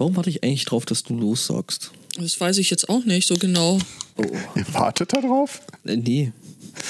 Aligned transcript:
Warum 0.00 0.16
warte 0.16 0.30
ich 0.30 0.42
eigentlich 0.42 0.64
drauf, 0.64 0.86
dass 0.86 1.02
du 1.02 1.14
los 1.14 1.44
sagst? 1.46 1.90
Das 2.16 2.40
weiß 2.40 2.56
ich 2.56 2.70
jetzt 2.70 2.88
auch 2.88 3.04
nicht 3.04 3.28
so 3.28 3.36
genau. 3.36 3.78
Oh. 4.16 4.24
Ihr 4.54 4.64
wartet 4.72 5.12
da 5.12 5.20
drauf? 5.20 5.60
Äh, 5.84 5.96
nee. 5.96 6.32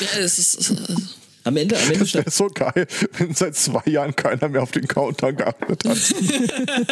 Ja, 0.01 0.21
es 0.21 0.39
ist. 0.39 0.71
Äh, 0.71 0.95
Am 1.43 1.57
Ende, 1.57 1.77
am 1.77 1.87
Ende 1.91 1.99
Das 1.99 2.15
wäre 2.15 2.31
so 2.31 2.47
geil, 2.55 2.87
wenn 3.19 3.35
seit 3.35 3.57
zwei 3.57 3.83
Jahren 3.91 4.15
keiner 4.15 4.49
mehr 4.49 4.63
auf 4.63 4.71
den 4.71 4.87
Countdown 4.87 5.35
geachtet 5.35 5.85
hat. 5.87 5.99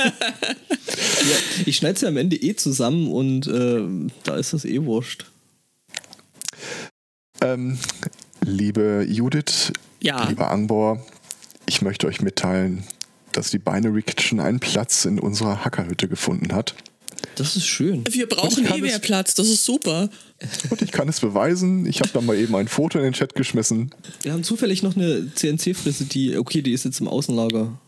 ja, 0.08 1.36
ich 1.66 1.76
schneide 1.76 1.94
es 1.94 2.00
ja 2.00 2.08
am 2.08 2.16
Ende 2.16 2.34
eh 2.34 2.56
zusammen 2.56 3.06
und 3.12 3.46
äh, 3.46 4.10
da 4.24 4.36
ist 4.36 4.54
das 4.54 4.64
eh 4.64 4.82
wurscht. 4.84 5.26
Ähm, 7.42 7.78
liebe 8.40 9.06
Judith, 9.08 9.72
Ja. 10.00 10.28
lieber 10.28 10.50
Angbor, 10.50 11.06
ich 11.66 11.80
möchte 11.82 12.08
euch 12.08 12.20
mitteilen, 12.22 12.82
dass 13.38 13.50
die 13.52 13.58
Binary 13.58 14.02
Kitchen 14.02 14.40
einen 14.40 14.58
Platz 14.58 15.04
in 15.04 15.20
unserer 15.20 15.64
Hackerhütte 15.64 16.08
gefunden 16.08 16.52
hat. 16.52 16.74
Das 17.36 17.54
ist 17.54 17.68
schön. 17.68 18.02
wir 18.10 18.28
brauchen 18.28 18.66
eh 18.66 18.80
mehr 18.80 18.98
Platz, 18.98 19.34
das 19.36 19.48
ist 19.48 19.64
super. 19.64 20.10
Und 20.70 20.82
ich 20.82 20.90
kann 20.90 21.08
es 21.08 21.20
beweisen. 21.20 21.86
Ich 21.86 22.00
habe 22.00 22.10
da 22.12 22.20
mal 22.20 22.36
eben 22.36 22.56
ein 22.56 22.66
Foto 22.66 22.98
in 22.98 23.04
den 23.04 23.12
Chat 23.12 23.36
geschmissen. 23.36 23.94
Wir 24.22 24.32
haben 24.32 24.42
zufällig 24.42 24.82
noch 24.82 24.96
eine 24.96 25.32
CNC-Frisse, 25.32 26.06
die, 26.06 26.36
okay, 26.36 26.62
die 26.62 26.72
ist 26.72 26.84
jetzt 26.84 27.00
im 27.00 27.06
Außenlager. 27.06 27.78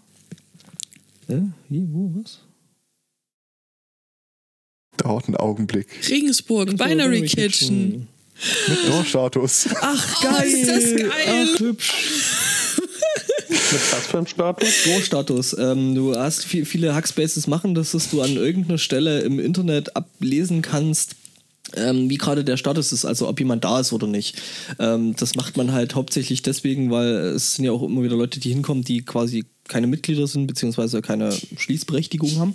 Hä? 1.27 1.43
Wie, 1.69 1.83
wo, 1.91 2.13
was? 2.23 2.39
Dauert 4.99 5.27
einen 5.27 5.37
Augenblick. 5.37 5.89
Regensburg, 6.09 6.77
Binary 6.77 7.23
Kitchen. 7.23 8.07
Mit 8.69 8.89
Door-Status. 8.89 9.69
Ach, 9.81 10.17
Oh, 10.21 10.29
geil! 10.29 10.47
ist 10.49 10.69
das 10.69 10.85
geil. 10.97 11.49
Ach, 11.55 11.59
hübsch. 11.61 11.93
Mit 13.73 13.93
was 13.93 14.07
für 14.07 14.19
einem 14.19 14.27
Status? 14.27 14.85
Go-Status. 14.85 15.57
Ähm, 15.59 15.95
du 15.95 16.17
hast 16.17 16.45
viel, 16.45 16.65
viele 16.65 16.95
Hackspaces 16.95 17.47
machen, 17.47 17.75
das, 17.75 17.93
dass 17.93 18.11
du 18.11 18.21
an 18.21 18.37
irgendeiner 18.37 18.79
Stelle 18.79 19.21
im 19.21 19.39
Internet 19.39 19.97
ablesen 19.97 20.63
kannst, 20.63 21.17
ähm, 21.77 22.11
wie 22.11 22.19
gerade 22.19 22.45
der 22.45 22.57
Status 22.57 22.93
ist, 22.93 23.05
also 23.05 23.29
ob 23.29 23.39
jemand 23.39 23.65
da 23.65 23.81
ist 23.81 23.93
oder 23.93 24.07
nicht. 24.07 24.41
Ähm, 24.79 25.15
das 25.17 25.37
macht 25.37 25.57
man 25.57 25.73
halt 25.73 25.95
hauptsächlich 25.95 26.43
deswegen, 26.43 26.91
weil 26.91 27.07
es 27.07 27.55
sind 27.55 27.65
ja 27.65 27.73
auch 27.73 27.83
immer 27.83 28.03
wieder 28.03 28.17
Leute, 28.17 28.41
die 28.41 28.53
hinkommen, 28.53 28.83
die 28.83 29.03
quasi 29.03 29.45
keine 29.69 29.87
Mitglieder 29.87 30.27
sind, 30.27 30.47
beziehungsweise 30.47 31.01
keine 31.01 31.33
Schließberechtigung 31.57 32.39
haben. 32.39 32.55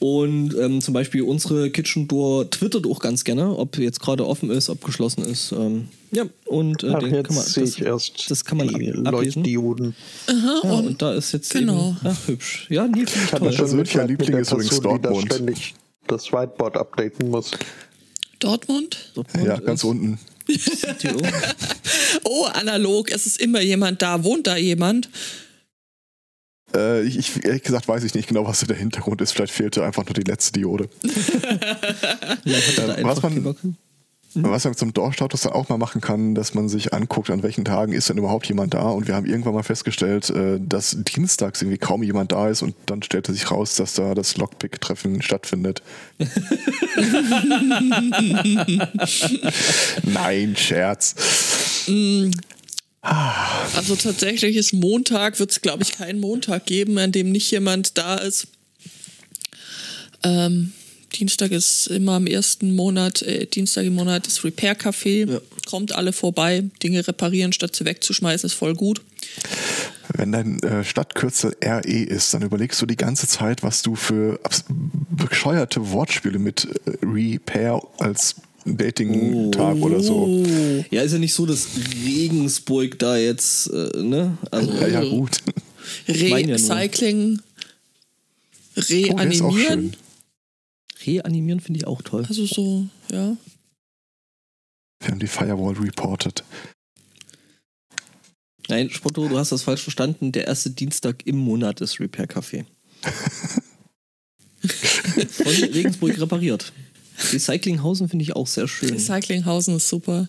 Und 0.00 0.54
ähm, 0.56 0.80
zum 0.80 0.94
Beispiel 0.94 1.22
unsere 1.22 1.70
Kitchen 1.70 2.06
Door 2.06 2.50
twittert 2.50 2.86
auch 2.86 3.00
ganz 3.00 3.24
gerne, 3.24 3.56
ob 3.56 3.76
jetzt 3.78 4.00
gerade 4.00 4.26
offen 4.26 4.50
ist, 4.50 4.68
ob 4.70 4.84
geschlossen 4.84 5.24
ist. 5.24 5.50
Ähm, 5.52 5.88
ja, 6.12 6.24
und 6.46 6.84
äh, 6.84 6.92
Ach, 6.94 6.98
den 7.00 7.14
jetzt 7.14 7.26
kann 7.26 7.36
man, 7.36 7.44
sehe 7.44 7.64
das, 7.64 7.74
ich 7.76 7.82
erst 7.82 8.30
das 8.30 8.44
kann 8.44 8.58
man 8.58 8.68
die 8.68 8.92
ab, 8.92 9.06
ablesen. 9.06 9.42
Leuchtdioden. 9.42 9.94
Aha, 10.28 10.60
Ja, 10.62 10.70
und, 10.70 10.86
und 10.86 11.02
da 11.02 11.14
ist 11.14 11.32
jetzt 11.32 11.52
genau. 11.52 11.96
eben, 12.00 12.10
ach, 12.10 12.28
hübsch. 12.28 12.66
Ja, 12.70 12.86
nee, 12.86 13.04
finde 13.06 13.24
ich 13.24 13.30
toll. 13.30 13.52
schon 13.52 13.56
persönlicher 13.56 14.06
Liebling 14.06 14.36
ist 14.38 14.52
übrigens 14.52 14.68
Person, 14.70 14.96
die 14.96 15.02
da 15.02 15.08
Dortmund. 15.08 15.32
ständig 15.34 15.74
das 16.06 16.32
Whiteboard 16.32 16.76
updaten 16.76 17.30
muss. 17.30 17.50
Dortmund? 18.38 19.10
Dortmund 19.14 19.46
Ja, 19.46 19.56
ganz 19.58 19.80
ist 19.80 19.84
unten. 19.84 20.18
Oh, 22.24 22.44
analog, 22.54 23.10
es 23.10 23.26
ist 23.26 23.40
immer 23.40 23.60
jemand 23.60 24.00
da. 24.00 24.24
Wohnt 24.24 24.46
da 24.46 24.56
jemand? 24.56 25.10
Äh, 26.74 27.02
ich, 27.02 27.18
ich, 27.18 27.44
ehrlich 27.44 27.62
gesagt 27.62 27.88
weiß 27.88 28.04
ich 28.04 28.14
nicht 28.14 28.28
genau, 28.28 28.46
was 28.46 28.60
der 28.60 28.76
Hintergrund 28.76 29.20
ist. 29.20 29.32
Vielleicht 29.32 29.52
fehlte 29.52 29.84
einfach 29.84 30.04
nur 30.04 30.14
die 30.14 30.22
letzte 30.28 30.52
Diode. 30.52 30.88
Ähm, 32.46 33.04
was 33.06 33.22
man- 33.22 33.42
Bock. 33.42 33.56
Was 34.34 34.64
man 34.64 34.74
zum 34.74 34.92
Door-Status 34.92 35.40
dann 35.40 35.52
auch 35.52 35.68
mal 35.70 35.78
machen 35.78 36.02
kann, 36.02 36.34
dass 36.34 36.52
man 36.54 36.68
sich 36.68 36.92
anguckt, 36.92 37.30
an 37.30 37.42
welchen 37.42 37.64
Tagen 37.64 37.92
ist 37.92 38.10
denn 38.10 38.18
überhaupt 38.18 38.46
jemand 38.46 38.74
da. 38.74 38.82
Und 38.90 39.08
wir 39.08 39.14
haben 39.14 39.24
irgendwann 39.24 39.54
mal 39.54 39.62
festgestellt, 39.62 40.28
äh, 40.30 40.60
dass 40.60 40.96
dienstags 40.98 41.62
irgendwie 41.62 41.78
kaum 41.78 42.02
jemand 42.02 42.32
da 42.32 42.48
ist 42.48 42.60
und 42.62 42.74
dann 42.86 43.02
stellte 43.02 43.32
sich 43.32 43.50
raus, 43.50 43.74
dass 43.76 43.94
da 43.94 44.14
das 44.14 44.36
Lockpick-Treffen 44.36 45.22
stattfindet. 45.22 45.82
Nein, 50.04 50.56
Scherz. 50.56 51.14
Also 53.74 53.96
tatsächlich 53.96 54.56
ist 54.56 54.72
Montag, 54.72 55.38
wird 55.38 55.50
es 55.50 55.60
glaube 55.60 55.82
ich 55.82 55.92
keinen 55.92 56.20
Montag 56.20 56.66
geben, 56.66 56.98
an 56.98 57.12
dem 57.12 57.32
nicht 57.32 57.50
jemand 57.50 57.96
da 57.98 58.16
ist. 58.16 58.48
Ähm, 60.22 60.72
Dienstag 61.14 61.52
ist 61.52 61.86
immer 61.86 62.12
am 62.12 62.26
ersten 62.26 62.74
Monat, 62.74 63.22
äh, 63.22 63.46
Dienstag 63.46 63.84
im 63.86 63.94
Monat 63.94 64.26
das 64.26 64.44
Repair 64.44 64.78
Café. 64.78 65.30
Ja. 65.30 65.40
Kommt 65.66 65.94
alle 65.94 66.12
vorbei, 66.12 66.64
Dinge 66.82 67.06
reparieren 67.06 67.52
statt 67.52 67.74
sie 67.74 67.84
wegzuschmeißen, 67.84 68.46
ist 68.46 68.54
voll 68.54 68.74
gut. 68.74 69.02
Wenn 70.14 70.32
dein 70.32 70.62
äh, 70.62 70.84
Stadtkürzel 70.84 71.56
RE 71.62 71.80
ist, 71.80 72.32
dann 72.32 72.42
überlegst 72.42 72.80
du 72.80 72.86
die 72.86 72.96
ganze 72.96 73.26
Zeit, 73.26 73.62
was 73.62 73.82
du 73.82 73.94
für 73.94 74.40
bescheuerte 75.10 75.90
Wortspiele 75.90 76.38
mit 76.38 76.64
äh, 76.86 76.96
Repair 77.02 77.82
als 77.98 78.36
Dating-Tag 78.76 79.76
oder 79.76 80.00
so. 80.00 80.14
Oh. 80.26 80.84
Ja, 80.90 81.02
ist 81.02 81.12
ja 81.12 81.18
nicht 81.18 81.34
so, 81.34 81.46
dass 81.46 81.68
Regensburg 82.04 82.98
da 82.98 83.16
jetzt, 83.16 83.68
äh, 83.68 84.02
ne? 84.02 84.36
Also, 84.50 84.72
Ja, 84.72 84.88
ja, 84.88 85.04
gut. 85.04 85.38
Recycling, 86.06 87.40
Oh, 87.40 88.80
der 88.80 88.84
ist 88.86 89.10
auch 89.10 89.18
reanimieren. 89.18 89.92
schön. 89.92 89.96
reanimieren 91.06 91.60
finde 91.60 91.78
ich 91.80 91.86
auch 91.86 92.02
toll. 92.02 92.24
also 92.28 92.44
so, 92.46 92.86
ja. 93.10 93.36
Wir 95.00 95.10
haben 95.10 95.18
die 95.20 95.26
Firewall 95.26 95.74
reported. 95.74 96.44
Nein, 98.68 98.90
Spotto, 98.90 99.28
du 99.28 99.38
hast 99.38 99.50
das 99.52 99.62
falsch 99.62 99.80
verstanden. 99.82 100.30
Der 100.32 100.46
erste 100.46 100.70
Dienstag 100.70 101.26
im 101.26 101.38
Monat 101.38 101.80
ist 101.80 102.00
Repair 102.00 102.26
Café. 102.28 102.64
Von 104.60 105.46
Regensburg 105.72 106.20
repariert. 106.20 106.72
Recyclinghausen 107.32 108.08
finde 108.08 108.22
ich 108.22 108.36
auch 108.36 108.46
sehr 108.46 108.68
schön. 108.68 108.90
Recyclinghausen 108.90 109.76
ist 109.76 109.88
super. 109.88 110.28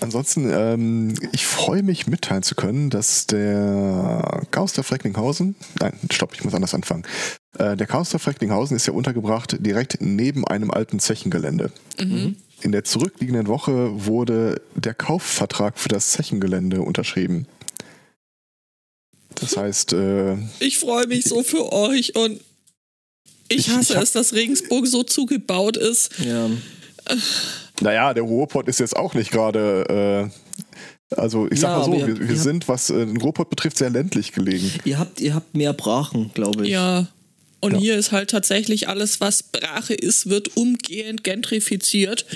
Ansonsten, 0.00 0.50
ähm, 0.52 1.14
ich 1.32 1.46
freue 1.46 1.82
mich 1.82 2.06
mitteilen 2.06 2.42
zu 2.42 2.54
können, 2.54 2.90
dass 2.90 3.26
der 3.26 4.46
Chaosdorf 4.50 4.92
Recklinghausen, 4.92 5.54
nein, 5.80 5.98
stopp, 6.10 6.34
ich 6.34 6.44
muss 6.44 6.54
anders 6.54 6.74
anfangen. 6.74 7.04
Äh, 7.58 7.76
der 7.76 7.86
Chaosdorf 7.86 8.26
Recklinghausen 8.26 8.76
ist 8.76 8.86
ja 8.86 8.92
untergebracht 8.92 9.56
direkt 9.60 9.98
neben 10.00 10.46
einem 10.46 10.70
alten 10.70 11.00
Zechengelände. 11.00 11.72
Mhm. 11.98 12.36
In 12.60 12.72
der 12.72 12.84
zurückliegenden 12.84 13.46
Woche 13.46 14.06
wurde 14.06 14.60
der 14.74 14.94
Kaufvertrag 14.94 15.78
für 15.78 15.88
das 15.88 16.10
Zechengelände 16.10 16.82
unterschrieben. 16.82 17.46
Das 19.34 19.56
heißt, 19.56 19.92
äh, 19.92 20.36
Ich 20.60 20.78
freue 20.78 21.06
mich 21.06 21.24
so 21.24 21.42
für 21.42 21.72
euch 21.72 22.16
und 22.16 22.40
ich 23.48 23.58
Ich- 23.58 23.68
hasse 23.70 23.92
ich 23.92 23.96
hab- 23.96 24.02
es, 24.04 24.12
dass 24.12 24.32
Regensburg 24.32 24.86
so 24.86 25.02
zugebaut 25.02 25.76
ist. 25.76 26.10
Ja. 26.18 26.48
naja, 27.80 28.14
der 28.14 28.22
Ruhrpott 28.24 28.68
ist 28.68 28.80
jetzt 28.80 28.96
auch 28.96 29.14
nicht 29.14 29.30
gerade, 29.30 30.30
äh, 31.10 31.14
also 31.16 31.46
ich 31.50 31.60
sag 31.60 31.70
Ja, 31.70 31.78
mal 31.78 31.84
so, 31.84 31.94
ihr- 31.94 32.06
wir, 32.06 32.20
wir 32.20 32.30
ihr 32.30 32.36
sind, 32.36 32.68
was 32.68 32.90
äh, 32.90 33.06
den 33.06 33.16
Ruhrpott 33.18 33.50
betrifft, 33.50 33.78
sehr 33.78 33.90
ländlich 33.90 34.32
gelegen. 34.32 34.70
Ihr 34.84 34.98
habt, 34.98 35.20
ihr 35.20 35.34
habt 35.34 35.54
mehr 35.56 35.72
Brachen, 35.72 36.30
glaube 36.34 36.64
ich. 36.64 36.70
Ja. 36.70 37.06
Und 37.60 37.72
Ja. 37.72 37.78
hier 37.78 37.96
ist 37.96 38.12
halt 38.12 38.30
tatsächlich 38.30 38.88
alles, 38.88 39.20
was 39.20 39.42
Brache 39.42 39.94
ist, 39.94 40.28
wird 40.28 40.56
umgehend 40.56 41.24
gentrifiziert. 41.24 42.26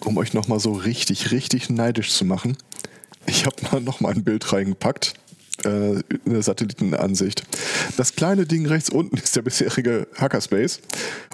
um 0.00 0.18
euch 0.18 0.34
nochmal 0.34 0.60
so 0.60 0.72
richtig, 0.72 1.30
richtig 1.30 1.70
neidisch 1.70 2.10
zu 2.10 2.26
machen. 2.26 2.58
Ich 3.26 3.46
habe 3.46 3.56
mal 3.72 3.80
nochmal 3.80 4.12
ein 4.12 4.22
Bild 4.22 4.52
reingepackt. 4.52 5.14
Äh, 5.64 6.02
eine 6.26 6.42
Satellitenansicht. 6.42 7.42
Das 7.96 8.14
kleine 8.14 8.46
Ding 8.46 8.66
rechts 8.66 8.90
unten 8.90 9.16
ist 9.16 9.34
der 9.36 9.42
bisherige 9.42 10.06
Hackerspace 10.16 10.80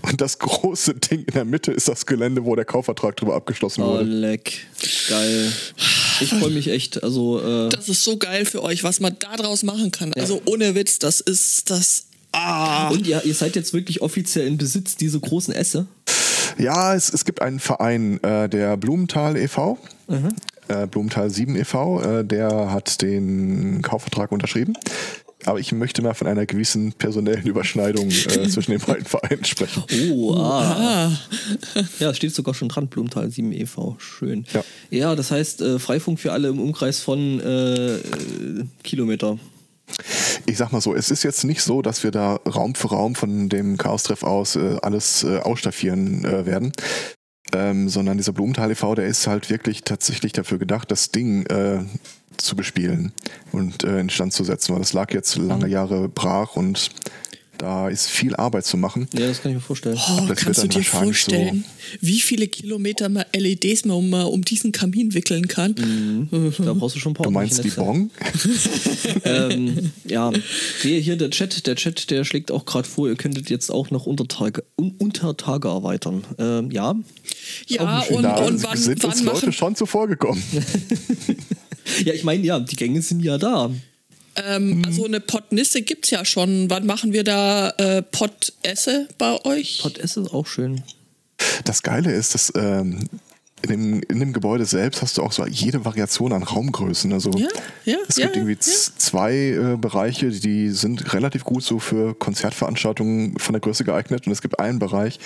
und 0.03 0.21
das 0.21 0.39
große 0.39 0.95
Ding 0.95 1.21
in 1.25 1.35
der 1.35 1.45
Mitte 1.45 1.73
ist 1.73 1.89
das 1.89 2.07
Gelände, 2.07 2.45
wo 2.45 2.55
der 2.57 2.65
Kaufvertrag 2.65 3.17
drüber 3.17 3.35
abgeschlossen 3.35 3.83
Oh, 3.83 3.93
wurde. 3.95 4.05
leck. 4.05 4.67
Geil. 5.09 5.53
Ich 6.21 6.31
freue 6.31 6.51
mich 6.51 6.69
echt. 6.69 7.03
Also, 7.03 7.41
äh, 7.41 7.69
Das 7.71 7.89
ist 7.89 8.05
so 8.05 8.17
geil 8.19 8.45
für 8.45 8.63
euch, 8.63 8.85
was 8.85 9.01
man 9.01 9.17
da 9.19 9.37
draus 9.37 9.63
machen 9.63 9.91
kann. 9.91 10.13
Also 10.15 10.41
ohne 10.45 10.75
Witz, 10.75 10.99
das 10.99 11.21
ist 11.21 11.71
das. 11.71 12.05
Ah. 12.33 12.91
und 12.91 13.09
ihr, 13.09 13.25
ihr 13.25 13.35
seid 13.35 13.57
jetzt 13.57 13.73
wirklich 13.73 14.03
offiziell 14.03 14.47
in 14.47 14.57
Besitz 14.57 14.95
dieser 14.97 15.19
großen 15.19 15.53
Esse. 15.53 15.87
Ja, 16.59 16.95
es, 16.95 17.13
es 17.13 17.25
gibt 17.25 17.43
einen 17.43 17.59
Verein, 17.59 18.23
äh, 18.23 18.49
der 18.49 18.77
Blumenthal 18.77 19.37
e.V., 19.37 19.79
äh, 20.71 20.87
Blumenthal 20.87 21.31
7 21.31 21.57
e.V., 21.57 22.03
äh, 22.03 22.25
der 22.25 22.73
hat 22.73 23.03
den 23.03 23.83
Kaufvertrag 23.83 24.33
unterschrieben. 24.33 24.75
Aber 25.47 25.59
ich 25.59 25.73
möchte 25.73 26.03
mal 26.03 26.15
von 26.15 26.27
einer 26.27 26.45
gewissen 26.45 26.93
personellen 26.93 27.47
Überschneidung 27.47 28.09
äh, 28.09 28.11
zwischen 28.49 28.73
den 28.73 28.81
beiden 28.81 29.07
Vereinen 29.07 29.45
sprechen. 29.45 29.85
Oh, 30.13 30.35
ah. 30.35 31.11
Ah. 31.75 31.83
Ja, 31.99 32.13
steht 32.13 32.35
sogar 32.35 32.55
schon 32.55 32.69
dran, 32.69 32.89
Blumenthal 32.89 33.31
7 33.31 33.53
e.V. 33.53 33.97
Schön. 33.99 34.45
Ja. 34.53 34.63
Ja, 34.91 35.17
das 35.17 35.31
heißt, 35.31 35.63
äh, 35.63 35.79
Freifunk 35.79 36.21
für 36.21 36.33
alle 36.33 36.49
im 36.49 36.61
Umkreis 36.61 37.01
von 37.01 37.41
äh, 37.41 37.97
äh, 37.97 38.01
Kilometer. 38.83 39.39
Ich 40.47 40.59
sag 40.59 40.73
mal 40.73 40.81
so, 40.81 40.95
es 40.95 41.11
ist 41.11 41.23
jetzt 41.23 41.45
nicht 41.45 41.63
so, 41.63 41.83
dass 41.83 42.05
wir 42.05 42.11
da 42.11 42.37
Raum 42.47 42.75
für 42.75 42.89
Raum 42.89 43.15
von 43.15 43.49
dem 43.49 43.77
Chaos-Treff 43.77 44.23
aus 44.23 44.57
äh, 44.57 44.77
alles 44.83 45.25
äh, 45.25 45.39
ausstaffieren 45.39 46.25
äh, 46.25 46.47
werden. 46.47 46.73
Ähm, 47.53 47.89
sondern 47.89 48.17
dieser 48.17 48.33
Blumenthal 48.33 48.71
e.V., 48.71 48.95
der 48.95 49.07
ist 49.07 49.27
halt 49.27 49.51
wirklich 49.51 49.83
tatsächlich 49.83 50.33
dafür 50.33 50.59
gedacht, 50.59 50.91
das 50.91 51.11
Ding 51.11 51.47
äh, 51.47 51.81
zu 52.37 52.57
bespielen 52.57 53.13
und 53.53 53.85
äh, 53.85 54.01
instand 54.01 54.33
zu 54.33 54.45
setzen, 54.45 54.73
weil 54.73 54.81
das 54.81 54.93
lag 54.93 55.13
jetzt 55.13 55.37
lange 55.37 55.67
Jahre 55.67 56.09
brach 56.09 56.57
und 56.57 56.91
Da 57.61 57.91
ist 57.91 58.07
viel 58.09 58.35
Arbeit 58.37 58.65
zu 58.65 58.79
machen. 58.79 59.07
Ja, 59.13 59.27
das 59.27 59.43
kann 59.43 59.51
ich 59.51 59.57
mir 59.57 59.61
vorstellen. 59.61 59.99
Oh, 59.99 60.25
das 60.27 60.39
kannst 60.39 60.43
du 60.45 60.47
wird 60.47 60.59
dann 60.59 60.69
dir 60.71 60.77
wahrscheinlich 60.77 60.87
so- 60.89 61.31
vorstellen, 61.31 61.65
wie 62.01 62.21
viele 62.21 62.49
Kilometer 62.49 63.11
mal 63.11 63.27
LEDs 63.37 63.85
man 63.85 63.97
um, 63.99 64.13
um 64.15 64.43
diesen 64.43 64.73
Kamin 64.73 65.13
wickeln 65.13 65.47
kann? 65.47 65.75
Mhm. 65.79 66.55
Da 66.65 66.73
brauchst 66.73 66.97
du 66.97 67.01
schon 67.01 67.13
ein 67.13 67.17
paar 67.17 67.25
Du 67.27 67.31
meinst 67.31 67.63
die 67.63 67.71
ordentliche 67.79 68.11
Netze. 69.13 69.21
Bon? 69.21 69.21
ähm, 69.25 69.93
ja, 70.07 70.33
sehe 70.81 71.01
hier 71.01 71.17
der 71.17 71.29
Chat, 71.29 71.67
der 71.67 71.77
Chat, 71.77 72.11
der 72.11 72.25
schlägt 72.25 72.51
auch 72.51 72.65
gerade 72.65 72.89
vor, 72.89 73.09
ihr 73.09 73.17
könntet 73.17 73.51
jetzt 73.51 73.71
auch 73.71 73.91
noch 73.91 74.07
Untertage, 74.07 74.65
un, 74.79 74.93
Untertage 74.99 75.69
erweitern. 75.69 76.25
Ähm, 76.39 76.71
ja, 76.71 76.95
Ja, 77.67 78.01
und, 78.09 78.23
Da 78.23 78.37
und 78.37 78.63
wann, 78.63 78.79
sind 78.79 79.05
uns 79.05 79.19
wann 79.19 79.27
Leute 79.27 79.37
machen, 79.47 79.53
schon 79.53 79.77
zuvor 79.77 80.09
gekommen. 80.09 80.43
ja, 82.05 82.15
ich 82.15 82.25
meine, 82.25 82.43
ja, 82.43 82.59
die 82.59 82.77
Gänge 82.77 83.03
sind 83.03 83.21
ja 83.21 83.37
da. 83.37 83.71
Ähm, 84.47 84.83
also 84.87 85.05
eine 85.05 85.21
Pottnisse 85.21 85.83
gibt's 85.83 86.11
ja 86.11 86.25
schon. 86.25 86.71
Wann 86.71 86.87
machen 86.87 87.13
wir 87.13 87.25
da 87.25 87.71
äh, 87.71 88.03
Pottesse 88.03 89.09
bei 89.19 89.45
euch? 89.45 89.81
Pot 89.83 89.99
S 89.99 90.17
ist 90.17 90.33
auch 90.33 90.47
schön. 90.47 90.83
Das 91.65 91.83
Geile 91.83 92.13
ist, 92.13 92.35
dass 92.35 92.53
ähm, 92.55 93.09
in, 93.63 93.71
dem, 93.71 94.03
in 94.09 94.21
dem 94.21 94.33
Gebäude 94.33 94.65
selbst 94.65 95.03
hast 95.03 95.19
du 95.19 95.23
auch 95.23 95.33
so 95.33 95.47
jede 95.47 95.85
Variation 95.85 96.33
an 96.33 96.43
Raumgrößen. 96.43 97.13
Also 97.13 97.31
Ja, 97.33 97.49
ja, 97.85 97.97
es 98.09 98.17
ja, 98.17 98.27
gibt 98.27 98.37
irgendwie 98.37 98.59
zwei 98.59 99.35
äh, 99.35 99.77
Bereiche, 99.77 100.31
die 100.31 100.71
sind 100.71 101.13
relativ 101.13 101.45
gut 101.45 101.63
so 101.63 101.79
für 101.79 102.15
Konzertveranstaltungen 102.15 103.39
von 103.39 103.53
der 103.53 103.61
Größe 103.61 103.85
geeignet. 103.85 104.27
Und 104.27 104.33
es 104.33 104.43
gibt 104.43 104.59
einen 104.61 104.79
Bereich, 104.79 105.19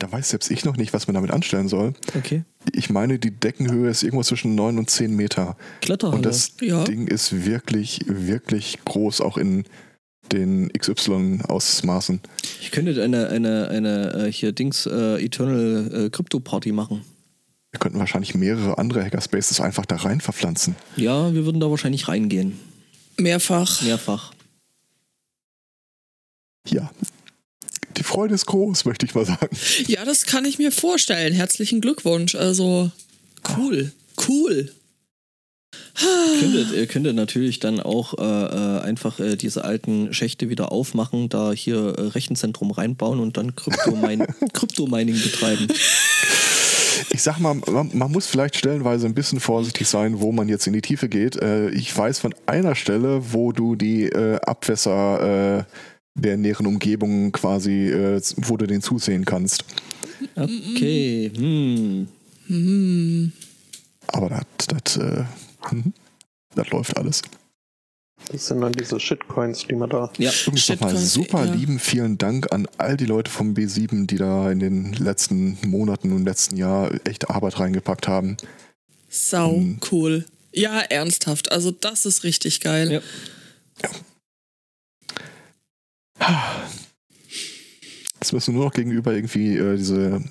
da 0.00 0.10
weiß 0.10 0.30
selbst 0.30 0.50
ich 0.50 0.64
noch 0.64 0.76
nicht, 0.76 0.92
was 0.92 1.06
man 1.06 1.14
damit 1.14 1.30
anstellen 1.30 1.68
soll. 1.68 1.92
Okay. 2.16 2.42
Ich 2.72 2.90
meine, 2.90 3.18
die 3.18 3.30
Deckenhöhe 3.30 3.88
ist 3.90 4.02
irgendwo 4.02 4.22
zwischen 4.24 4.54
9 4.54 4.78
und 4.78 4.90
10 4.90 5.14
Meter. 5.14 5.56
Kletterhalle. 5.80 6.16
Und 6.16 6.26
das 6.26 6.52
Ja. 6.60 6.82
Ding 6.84 7.06
ist 7.06 7.44
wirklich, 7.46 8.00
wirklich 8.06 8.78
groß, 8.84 9.20
auch 9.20 9.36
in 9.36 9.64
den 10.32 10.68
XY-Ausmaßen. 10.72 12.20
Ich 12.60 12.70
könnte 12.70 13.02
eine, 13.02 13.28
eine, 13.28 13.68
eine 13.68 14.12
äh, 14.26 14.32
hier 14.32 14.52
Dings 14.52 14.86
äh, 14.86 15.22
Eternal 15.24 16.06
äh, 16.06 16.10
Crypto 16.10 16.40
Party 16.40 16.72
machen. 16.72 17.02
Wir 17.72 17.78
könnten 17.78 17.98
wahrscheinlich 17.98 18.34
mehrere 18.34 18.78
andere 18.78 19.04
Hackerspaces 19.04 19.60
einfach 19.60 19.86
da 19.86 19.96
rein 19.96 20.20
verpflanzen. 20.20 20.74
Ja, 20.96 21.32
wir 21.32 21.44
würden 21.44 21.60
da 21.60 21.70
wahrscheinlich 21.70 22.08
reingehen. 22.08 22.58
Mehrfach. 23.16 23.82
Mehrfach. 23.82 24.32
Ja. 26.68 26.90
Die 27.96 28.02
Freude 28.02 28.34
ist 28.34 28.46
groß, 28.46 28.84
möchte 28.84 29.06
ich 29.06 29.14
mal 29.14 29.26
sagen. 29.26 29.48
Ja, 29.86 30.04
das 30.04 30.26
kann 30.26 30.44
ich 30.44 30.58
mir 30.58 30.72
vorstellen. 30.72 31.32
Herzlichen 31.32 31.80
Glückwunsch. 31.80 32.34
Also 32.34 32.90
cool, 33.56 33.92
cool. 34.28 34.72
Ihr 36.02 36.40
könntet, 36.40 36.72
ihr 36.72 36.86
könntet 36.86 37.16
natürlich 37.16 37.60
dann 37.60 37.80
auch 37.80 38.14
äh, 38.18 38.22
äh, 38.22 38.80
einfach 38.80 39.20
äh, 39.20 39.36
diese 39.36 39.64
alten 39.64 40.14
Schächte 40.14 40.48
wieder 40.48 40.72
aufmachen, 40.72 41.28
da 41.28 41.52
hier 41.52 41.76
äh, 41.76 42.02
Rechenzentrum 42.08 42.70
reinbauen 42.70 43.20
und 43.20 43.36
dann 43.36 43.54
Kryptomin 43.54 44.26
Kryptomining 44.52 45.20
betreiben. 45.20 45.68
Ich 47.10 47.22
sag 47.22 47.38
mal, 47.38 47.54
man, 47.54 47.90
man 47.92 48.10
muss 48.10 48.26
vielleicht 48.26 48.56
stellenweise 48.56 49.06
ein 49.06 49.14
bisschen 49.14 49.40
vorsichtig 49.40 49.88
sein, 49.88 50.20
wo 50.20 50.32
man 50.32 50.48
jetzt 50.48 50.66
in 50.66 50.72
die 50.72 50.82
Tiefe 50.82 51.08
geht. 51.08 51.36
Äh, 51.36 51.70
ich 51.70 51.96
weiß 51.96 52.18
von 52.18 52.34
einer 52.46 52.74
Stelle, 52.74 53.32
wo 53.32 53.52
du 53.52 53.76
die 53.76 54.04
äh, 54.04 54.40
Abwässer 54.40 55.58
äh, 55.58 55.64
der 56.14 56.36
näheren 56.36 56.66
Umgebung 56.66 57.32
quasi, 57.32 57.88
äh, 57.88 58.20
wo 58.36 58.56
du 58.56 58.66
den 58.66 58.82
zusehen 58.82 59.24
kannst. 59.24 59.64
Okay. 60.36 61.30
Hm. 61.34 63.32
Aber 64.08 64.28
das, 64.28 64.66
das, 64.66 64.96
äh, 64.96 65.24
hm, 65.68 65.92
das 66.54 66.68
läuft 66.70 66.96
alles. 66.96 67.22
Das 68.30 68.46
sind 68.46 68.60
dann 68.60 68.72
diese 68.72 69.00
Shitcoins, 69.00 69.66
die 69.66 69.74
man 69.74 69.88
da. 69.88 70.10
Ja. 70.18 70.30
Übrigens 70.46 70.68
nochmal 70.68 70.90
Shitcoins, 70.90 71.12
super 71.12 71.44
ja. 71.46 71.54
lieben 71.54 71.78
vielen 71.78 72.18
Dank 72.18 72.52
an 72.52 72.68
all 72.76 72.96
die 72.96 73.06
Leute 73.06 73.30
vom 73.30 73.54
B7, 73.54 74.06
die 74.06 74.16
da 74.16 74.50
in 74.50 74.58
den 74.58 74.92
letzten 74.92 75.58
Monaten 75.66 76.12
und 76.12 76.24
letzten 76.24 76.56
Jahr 76.56 76.90
echt 77.04 77.30
Arbeit 77.30 77.58
reingepackt 77.58 78.08
haben. 78.08 78.36
Sau 79.08 79.56
Mhm. 79.56 79.80
cool. 79.90 80.26
Ja, 80.52 80.80
ernsthaft. 80.80 81.50
Also 81.50 81.70
das 81.70 82.04
ist 82.06 82.24
richtig 82.24 82.60
geil. 82.60 82.92
Ja. 82.92 83.90
Jetzt 88.20 88.32
müssen 88.32 88.52
wir 88.54 88.58
nur 88.58 88.64
noch 88.66 88.72
gegenüber 88.74 89.12
irgendwie 89.14 89.56
äh, 89.56 89.76
diese 89.76 90.22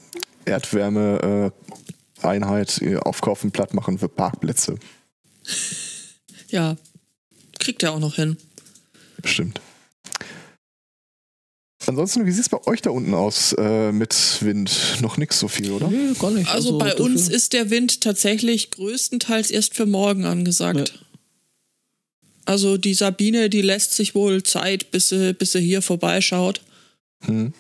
Erdwärme-Einheit 0.46 2.82
äh, 2.82 2.98
aufkaufen, 2.98 3.52
platt 3.52 3.74
machen 3.74 3.98
für 3.98 4.10
Parkplätze. 4.10 4.76
Ja. 6.50 6.76
Kriegt 7.60 7.82
er 7.84 7.94
auch 7.94 8.00
noch 8.00 8.16
hin. 8.16 8.38
Bestimmt. 9.22 9.60
Ansonsten, 11.88 12.26
wie 12.26 12.32
sieht 12.32 12.42
es 12.44 12.50
bei 12.50 12.62
euch 12.68 12.82
da 12.82 12.92
unten 12.92 13.14
aus 13.16 13.54
äh, 13.54 13.92
mit 13.92 14.38
Wind? 14.42 14.98
Noch 15.02 15.18
nix 15.18 15.40
so 15.40 15.48
viel, 15.48 15.72
oder? 15.72 15.88
Nee, 15.88 16.14
gar 16.20 16.30
nicht. 16.30 16.50
Also, 16.52 16.78
bei 16.78 16.90
dafür- 16.92 17.06
uns 17.06 17.28
ist 17.30 17.54
der 17.54 17.72
Wind 17.72 18.02
tatsächlich 18.02 18.70
größtenteils 18.72 19.50
erst 19.50 19.74
für 19.76 19.88
morgen 19.88 20.26
angesagt. 20.26 20.90
Ja. 20.90 20.96
Also 22.50 22.78
die 22.78 22.96
Sabine, 22.96 23.48
die 23.48 23.62
lässt 23.62 23.94
sich 23.94 24.16
wohl 24.16 24.42
Zeit, 24.42 24.90
bis 24.90 25.10
sie, 25.10 25.34
bis 25.36 25.52
sie 25.52 25.60
hier 25.62 25.84
vorbeischaut. 25.84 26.62
Hm. 27.26 27.54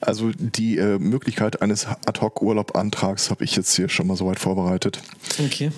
Also 0.00 0.32
die 0.38 0.78
äh, 0.78 0.98
Möglichkeit 0.98 1.60
eines 1.60 1.84
Ad-Hoc-Urlaub-Antrags 1.84 3.28
habe 3.28 3.44
ich 3.44 3.54
jetzt 3.54 3.76
hier 3.76 3.90
schon 3.90 4.06
mal 4.06 4.16
soweit 4.16 4.38
vorbereitet. 4.38 5.02
Okay. 5.38 5.70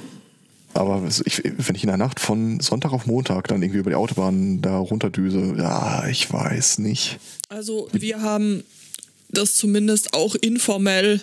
Aber 0.75 1.03
ich, 1.25 1.43
wenn 1.45 1.75
ich 1.75 1.83
in 1.83 1.89
der 1.89 1.97
Nacht 1.97 2.21
von 2.21 2.61
Sonntag 2.61 2.93
auf 2.93 3.07
Montag 3.07 3.49
dann 3.49 3.61
irgendwie 3.61 3.81
über 3.81 3.91
die 3.91 3.97
Autobahn 3.97 4.63
da 4.63 4.79
runterdüse, 4.79 5.57
ja, 5.59 6.07
ich 6.07 6.33
weiß 6.33 6.79
nicht. 6.79 7.19
Also 7.49 7.89
wir 7.91 8.23
haben 8.23 8.63
das 9.31 9.55
zumindest 9.55 10.15
auch 10.15 10.37
informell 10.37 11.21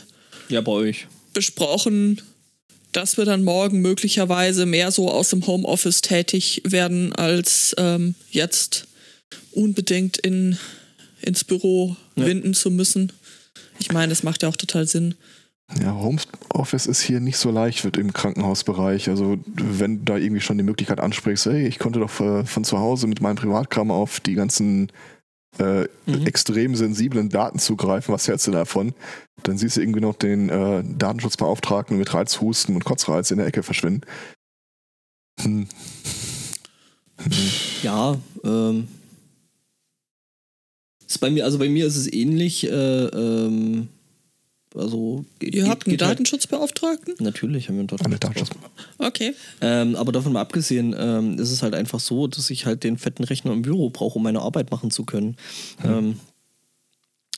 Ja, 0.49 0.59
bei 0.59 0.73
euch. 0.73 1.07
besprochen, 1.33 2.21
dass 2.95 3.17
wir 3.17 3.25
dann 3.25 3.43
morgen 3.43 3.81
möglicherweise 3.81 4.65
mehr 4.65 4.91
so 4.91 5.11
aus 5.11 5.29
dem 5.29 5.45
Homeoffice 5.45 6.01
tätig 6.01 6.61
werden, 6.65 7.13
als 7.13 7.75
ähm, 7.77 8.15
jetzt 8.29 8.87
unbedingt 9.51 10.17
in, 10.17 10.57
ins 11.21 11.43
Büro 11.43 11.95
Ja. 12.15 12.25
winden 12.25 12.53
zu 12.53 12.71
müssen. 12.71 13.11
Ich 13.79 13.91
meine, 13.91 14.09
das 14.09 14.23
macht 14.23 14.43
ja 14.43 14.49
auch 14.49 14.55
total 14.55 14.87
Sinn. 14.87 15.15
Ja, 15.81 15.95
Homeoffice 15.95 16.85
ist 16.85 17.01
hier 17.01 17.19
nicht 17.19 17.37
so 17.37 17.49
leicht 17.49 17.83
wird 17.83 17.97
im 17.97 18.13
Krankenhausbereich. 18.13 19.09
Also 19.09 19.39
wenn 19.47 19.99
du 19.99 20.03
da 20.13 20.17
irgendwie 20.17 20.41
schon 20.41 20.57
die 20.59 20.63
Möglichkeit 20.63 20.99
ansprichst, 20.99 21.47
hey, 21.47 21.67
ich 21.67 21.79
konnte 21.79 21.99
doch 21.99 22.19
äh, 22.19 22.45
von 22.45 22.63
zu 22.63 22.77
Hause 22.77 23.07
mit 23.07 23.19
meinem 23.19 23.35
Privatkram 23.35 23.89
auf 23.89 24.19
die 24.19 24.35
ganzen 24.35 24.91
äh, 25.59 25.87
Mhm. 26.05 26.25
extrem 26.25 26.75
sensiblen 26.75 27.29
Daten 27.29 27.59
zugreifen, 27.59 28.13
was 28.13 28.27
hältst 28.27 28.47
du 28.47 28.51
davon? 28.51 28.93
Dann 29.43 29.57
siehst 29.57 29.77
du 29.77 29.81
irgendwie 29.81 30.01
noch 30.01 30.15
den 30.15 30.49
äh, 30.49 30.83
Datenschutzbeauftragten 30.97 31.97
mit 31.97 32.13
Reizhusten 32.13 32.75
und 32.75 32.85
Kotzreiz 32.85 33.31
in 33.31 33.37
der 33.37 33.47
Ecke 33.47 33.63
verschwinden. 33.63 34.01
Hm. 35.41 35.67
Ja, 37.83 38.17
ähm. 38.43 38.87
Ist 41.07 41.19
bei 41.19 41.29
mir, 41.29 41.45
also 41.45 41.57
bei 41.59 41.69
mir 41.69 41.85
ist 41.85 41.95
es 41.97 42.11
ähnlich. 42.11 42.65
Äh, 42.65 43.05
ähm, 43.05 43.87
also 44.75 45.25
Ihr 45.41 45.51
geht- 45.51 45.67
habt 45.67 45.85
einen 45.87 45.91
halt- 45.93 46.01
Datenschutzbeauftragten? 46.01 47.15
Natürlich 47.19 47.67
haben 47.69 47.75
wir 47.75 47.81
einen 47.81 47.89
Eine 48.05 48.17
Datenschutz. 48.19 48.49
Datenschutz. 48.49 48.71
Okay. 48.97 49.33
Ähm, 49.61 49.95
aber 49.95 50.11
davon 50.11 50.33
mal 50.33 50.41
abgesehen, 50.41 50.95
ähm, 50.97 51.39
ist 51.39 51.51
es 51.51 51.61
halt 51.63 51.73
einfach 51.75 51.99
so, 51.99 52.27
dass 52.27 52.49
ich 52.49 52.65
halt 52.65 52.83
den 52.83 52.97
fetten 52.97 53.23
Rechner 53.23 53.51
im 53.53 53.61
Büro 53.61 53.89
brauche, 53.89 54.17
um 54.17 54.23
meine 54.23 54.41
Arbeit 54.41 54.71
machen 54.71 54.91
zu 54.91 55.05
können. 55.05 55.37
Ähm, 55.83 56.19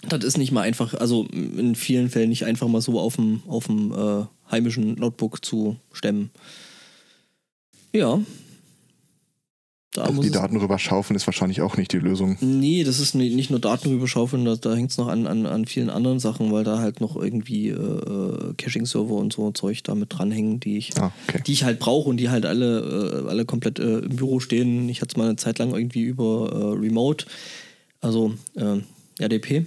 das 0.07 0.23
ist 0.23 0.37
nicht 0.37 0.51
mal 0.51 0.61
einfach, 0.61 0.93
also 0.93 1.25
in 1.31 1.75
vielen 1.75 2.09
Fällen 2.09 2.29
nicht 2.29 2.45
einfach 2.45 2.67
mal 2.67 2.81
so 2.81 2.99
auf 2.99 3.15
dem, 3.15 3.41
auf 3.47 3.65
dem 3.67 3.91
äh, 3.91 4.25
heimischen 4.51 4.93
Notebook 4.95 5.43
zu 5.43 5.77
stemmen. 5.91 6.29
Ja. 7.93 8.19
Da 9.97 10.11
die 10.11 10.29
Daten 10.31 10.57
rüberschaufeln 10.57 11.15
ist 11.15 11.25
wahrscheinlich 11.27 11.61
auch 11.61 11.75
nicht 11.77 11.91
die 11.91 11.97
Lösung. 11.97 12.37
Nee, 12.41 12.83
das 12.83 12.99
ist 12.99 13.15
ni- 13.15 13.33
nicht 13.33 13.49
nur 13.49 13.59
Daten 13.59 13.89
rüberschaufeln, 13.89 14.45
da, 14.45 14.55
da 14.55 14.75
hängt 14.75 14.91
es 14.91 14.97
noch 14.97 15.07
an, 15.07 15.27
an, 15.27 15.45
an 15.45 15.65
vielen 15.65 15.89
anderen 15.89 16.19
Sachen, 16.19 16.51
weil 16.51 16.63
da 16.63 16.79
halt 16.79 17.01
noch 17.01 17.15
irgendwie 17.15 17.69
äh, 17.69 17.73
äh, 17.73 18.53
Caching-Server 18.57 19.13
und 19.13 19.33
so 19.33 19.51
Zeug 19.51 19.83
da 19.83 19.95
mit 19.95 20.13
dranhängen, 20.17 20.59
die 20.59 20.77
ich, 20.77 20.91
Ah, 20.99 21.11
okay. 21.27 21.41
die 21.45 21.53
ich 21.53 21.63
halt 21.63 21.79
brauche 21.79 22.09
und 22.09 22.17
die 22.17 22.29
halt 22.29 22.45
alle, 22.45 23.23
äh, 23.25 23.29
alle 23.29 23.45
komplett 23.45 23.79
äh, 23.79 23.99
im 23.99 24.15
Büro 24.15 24.39
stehen. 24.39 24.87
Ich 24.89 25.01
hatte 25.01 25.13
es 25.13 25.17
mal 25.17 25.25
eine 25.25 25.35
Zeit 25.35 25.59
lang 25.59 25.73
irgendwie 25.73 26.03
über 26.03 26.49
äh, 26.51 26.79
Remote, 26.79 27.25
also 28.01 28.33
äh, 28.55 28.77
RDP. 29.19 29.65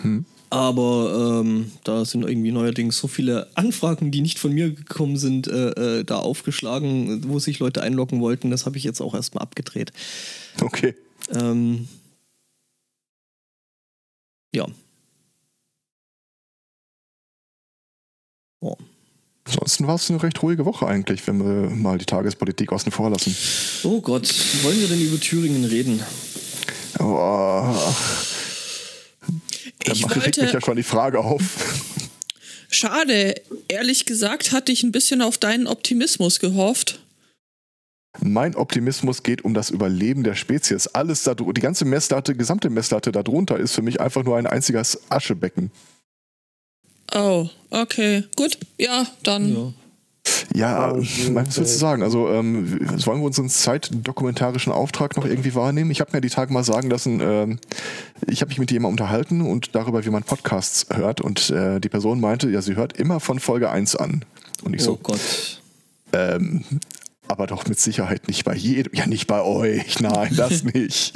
Hm. 0.00 0.24
Aber 0.54 1.40
ähm, 1.42 1.72
da 1.82 2.04
sind 2.04 2.22
irgendwie 2.22 2.52
neuerdings 2.52 2.96
so 2.96 3.08
viele 3.08 3.48
Anfragen, 3.56 4.12
die 4.12 4.20
nicht 4.20 4.38
von 4.38 4.52
mir 4.52 4.70
gekommen 4.70 5.16
sind, 5.16 5.48
äh, 5.48 5.70
äh, 5.70 6.04
da 6.04 6.18
aufgeschlagen, 6.18 7.24
wo 7.26 7.40
sich 7.40 7.58
Leute 7.58 7.82
einloggen 7.82 8.20
wollten. 8.20 8.52
Das 8.52 8.64
habe 8.64 8.76
ich 8.76 8.84
jetzt 8.84 9.00
auch 9.00 9.16
erstmal 9.16 9.42
abgedreht. 9.42 9.92
Okay. 10.60 10.94
Ähm, 11.32 11.88
ja. 14.54 14.68
Oh. 18.60 18.76
Ansonsten 19.46 19.88
war 19.88 19.96
es 19.96 20.08
eine 20.08 20.22
recht 20.22 20.40
ruhige 20.40 20.64
Woche 20.64 20.86
eigentlich, 20.86 21.26
wenn 21.26 21.44
wir 21.44 21.68
mal 21.68 21.98
die 21.98 22.04
Tagespolitik 22.04 22.70
außen 22.70 22.92
vor 22.92 23.10
lassen. 23.10 23.36
oh 23.82 24.00
Gott, 24.00 24.32
wollen 24.62 24.78
wir 24.78 24.86
denn 24.86 25.00
über 25.00 25.18
Thüringen 25.18 25.64
reden? 25.64 26.00
Boah. 26.96 27.92
Da 29.84 29.92
Ich 29.92 30.02
macht 30.02 30.16
regt 30.16 30.26
mich 30.26 30.38
wollte, 30.38 30.54
ja 30.54 30.60
schon 30.60 30.76
die 30.76 30.82
Frage 30.82 31.20
auf. 31.20 31.42
schade, 32.70 33.34
ehrlich 33.68 34.06
gesagt 34.06 34.52
hatte 34.52 34.72
ich 34.72 34.82
ein 34.82 34.92
bisschen 34.92 35.22
auf 35.22 35.38
deinen 35.38 35.66
Optimismus 35.66 36.40
gehofft. 36.40 37.00
Mein 38.20 38.54
Optimismus 38.54 39.22
geht 39.22 39.44
um 39.44 39.54
das 39.54 39.70
Überleben 39.70 40.22
der 40.22 40.34
Spezies. 40.34 40.86
Alles 40.86 41.24
da 41.24 41.34
die 41.34 41.60
ganze 41.60 41.84
Messlatte, 41.84 42.34
gesamte 42.36 42.70
Messlatte 42.70 43.10
darunter 43.10 43.58
ist 43.58 43.74
für 43.74 43.82
mich 43.82 44.00
einfach 44.00 44.22
nur 44.22 44.36
ein 44.36 44.46
einziges 44.46 45.00
Aschebecken. 45.10 45.70
Oh, 47.12 47.48
okay, 47.70 48.24
gut, 48.36 48.58
ja, 48.78 49.06
dann. 49.22 49.54
Ja. 49.54 49.72
Ja, 50.54 50.92
mein, 50.94 51.46
was 51.46 51.56
willst 51.58 51.74
du 51.74 51.78
sagen? 51.78 52.02
Also 52.02 52.28
ähm, 52.28 52.78
wollen 53.04 53.20
wir 53.20 53.26
unseren 53.26 53.48
zeitdokumentarischen 53.48 54.72
Auftrag 54.72 55.16
noch 55.16 55.24
irgendwie 55.24 55.54
wahrnehmen? 55.54 55.90
Ich 55.90 56.00
habe 56.00 56.12
mir 56.12 56.20
die 56.20 56.30
Tage 56.30 56.52
mal 56.52 56.62
sagen 56.64 56.90
lassen, 56.90 57.20
ähm, 57.20 57.58
ich 58.28 58.40
habe 58.40 58.48
mich 58.50 58.58
mit 58.58 58.70
jemandem 58.70 58.94
unterhalten 58.94 59.40
und 59.42 59.74
darüber, 59.74 60.04
wie 60.04 60.10
man 60.10 60.22
Podcasts 60.22 60.86
hört 60.92 61.20
und 61.20 61.50
äh, 61.50 61.80
die 61.80 61.88
Person 61.88 62.20
meinte, 62.20 62.48
ja, 62.50 62.62
sie 62.62 62.76
hört 62.76 62.96
immer 62.98 63.20
von 63.20 63.40
Folge 63.40 63.70
1 63.70 63.96
an. 63.96 64.24
Und 64.62 64.74
ich 64.74 64.82
Oh 64.82 64.84
so, 64.84 64.96
Gott. 65.02 65.60
ähm, 66.12 66.62
aber 67.26 67.46
doch 67.46 67.66
mit 67.66 67.80
Sicherheit 67.80 68.28
nicht 68.28 68.44
bei 68.44 68.54
jedem, 68.54 68.94
ja 68.94 69.06
nicht 69.06 69.26
bei 69.26 69.42
euch, 69.42 69.98
nein, 70.00 70.32
das 70.36 70.62
nicht. 70.62 71.14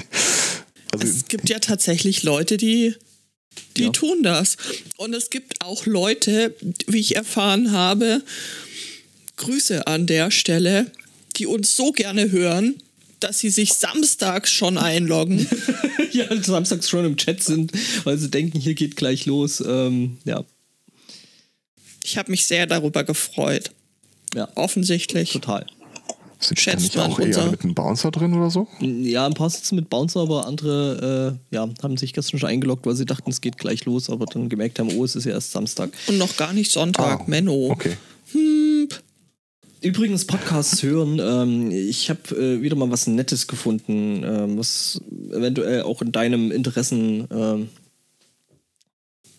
Also 0.93 1.07
Es 1.07 1.29
gibt 1.29 1.49
ja 1.49 1.59
tatsächlich 1.61 2.25
Leute, 2.25 2.57
die, 2.57 2.95
die 3.77 3.85
Ja. 3.85 3.91
tun 3.91 4.23
das. 4.23 4.57
Und 4.97 5.15
es 5.15 5.31
gibt 5.31 5.63
auch 5.65 5.87
Leute, 5.87 6.55
wie 6.89 6.99
ich 6.99 7.15
erfahren 7.15 7.73
habe, 7.73 8.23
Grüße 9.39 9.87
an 9.87 10.07
der 10.07 10.31
Stelle, 10.31 10.91
die 11.37 11.47
uns 11.47 11.75
so 11.75 11.91
gerne 11.93 12.31
hören, 12.31 12.77
dass 13.21 13.39
sie 13.41 13.51
sich 13.51 13.73
samstags 13.73 14.51
schon 14.51 14.79
einloggen. 14.79 15.47
ja, 16.13 16.27
samstags 16.43 16.89
schon 16.89 17.05
im 17.05 17.17
Chat 17.17 17.43
sind, 17.43 17.73
weil 18.05 18.17
sie 18.19 18.31
denken, 18.31 18.61
hier 18.61 18.75
geht 18.75 18.95
gleich 18.97 19.27
los. 19.27 19.61
Ähm, 19.67 20.19
ja, 20.25 20.45
Ich 22.05 22.17
habe 22.19 22.31
mich 22.31 22.47
sehr 22.47 22.67
darüber 22.67 23.05
gefreut. 23.05 23.71
ja, 24.35 24.49
Offensichtlich. 24.55 25.33
total. 25.33 25.67
sind 26.39 26.59
die 26.59 26.63
schätzt 26.63 26.83
nicht 26.85 26.99
auch 26.99 27.19
eher 27.19 27.47
mit 27.51 27.63
einem 27.65 27.75
Bouncer 27.75 28.11
drin 28.13 28.35
oder 28.35 28.51
so? 28.51 28.69
Ja, 28.81 29.27
ein 29.27 29.35
paar 29.35 29.51
sitzen 29.51 29.75
mit 29.75 29.91
Bouncer, 29.91 30.21
aber 30.21 30.47
andere 30.47 31.39
äh, 31.51 31.55
ja, 31.57 31.69
haben 31.83 31.97
sich 31.97 32.13
gestern 32.13 32.39
schon 32.39 32.49
eingeloggt, 32.49 32.87
weil 32.87 32.95
sie 32.95 33.05
dachten, 33.07 33.31
es 33.31 33.41
geht 33.41 33.59
gleich 33.59 33.85
los, 33.85 34.11
aber 34.11 34.27
dann 34.27 34.49
gemerkt 34.49 34.79
haben, 34.79 34.91
oh, 34.97 35.05
es 35.05 35.17
ist 35.17 35.25
ja 35.25 35.33
erst 35.33 35.51
Samstag. 35.51 35.91
Und 36.07 36.19
noch 36.19 36.37
gar 36.37 36.53
nicht 36.53 36.71
Sonntag, 36.71 37.21
Ah, 37.21 37.25
Menno. 37.27 37.71
Okay. 37.73 37.97
Hm, 38.33 38.68
Übrigens, 39.81 40.27
Podcasts 40.27 40.83
hören. 40.83 41.21
Ähm, 41.21 41.71
ich 41.71 42.11
habe 42.11 42.35
äh, 42.35 42.63
wieder 42.63 42.75
mal 42.77 42.91
was 42.91 43.07
Nettes 43.07 43.47
gefunden, 43.47 44.23
ähm, 44.25 44.59
was 44.59 45.01
eventuell 45.31 45.83
auch 45.83 46.03
in 46.03 46.11
deinem 46.11 46.51
Interessen. 46.51 47.29
Ähm, 47.31 47.69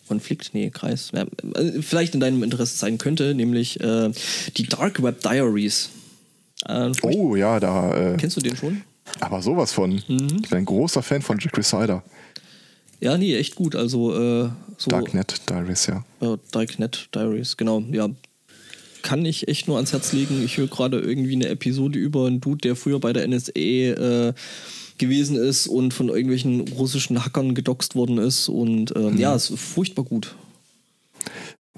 Konflikt? 0.08 0.50
Nee, 0.54 0.70
Kreis. 0.70 1.12
Ja, 1.14 1.24
äh, 1.54 1.82
vielleicht 1.82 2.14
in 2.14 2.20
deinem 2.20 2.42
Interesse 2.42 2.76
sein 2.76 2.98
könnte, 2.98 3.34
nämlich 3.34 3.80
äh, 3.80 4.10
die 4.56 4.64
Dark 4.64 5.02
Web 5.02 5.20
Diaries. 5.20 5.90
Äh, 6.66 6.90
Oh 7.02 7.36
ja, 7.36 7.60
da, 7.60 8.14
äh, 8.14 8.16
Kennst 8.16 8.36
du 8.36 8.40
den 8.40 8.56
schon? 8.56 8.82
aber 9.20 9.42
sowas 9.42 9.72
von. 9.72 10.02
Mhm. 10.08 10.40
Ich 10.42 10.48
bin 10.48 10.58
ein 10.58 10.64
großer 10.64 11.02
Fan 11.02 11.22
von 11.22 11.38
Jack 11.38 11.56
Resider. 11.56 12.02
Ja, 13.00 13.16
nee, 13.16 13.36
echt 13.36 13.54
gut. 13.54 13.76
Also, 13.76 14.12
äh, 14.14 14.50
so. 14.78 14.90
Darknet 14.90 15.48
Diaries, 15.48 15.86
ja. 15.86 16.04
Darknet 16.50 17.08
Diaries, 17.14 17.56
genau, 17.56 17.80
ja. 17.90 18.08
Kann 19.02 19.24
ich 19.24 19.48
echt 19.48 19.68
nur 19.68 19.76
ans 19.76 19.92
Herz 19.92 20.12
legen. 20.12 20.42
Ich 20.44 20.56
höre 20.56 20.68
gerade 20.68 21.00
irgendwie 21.00 21.34
eine 21.34 21.48
Episode 21.48 21.98
über 21.98 22.26
einen 22.26 22.40
Dude, 22.40 22.58
der 22.58 22.76
früher 22.76 23.00
bei 23.00 23.12
der 23.12 23.26
NSA 23.26 23.52
äh, 23.54 24.32
gewesen 24.98 25.36
ist 25.36 25.66
und 25.66 25.92
von 25.94 26.08
irgendwelchen 26.08 26.60
russischen 26.68 27.24
Hackern 27.24 27.54
gedoxt 27.54 27.94
worden 27.94 28.18
ist. 28.18 28.48
Und 28.48 28.94
ähm, 28.96 29.18
ja, 29.18 29.34
es 29.34 29.50
ist 29.50 29.60
furchtbar 29.60 30.04
gut. 30.04 30.34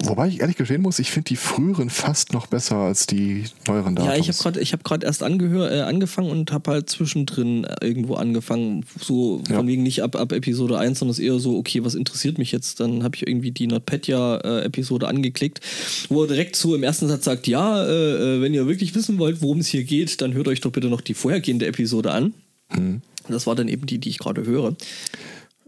Wobei 0.05 0.27
ich 0.27 0.41
ehrlich 0.41 0.57
gestehen 0.57 0.81
muss, 0.81 0.99
ich 0.99 1.11
finde 1.11 1.29
die 1.29 1.35
früheren 1.35 1.89
fast 1.89 2.33
noch 2.33 2.47
besser 2.47 2.75
als 2.75 3.07
die 3.07 3.45
neueren 3.67 3.95
Datums. 3.95 4.13
Ja, 4.13 4.19
ich 4.19 4.27
habe 4.27 4.37
gerade 4.37 4.59
ich 4.59 4.73
hab 4.73 4.83
grad 4.83 5.03
erst 5.03 5.21
äh, 5.21 5.25
angefangen 5.25 6.29
und 6.29 6.51
habe 6.51 6.71
halt 6.71 6.89
zwischendrin 6.89 7.63
äh, 7.63 7.85
irgendwo 7.85 8.15
angefangen. 8.15 8.85
So 8.99 9.41
von 9.47 9.55
Ja. 9.55 9.67
wegen 9.67 9.83
nicht 9.83 10.03
ab, 10.03 10.15
ab 10.15 10.31
Episode 10.31 10.77
1, 10.77 10.99
sondern 10.99 11.11
es 11.11 11.19
ist 11.19 11.25
eher 11.25 11.39
so, 11.39 11.57
okay, 11.57 11.83
was 11.83 11.95
interessiert 11.95 12.37
mich 12.37 12.51
jetzt? 12.51 12.79
Dann 12.79 13.03
habe 13.03 13.15
ich 13.15 13.25
irgendwie 13.27 13.51
die 13.51 13.67
NotPetya-Episode 13.67 15.07
angeklickt, 15.07 15.61
wo 16.09 16.23
er 16.23 16.27
direkt 16.27 16.55
so 16.55 16.75
im 16.75 16.83
ersten 16.83 17.07
Satz 17.07 17.25
sagt, 17.25 17.47
ja, 17.47 17.83
äh, 17.85 18.37
äh, 18.37 18.41
wenn 18.41 18.53
ihr 18.53 18.67
wirklich 18.67 18.95
wissen 18.95 19.17
wollt, 19.19 19.41
worum 19.41 19.59
es 19.59 19.67
hier 19.67 19.83
geht, 19.83 20.21
dann 20.21 20.33
hört 20.33 20.47
euch 20.47 20.61
doch 20.61 20.71
bitte 20.71 20.87
noch 20.87 21.01
die 21.01 21.13
vorhergehende 21.13 21.65
Episode 21.65 22.11
an. 22.11 22.33
Mhm. 22.75 23.01
Das 23.29 23.47
war 23.47 23.55
dann 23.55 23.69
eben 23.69 23.85
die, 23.85 23.99
die 23.99 24.09
ich 24.09 24.17
gerade 24.17 24.45
höre. 24.45 24.75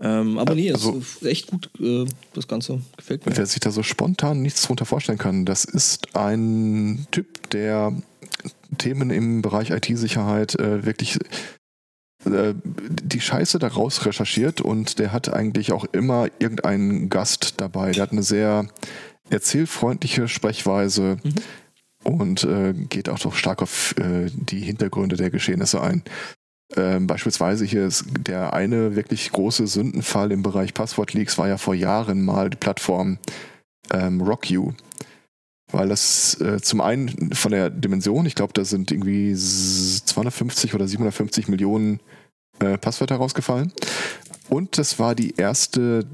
Ähm, 0.01 0.37
aber 0.37 0.55
nee, 0.55 0.71
Also- 0.71 0.97
ist 0.97 1.25
echt 1.25 1.47
gut, 1.47 1.69
äh, 1.79 2.05
das 2.33 2.47
Ganze 2.47 2.81
gefällt 2.97 3.25
mir. 3.25 3.35
Wer 3.37 3.45
sich 3.45 3.61
da 3.61 3.71
so 3.71 3.81
spontan 3.83 4.41
nichts 4.41 4.63
drunter 4.63 4.85
vorstellen 4.85 5.17
kann, 5.17 5.45
das 5.45 5.63
ist 5.63 6.15
ein 6.15 7.07
Typ, 7.11 7.49
der 7.51 7.93
Themen 8.77 9.09
im 9.09 9.41
Bereich 9.41 9.69
IT-Sicherheit 9.71 10.55
äh, 10.59 10.85
wirklich 10.85 11.17
äh, 12.25 12.53
die 12.63 13.21
Scheiße 13.21 13.59
daraus 13.59 14.05
recherchiert 14.05 14.59
und 14.59 14.99
der 14.99 15.13
hat 15.13 15.31
eigentlich 15.31 15.71
auch 15.71 15.85
immer 15.85 16.27
irgendeinen 16.39 17.09
Gast 17.09 17.55
dabei. 17.57 17.91
Der 17.91 18.03
hat 18.03 18.11
eine 18.11 18.23
sehr 18.23 18.67
erzählfreundliche 19.29 20.27
Sprechweise 20.27 21.17
und 22.03 22.43
äh, 22.43 22.73
geht 22.73 23.09
auch 23.09 23.19
doch 23.19 23.35
stark 23.35 23.61
auf 23.61 23.95
äh, 23.97 24.29
die 24.31 24.59
Hintergründe 24.59 25.15
der 25.15 25.29
Geschehnisse 25.29 25.81
ein. 25.81 26.03
Ähm, 26.75 27.05
beispielsweise 27.07 27.63
hier 27.65 27.85
ist 27.85 28.05
der 28.19 28.53
eine 28.53 28.95
wirklich 28.95 29.31
große 29.31 29.67
Sündenfall 29.67 30.31
im 30.31 30.41
Bereich 30.41 30.73
Passwortleaks 30.73 31.37
war 31.37 31.47
ja 31.47 31.57
vor 31.57 31.75
Jahren 31.75 32.23
mal 32.25 32.49
die 32.49 32.57
Plattform 32.57 33.19
ähm, 33.91 34.21
RockU. 34.21 34.71
Weil 35.71 35.89
das 35.89 36.39
äh, 36.41 36.61
zum 36.61 36.81
einen 36.81 37.33
von 37.33 37.51
der 37.51 37.69
Dimension, 37.69 38.25
ich 38.25 38.35
glaube, 38.35 38.53
da 38.53 38.65
sind 38.65 38.91
irgendwie 38.91 39.31
s- 39.31 40.03
250 40.05 40.73
oder 40.73 40.87
750 40.87 41.47
Millionen 41.47 41.99
äh, 42.59 42.77
Passwörter 42.77 43.15
rausgefallen. 43.17 43.71
Und 44.49 44.77
das 44.77 44.99
war 44.99 45.15
die 45.15 45.35
erste, 45.37 46.05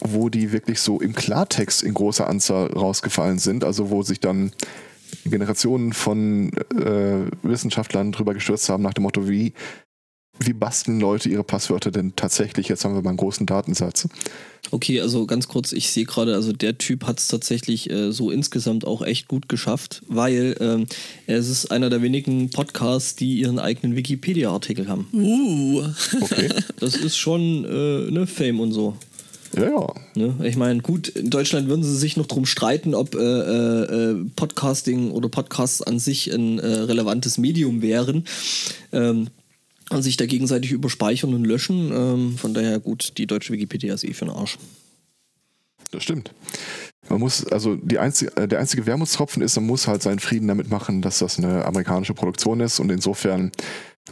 wo 0.00 0.28
die 0.28 0.52
wirklich 0.52 0.80
so 0.80 1.00
im 1.00 1.14
Klartext 1.14 1.82
in 1.82 1.94
großer 1.94 2.28
Anzahl 2.28 2.72
rausgefallen 2.72 3.38
sind, 3.38 3.64
also 3.64 3.90
wo 3.90 4.02
sich 4.02 4.20
dann 4.20 4.52
Generationen 5.30 5.92
von 5.92 6.52
äh, 6.74 7.26
Wissenschaftlern 7.42 8.12
drüber 8.12 8.34
gestürzt 8.34 8.68
haben 8.68 8.82
nach 8.82 8.94
dem 8.94 9.02
Motto, 9.02 9.28
wie, 9.28 9.52
wie 10.38 10.52
basteln 10.52 11.00
Leute 11.00 11.28
ihre 11.28 11.44
Passwörter 11.44 11.90
denn 11.90 12.14
tatsächlich? 12.16 12.68
Jetzt 12.68 12.84
haben 12.84 12.94
wir 12.94 13.02
mal 13.02 13.10
einen 13.10 13.18
großen 13.18 13.46
Datensatz. 13.46 14.08
Okay, 14.70 15.00
also 15.00 15.26
ganz 15.26 15.48
kurz, 15.48 15.72
ich 15.72 15.90
sehe 15.90 16.04
gerade, 16.04 16.34
also 16.34 16.52
der 16.52 16.78
Typ 16.78 17.04
hat 17.04 17.18
es 17.18 17.28
tatsächlich 17.28 17.90
äh, 17.90 18.12
so 18.12 18.30
insgesamt 18.30 18.86
auch 18.86 19.02
echt 19.02 19.28
gut 19.28 19.48
geschafft, 19.48 20.02
weil 20.08 20.56
ähm, 20.60 20.86
es 21.26 21.48
ist 21.48 21.70
einer 21.70 21.90
der 21.90 22.02
wenigen 22.02 22.50
Podcasts, 22.50 23.16
die 23.16 23.38
ihren 23.38 23.58
eigenen 23.58 23.96
Wikipedia-Artikel 23.96 24.88
haben. 24.88 25.08
uh. 25.12 25.84
Okay. 26.20 26.48
Das 26.80 26.94
ist 26.94 27.16
schon 27.16 27.64
äh, 27.64 28.10
ne 28.10 28.26
Fame 28.26 28.60
und 28.60 28.72
so. 28.72 28.96
Ja, 29.56 29.64
ja. 29.64 29.94
Ne? 30.14 30.34
Ich 30.44 30.56
meine, 30.56 30.80
gut, 30.80 31.08
in 31.08 31.30
Deutschland 31.30 31.68
würden 31.68 31.82
sie 31.82 31.96
sich 31.96 32.16
noch 32.16 32.26
drum 32.26 32.46
streiten, 32.46 32.94
ob 32.94 33.14
äh, 33.14 33.18
äh, 33.18 34.24
Podcasting 34.36 35.10
oder 35.10 35.28
Podcasts 35.28 35.82
an 35.82 35.98
sich 35.98 36.32
ein 36.32 36.58
äh, 36.58 36.66
relevantes 36.66 37.38
Medium 37.38 37.82
wären. 37.82 38.24
Ähm, 38.92 39.28
und 39.90 40.02
sich 40.02 40.18
da 40.18 40.26
gegenseitig 40.26 40.72
überspeichern 40.72 41.32
und 41.32 41.44
löschen. 41.44 41.90
Ähm, 41.92 42.36
von 42.36 42.52
daher 42.52 42.78
gut, 42.78 43.16
die 43.16 43.26
deutsche 43.26 43.52
Wikipedia 43.52 43.94
ist 43.94 44.04
eh 44.04 44.12
für 44.12 44.26
den 44.26 44.34
Arsch. 44.34 44.58
Das 45.90 46.02
stimmt. 46.02 46.34
Man 47.08 47.20
muss, 47.20 47.46
also 47.46 47.76
die 47.76 47.98
einzige, 47.98 48.36
äh, 48.36 48.46
der 48.46 48.58
einzige 48.58 48.86
Wermutstropfen 48.86 49.42
ist, 49.42 49.56
man 49.56 49.66
muss 49.66 49.88
halt 49.88 50.02
seinen 50.02 50.18
Frieden 50.18 50.48
damit 50.48 50.70
machen, 50.70 51.00
dass 51.00 51.20
das 51.20 51.38
eine 51.38 51.64
amerikanische 51.64 52.14
Produktion 52.14 52.60
ist 52.60 52.80
und 52.80 52.90
insofern 52.90 53.50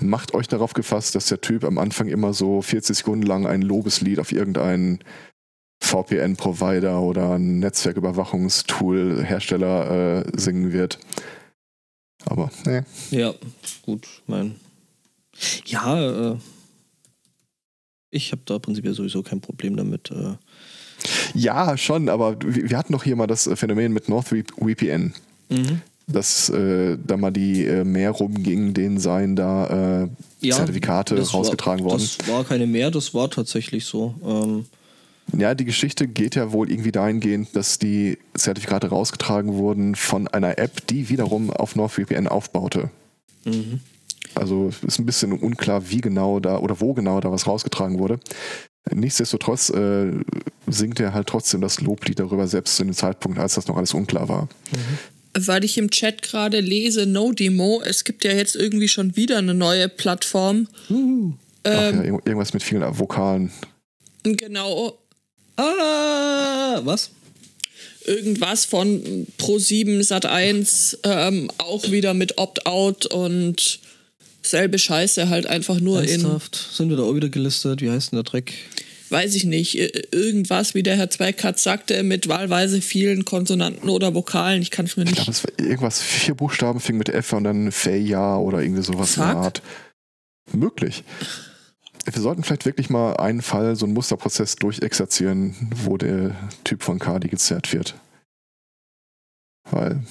macht 0.00 0.34
euch 0.34 0.48
darauf 0.48 0.72
gefasst, 0.72 1.14
dass 1.14 1.26
der 1.26 1.40
Typ 1.40 1.64
am 1.64 1.78
Anfang 1.78 2.08
immer 2.08 2.32
so 2.32 2.62
40 2.62 2.98
Sekunden 2.98 3.26
lang 3.26 3.46
ein 3.46 3.62
Lobeslied 3.62 4.18
auf 4.18 4.32
irgendeinen 4.32 5.00
VPN-Provider 5.80 7.00
oder 7.00 7.34
ein 7.34 7.60
Netzwerküberwachungstool-Hersteller 7.60 10.24
äh, 10.26 10.32
singen 10.36 10.72
wird. 10.72 10.98
Aber, 12.24 12.50
ne. 12.64 12.84
Ja, 13.10 13.34
gut, 13.82 14.08
mein. 14.26 14.56
Ja, 15.66 16.32
äh, 16.32 16.36
ich 18.10 18.32
habe 18.32 18.42
da 18.46 18.58
prinzipiell 18.58 18.94
sowieso 18.94 19.22
kein 19.22 19.40
Problem 19.40 19.76
damit. 19.76 20.10
Äh. 20.10 20.34
Ja, 21.34 21.76
schon, 21.76 22.08
aber 22.08 22.36
wir 22.40 22.76
hatten 22.76 22.92
doch 22.92 23.04
hier 23.04 23.16
mal 23.16 23.26
das 23.26 23.48
Phänomen 23.54 23.92
mit 23.92 24.08
NordVPN. 24.08 25.14
Mhm. 25.48 25.80
dass 26.08 26.48
äh, 26.48 26.98
da 27.04 27.16
mal 27.16 27.30
die 27.30 27.64
äh, 27.64 27.84
mehr 27.84 28.10
rumging, 28.10 28.74
denen 28.74 28.98
seien 28.98 29.36
da 29.36 30.02
äh, 30.02 30.08
Ja, 30.40 30.56
Zertifikate 30.56 31.16
rausgetragen 31.20 31.84
war, 31.84 31.92
worden. 31.92 32.08
Das 32.18 32.28
war 32.28 32.42
keine 32.42 32.66
mehr, 32.66 32.90
das 32.90 33.14
war 33.14 33.30
tatsächlich 33.30 33.84
so. 33.84 34.16
Ähm, 34.24 34.66
Ja, 35.36 35.54
die 35.54 35.64
Geschichte 35.64 36.06
geht 36.06 36.34
ja 36.36 36.52
wohl 36.52 36.70
irgendwie 36.70 36.92
dahingehend, 36.92 37.54
dass 37.56 37.78
die 37.78 38.18
Zertifikate 38.34 38.88
rausgetragen 38.88 39.54
wurden 39.54 39.94
von 39.94 40.28
einer 40.28 40.58
App, 40.58 40.86
die 40.86 41.08
wiederum 41.08 41.50
auf 41.50 41.74
NordVPN 41.76 42.28
aufbaute. 42.28 42.90
mhm. 43.44 43.80
Also 44.34 44.70
ist 44.86 44.98
ein 44.98 45.06
bisschen 45.06 45.32
unklar, 45.32 45.88
wie 45.88 46.02
genau 46.02 46.40
da 46.40 46.58
oder 46.58 46.78
wo 46.80 46.92
genau 46.92 47.20
da 47.20 47.32
was 47.32 47.46
rausgetragen 47.46 47.98
wurde. 47.98 48.20
Nichtsdestotrotz 48.92 49.70
äh, 49.70 50.12
singt 50.66 51.00
er 51.00 51.14
halt 51.14 51.26
trotzdem 51.28 51.62
das 51.62 51.80
Loblied 51.80 52.18
darüber, 52.18 52.46
selbst 52.46 52.76
zu 52.76 52.84
dem 52.84 52.92
Zeitpunkt, 52.92 53.38
als 53.38 53.54
das 53.54 53.66
noch 53.66 53.76
alles 53.78 53.94
unklar 53.94 54.28
war. 54.28 54.48
Weil 55.38 55.64
ich 55.64 55.78
im 55.78 55.90
Chat 55.90 56.20
gerade 56.20 56.60
lese, 56.60 57.06
No 57.06 57.32
Demo, 57.32 57.80
es 57.82 58.04
gibt 58.04 58.24
ja 58.24 58.32
jetzt 58.32 58.56
irgendwie 58.56 58.88
schon 58.88 59.16
wieder 59.16 59.38
eine 59.38 59.54
neue 59.54 59.88
Plattform. 59.88 60.68
Ach 61.64 61.72
ja, 61.72 61.90
irg- 61.90 62.26
irgendwas 62.26 62.52
mit 62.52 62.62
vielen 62.62 62.82
Vokalen. 62.98 63.50
Genau, 64.22 64.98
Ah, 65.56 66.80
was? 66.84 67.10
irgendwas 68.06 68.64
von 68.64 69.26
Pro7 69.38 70.00
Sat1, 70.00 70.98
ähm, 71.02 71.50
auch 71.58 71.90
wieder 71.90 72.14
mit 72.14 72.38
Opt-out 72.38 73.06
und 73.06 73.80
selbe 74.42 74.78
Scheiße, 74.78 75.28
halt 75.28 75.46
einfach 75.46 75.80
nur 75.80 76.02
in, 76.04 76.10
Ernsthaft? 76.10 76.68
Sind 76.72 76.88
wir 76.90 76.96
da 76.96 77.02
auch 77.02 77.14
wieder 77.16 77.28
gelistet? 77.28 77.80
Wie 77.80 77.90
heißt 77.90 78.12
denn 78.12 78.18
der 78.18 78.24
Dreck? 78.24 78.52
weiß 79.08 79.36
ich 79.36 79.44
nicht, 79.44 79.76
irgendwas, 80.12 80.74
wie 80.74 80.82
der 80.82 80.96
Herr 80.96 81.08
Zweikatz 81.10 81.62
sagte, 81.62 82.02
mit 82.02 82.26
wahlweise 82.26 82.80
vielen 82.80 83.24
Konsonanten 83.24 83.88
oder 83.88 84.14
Vokalen. 84.14 84.62
Ich 84.62 84.72
kann 84.72 84.86
es 84.86 84.96
mir 84.96 85.04
Ich 85.04 85.10
nicht. 85.10 85.16
glaube, 85.16 85.30
es 85.30 85.44
war 85.44 85.52
irgendwas, 85.58 86.02
vier 86.02 86.34
Buchstaben 86.34 86.80
fing 86.80 86.96
mit 86.96 87.08
F 87.08 87.32
und 87.32 87.44
dann 87.44 87.70
Feja 87.70 88.36
oder 88.36 88.62
irgendwie 88.62 88.82
sowas 88.82 89.16
in 89.16 89.22
der 89.22 89.32
Fuck. 89.32 89.42
Art. 89.44 89.62
Möglich. 90.52 91.04
Wir 92.06 92.22
sollten 92.22 92.44
vielleicht 92.44 92.66
wirklich 92.66 92.88
mal 92.88 93.16
einen 93.16 93.42
Fall, 93.42 93.74
so 93.74 93.84
einen 93.84 93.94
Musterprozess 93.94 94.56
durchexerzieren, 94.56 95.54
wo 95.84 95.96
der 95.96 96.36
Typ 96.62 96.82
von 96.82 96.98
Kadi 96.98 97.28
gezerrt 97.28 97.72
wird. 97.72 97.94
Weil. 99.70 100.02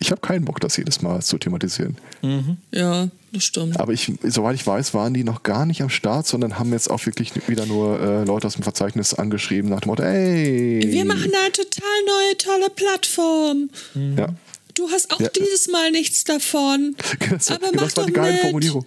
Ich 0.00 0.10
habe 0.10 0.20
keinen 0.20 0.44
Bock, 0.44 0.58
das 0.60 0.76
jedes 0.76 1.00
Mal 1.00 1.22
zu 1.22 1.38
thematisieren. 1.38 1.96
Mhm. 2.22 2.56
Ja, 2.72 3.08
das 3.30 3.44
stimmt. 3.44 3.78
Aber 3.78 3.92
ich, 3.92 4.12
soweit 4.24 4.56
ich 4.56 4.66
weiß, 4.66 4.94
waren 4.94 5.14
die 5.14 5.22
noch 5.22 5.44
gar 5.44 5.64
nicht 5.64 5.80
am 5.80 5.90
Start, 5.90 6.26
sondern 6.26 6.58
haben 6.58 6.72
jetzt 6.72 6.90
auch 6.90 7.06
wirklich 7.06 7.48
wieder 7.48 7.66
nur 7.66 8.00
äh, 8.00 8.24
Leute 8.24 8.48
aus 8.48 8.54
dem 8.54 8.64
Verzeichnis 8.64 9.14
angeschrieben 9.14 9.70
nach 9.70 9.80
dem 9.80 9.90
Motto, 9.90 10.02
ey. 10.02 10.82
Wir 10.84 11.04
machen 11.04 11.30
eine 11.32 11.52
total 11.52 12.04
neue, 12.06 12.36
tolle 12.36 12.70
Plattform. 12.70 13.70
Ja. 14.16 14.34
Du 14.82 14.90
hast 14.90 15.12
auch 15.12 15.20
Ja. 15.20 15.28
dieses 15.28 15.68
Mal 15.68 15.92
nichts 15.92 16.24
davon. 16.24 16.96
Das, 17.30 17.50
Aber 17.52 17.66
das 17.70 17.74
mach 17.74 17.96
war 17.98 18.06
die 18.06 18.12
doch 18.12 18.20
geile 18.20 18.32
mit. 18.32 18.40
Formulierung. 18.42 18.84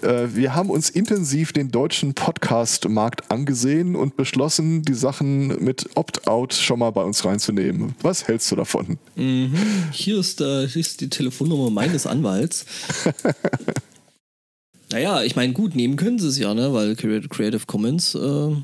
Äh, 0.00 0.28
wir 0.34 0.54
haben 0.54 0.70
uns 0.70 0.88
intensiv 0.88 1.52
den 1.52 1.70
deutschen 1.70 2.14
Podcast-Markt 2.14 3.30
angesehen 3.30 3.96
und 3.96 4.16
beschlossen, 4.16 4.80
die 4.82 4.94
Sachen 4.94 5.62
mit 5.62 5.90
Opt-out 5.94 6.54
schon 6.54 6.78
mal 6.78 6.90
bei 6.90 7.02
uns 7.02 7.22
reinzunehmen. 7.26 7.94
Was 8.00 8.26
hältst 8.28 8.50
du 8.50 8.56
davon? 8.56 8.96
Hier 9.14 10.18
ist, 10.18 10.40
äh, 10.40 10.66
hier 10.68 10.80
ist 10.80 11.02
die 11.02 11.10
Telefonnummer 11.10 11.68
meines 11.68 12.06
Anwalts. 12.06 12.64
naja, 14.90 15.22
ich 15.22 15.36
meine, 15.36 15.52
gut, 15.52 15.74
nehmen 15.76 15.96
können 15.96 16.18
sie 16.18 16.28
es 16.28 16.38
ja, 16.38 16.54
ne? 16.54 16.72
Weil 16.72 16.96
Creative 16.96 17.28
Creative 17.28 17.66
Commons. 17.66 18.14
Äh, 18.14 18.56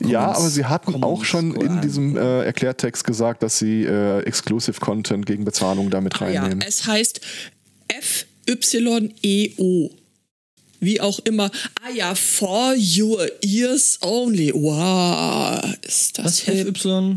ja, 0.00 0.32
aber 0.32 0.48
sie 0.50 0.64
hatten 0.64 0.92
Commons 0.92 1.04
auch 1.04 1.24
schon 1.24 1.54
in 1.56 1.80
diesem 1.80 2.16
äh, 2.16 2.44
Erklärtext 2.44 3.04
gesagt, 3.04 3.42
dass 3.42 3.58
sie 3.58 3.84
äh, 3.84 4.20
Exclusive 4.24 4.78
Content 4.80 5.24
gegen 5.26 5.44
Bezahlung 5.44 5.90
damit 5.90 6.20
Ah 6.20 6.28
Ja, 6.30 6.42
reinnehmen. 6.42 6.64
es 6.66 6.86
heißt 6.86 7.20
FYEO. 8.46 9.90
Wie 10.78 11.00
auch 11.00 11.18
immer. 11.20 11.50
Ah 11.82 11.90
ja, 11.94 12.14
for 12.14 12.74
your 12.76 13.26
ears 13.42 13.98
only. 14.02 14.52
Wow, 14.54 15.64
ist 15.82 16.18
das 16.18 16.46
was? 16.46 17.16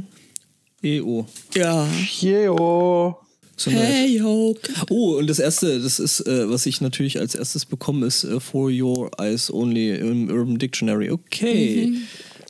FYEO. 0.81 1.25
Ja. 1.53 1.87
Yeo. 2.21 3.17
So 3.57 3.69
eine- 3.69 3.79
Hey, 3.81 4.17
yo. 4.17 4.55
Oh, 4.89 5.17
und 5.17 5.27
das 5.27 5.39
erste, 5.39 5.81
das 5.81 5.99
ist, 5.99 6.21
äh, 6.21 6.49
was 6.49 6.65
ich 6.65 6.79
natürlich 6.79 7.19
als 7.19 7.35
erstes 7.35 7.65
bekomme, 7.65 8.05
ist 8.05 8.23
äh, 8.23 8.39
For 8.39 8.71
Your 8.71 9.11
Eyes 9.19 9.51
Only 9.51 9.95
im 9.97 10.29
Urban 10.29 10.57
Dictionary. 10.57 11.11
Okay. 11.11 11.91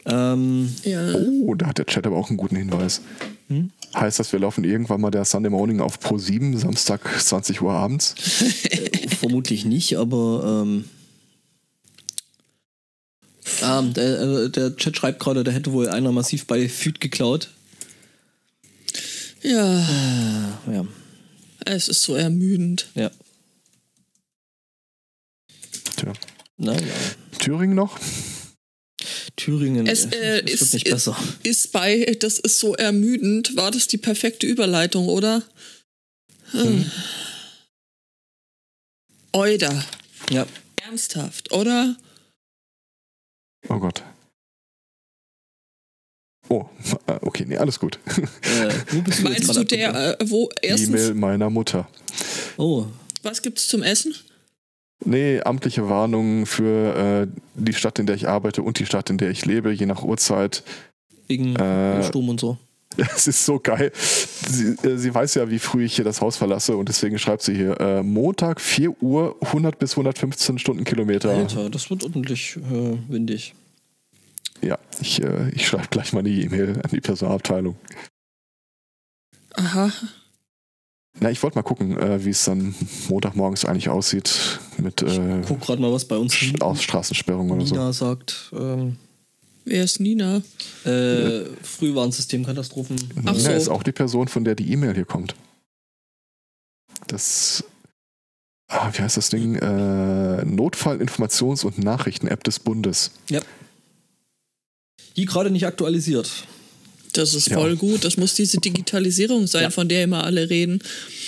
Ähm, 0.10 0.74
Ja. 0.84 1.14
Oh, 1.14 1.54
da 1.56 1.68
hat 1.68 1.78
der 1.78 1.86
Chat 1.86 2.06
aber 2.08 2.16
auch 2.18 2.30
einen 2.30 2.38
guten 2.38 2.56
Hinweis. 2.56 3.02
Hm? 3.48 3.72
Heißt 3.96 4.20
das, 4.20 4.32
wir 4.32 4.40
laufen 4.40 4.64
irgendwann 4.64 5.02
mal 5.02 5.12
der 5.12 5.26
Sunday 5.26 5.50
Morning 5.50 5.80
auf 5.82 6.00
Pro 6.00 6.18
7, 6.18 6.58
Samstag 6.58 7.02
20 7.22 7.62
Uhr 7.62 7.72
abends? 7.74 8.16
vermutlich 9.20 9.66
nicht, 9.66 9.98
aber 9.98 10.64
ähm, 10.66 10.86
ähm, 13.64 13.94
der, 13.94 14.22
äh, 14.22 14.50
der 14.50 14.76
Chat 14.78 14.96
schreibt 14.98 15.20
gerade, 15.20 15.44
da 15.44 15.52
hätte 15.52 15.72
wohl 15.74 15.90
einer 15.90 16.12
massiv 16.12 16.46
bei 16.46 16.70
Feed 16.70 17.02
geklaut. 17.02 17.50
ja, 19.42 19.80
Ah, 20.68 20.72
ja, 20.72 20.86
es 21.66 21.88
ist 21.88 22.04
so 22.04 22.16
ermüdend. 22.16 22.88
ja. 22.96 23.10
Tja. 25.96 26.14
Naja. 26.58 26.82
Thüringen 27.40 27.76
noch? 27.76 27.98
Thüringen, 29.36 29.88
Es, 29.88 30.06
äh, 30.06 30.42
es 30.46 30.54
ist- 30.54 30.62
wird 30.62 30.74
nicht 30.74 30.88
ist- 30.88 30.92
besser. 30.94 31.18
Ist 31.44 31.72
bei, 31.72 32.18
das 32.20 32.40
ist 32.40 32.60
so 32.60 32.76
ermüdend. 32.76 33.56
War 33.56 33.72
das 33.72 33.88
die 33.88 33.98
perfekte 33.98 34.46
Überleitung, 34.48 35.08
oder? 35.08 35.44
Hm. 36.52 36.90
Oida. 39.34 39.86
Ja. 40.32 40.46
Ernsthaft, 40.84 41.52
oder? 41.52 41.96
Oh 43.68 43.78
Gott. 43.80 44.04
Oh, 46.48 46.66
äh, 47.08 47.20
okay, 47.22 47.46
nee, 47.48 47.58
alles 47.58 47.80
gut. 47.80 48.00
Äh, 48.08 48.74
wo 48.92 49.02
bist 49.02 49.20
du 49.20 49.24
Meinst 49.24 49.56
du 49.56 49.64
der, 49.64 50.20
äh, 50.20 50.30
wo 50.30 50.50
erstens, 50.62 50.90
E-Mail 50.90 51.14
meiner 51.14 51.50
Mutter. 51.52 51.88
Oh, 52.58 52.88
was 53.22 53.42
gibt's 53.44 53.68
zum 53.68 53.84
Essen? 53.84 54.16
Nee, 55.06 55.42
amtliche 55.42 55.88
Warnungen 55.88 56.46
für 56.46 57.28
äh, 57.28 57.40
die 57.56 57.74
Stadt, 57.74 58.00
in 58.00 58.06
der 58.06 58.16
ich 58.16 58.28
arbeite 58.28 58.62
und 58.62 58.80
die 58.80 58.86
Stadt, 58.86 59.10
in 59.10 59.18
der 59.18 59.30
ich 59.30 59.46
lebe, 59.46 59.72
je 59.72 59.86
nach 59.86 60.04
Uhrzeit. 60.04 60.64
wegen 61.28 61.56
Äh, 61.56 62.04
Sturm 62.04 62.30
und 62.30 62.40
so. 62.40 62.58
Es 62.98 63.28
ist 63.28 63.46
so 63.46 63.60
geil. 63.60 63.92
Sie, 63.96 64.76
äh, 64.84 64.98
sie 64.98 65.14
weiß 65.14 65.36
ja, 65.36 65.50
wie 65.50 65.60
früh 65.60 65.86
ich 65.86 65.96
hier 65.96 66.04
das 66.04 66.22
Haus 66.22 66.38
verlasse 66.38 66.76
und 66.76 66.90
deswegen 66.90 67.18
schreibt 67.18 67.44
sie 67.44 67.56
hier, 67.56 67.80
äh, 67.80 68.04
Montag 68.04 68.60
4 68.60 69.02
Uhr 69.02 69.38
100 69.42 69.80
bis 69.80 69.92
115 69.94 70.60
Stundenkilometer. 70.60 71.30
Alter, 71.30 71.70
das 71.70 71.90
wird 71.90 72.04
ordentlich 72.04 72.58
äh, 72.58 72.98
windig. 73.08 73.54
Ja, 74.62 74.78
ich, 75.00 75.22
äh, 75.22 75.50
ich 75.52 75.66
schreibe 75.68 75.88
gleich 75.90 76.12
mal 76.12 76.20
eine 76.20 76.30
E-Mail 76.30 76.82
an 76.84 76.90
die 76.92 77.00
Personalabteilung. 77.00 77.76
Aha. 79.54 79.92
Na, 81.20 81.32
ich 81.32 81.42
wollte 81.44 81.58
mal 81.58 81.64
gucken, 81.64 81.98
äh, 81.98 82.24
wie 82.24 82.30
es 82.30 82.46
dann 82.46 82.74
Montagmorgens 83.10 83.66
eigentlich 83.66 83.90
aussieht 83.90 84.60
mit 84.78 85.02
äh, 85.02 85.42
Guck 85.48 85.62
gerade 85.62 85.82
mal, 85.82 85.92
was 85.92 86.06
bei 86.06 86.18
uns 86.18 86.36
aus 86.60 86.82
Straßensperrungen 86.82 87.52
oder 87.52 87.66
so. 87.66 87.76
Nina 87.76 87.94
sagt. 87.94 88.52
Ähm, 88.54 88.98
Wer 89.66 89.84
ist 89.84 90.00
Nina? 90.00 90.42
äh, 90.86 91.46
Frühwarnsystemkatastrophen. 91.64 92.98
Ach 93.26 93.34
Nina 93.34 93.40
so. 93.40 93.52
ist 93.52 93.70
auch 93.70 93.84
die 93.84 93.92
Person, 93.92 94.28
von 94.28 94.44
der 94.44 94.56
die 94.56 94.72
E-Mail 94.72 94.94
hier 94.94 95.06
kommt. 95.06 95.36
Das, 97.08 97.64
ah, 98.68 98.90
wie 98.94 99.02
heißt 99.02 99.18
das 99.18 99.30
Ding? 99.30 99.56
Äh, 99.56 100.44
Notfall-Informations- 100.46 101.66
und 101.66 101.80
Nachrichten-App 101.80 102.44
des 102.44 102.60
Bundes. 102.60 103.12
Ja. 103.30 103.42
Die 105.18 105.26
gerade 105.26 105.52
nicht 105.52 105.66
aktualisiert. 105.66 106.46
Das 107.14 107.34
ist 107.34 107.50
Ja. 107.50 107.58
voll 107.58 107.76
gut. 107.76 108.04
Das 108.06 108.18
muss 108.18 108.36
diese 108.36 108.60
Digitalisierung 108.60 109.48
sein, 109.48 109.64
Ja. 109.64 109.70
von 109.72 109.88
der 109.90 110.04
immer 110.04 110.24
alle 110.24 110.50
reden. 110.50 110.80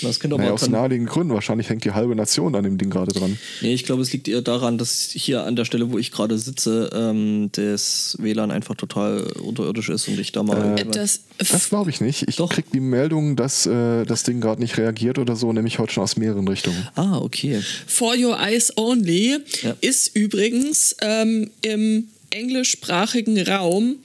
Das 0.02 0.20
könnte 0.20 0.36
aber 0.36 0.44
Naja, 0.44 0.54
aus 0.54 0.67
naheliegenden 0.70 1.12
Gründen. 1.12 1.34
Wahrscheinlich 1.34 1.70
hängt 1.70 1.84
die 1.86 1.91
halbe 1.91 2.15
Nation 2.15 2.56
an 2.56 2.63
dem 2.63 2.78
Ding 2.78 2.89
gerade 2.89 3.12
dran. 3.12 3.38
Nee, 3.62 3.74
ich 3.74 3.84
glaube, 3.86 4.02
es 4.02 4.12
liegt 4.13 4.28
eher 4.28 4.41
daran, 4.41 4.78
dass 4.78 5.10
hier 5.13 5.44
an 5.44 5.56
der 5.56 5.65
Stelle, 5.65 5.91
wo 5.91 5.98
ich 5.98 6.12
gerade 6.12 6.38
sitze, 6.38 6.89
ähm, 6.94 7.50
das 7.54 8.15
WLAN 8.20 8.52
einfach 8.52 8.76
total 8.76 9.22
unterirdisch 9.44 9.89
ist 9.89 10.08
und 10.08 10.20
ich 10.20 10.32
da 10.32 10.44
mal. 10.44 10.80
Äh, 10.80 10.86
Das, 10.86 11.22
Das 11.38 11.70
glaube 11.70 11.89
ich 11.89 12.02
nicht. 12.02 12.28
Ich 12.28 12.36
Doch. 12.38 12.50
krieg 12.52 12.65
die 12.74 12.80
Meldung, 12.80 13.36
dass 13.36 13.65
äh, 13.65 14.06
das 14.06 14.24
Ding 14.24 14.41
gerade 14.41 14.62
nicht 14.62 14.78
reagiert 14.78 15.17
oder 15.20 15.36
so, 15.36 15.52
nämlich 15.54 15.80
heute 15.80 15.94
schon 15.94 16.04
aus 16.04 16.17
mehreren 16.17 16.48
Richtungen. 16.48 16.88
ah, 16.96 17.17
okay. 17.20 17.62
For 17.88 18.15
Your 18.17 18.39
Eyes 18.39 18.76
Only 18.78 19.38
Ja. 19.63 19.76
ist 19.82 20.15
übrigens 20.15 20.96
ähm, 21.02 21.50
im 21.62 22.06
englischsprachigen 22.30 23.41
Raum 23.48 23.98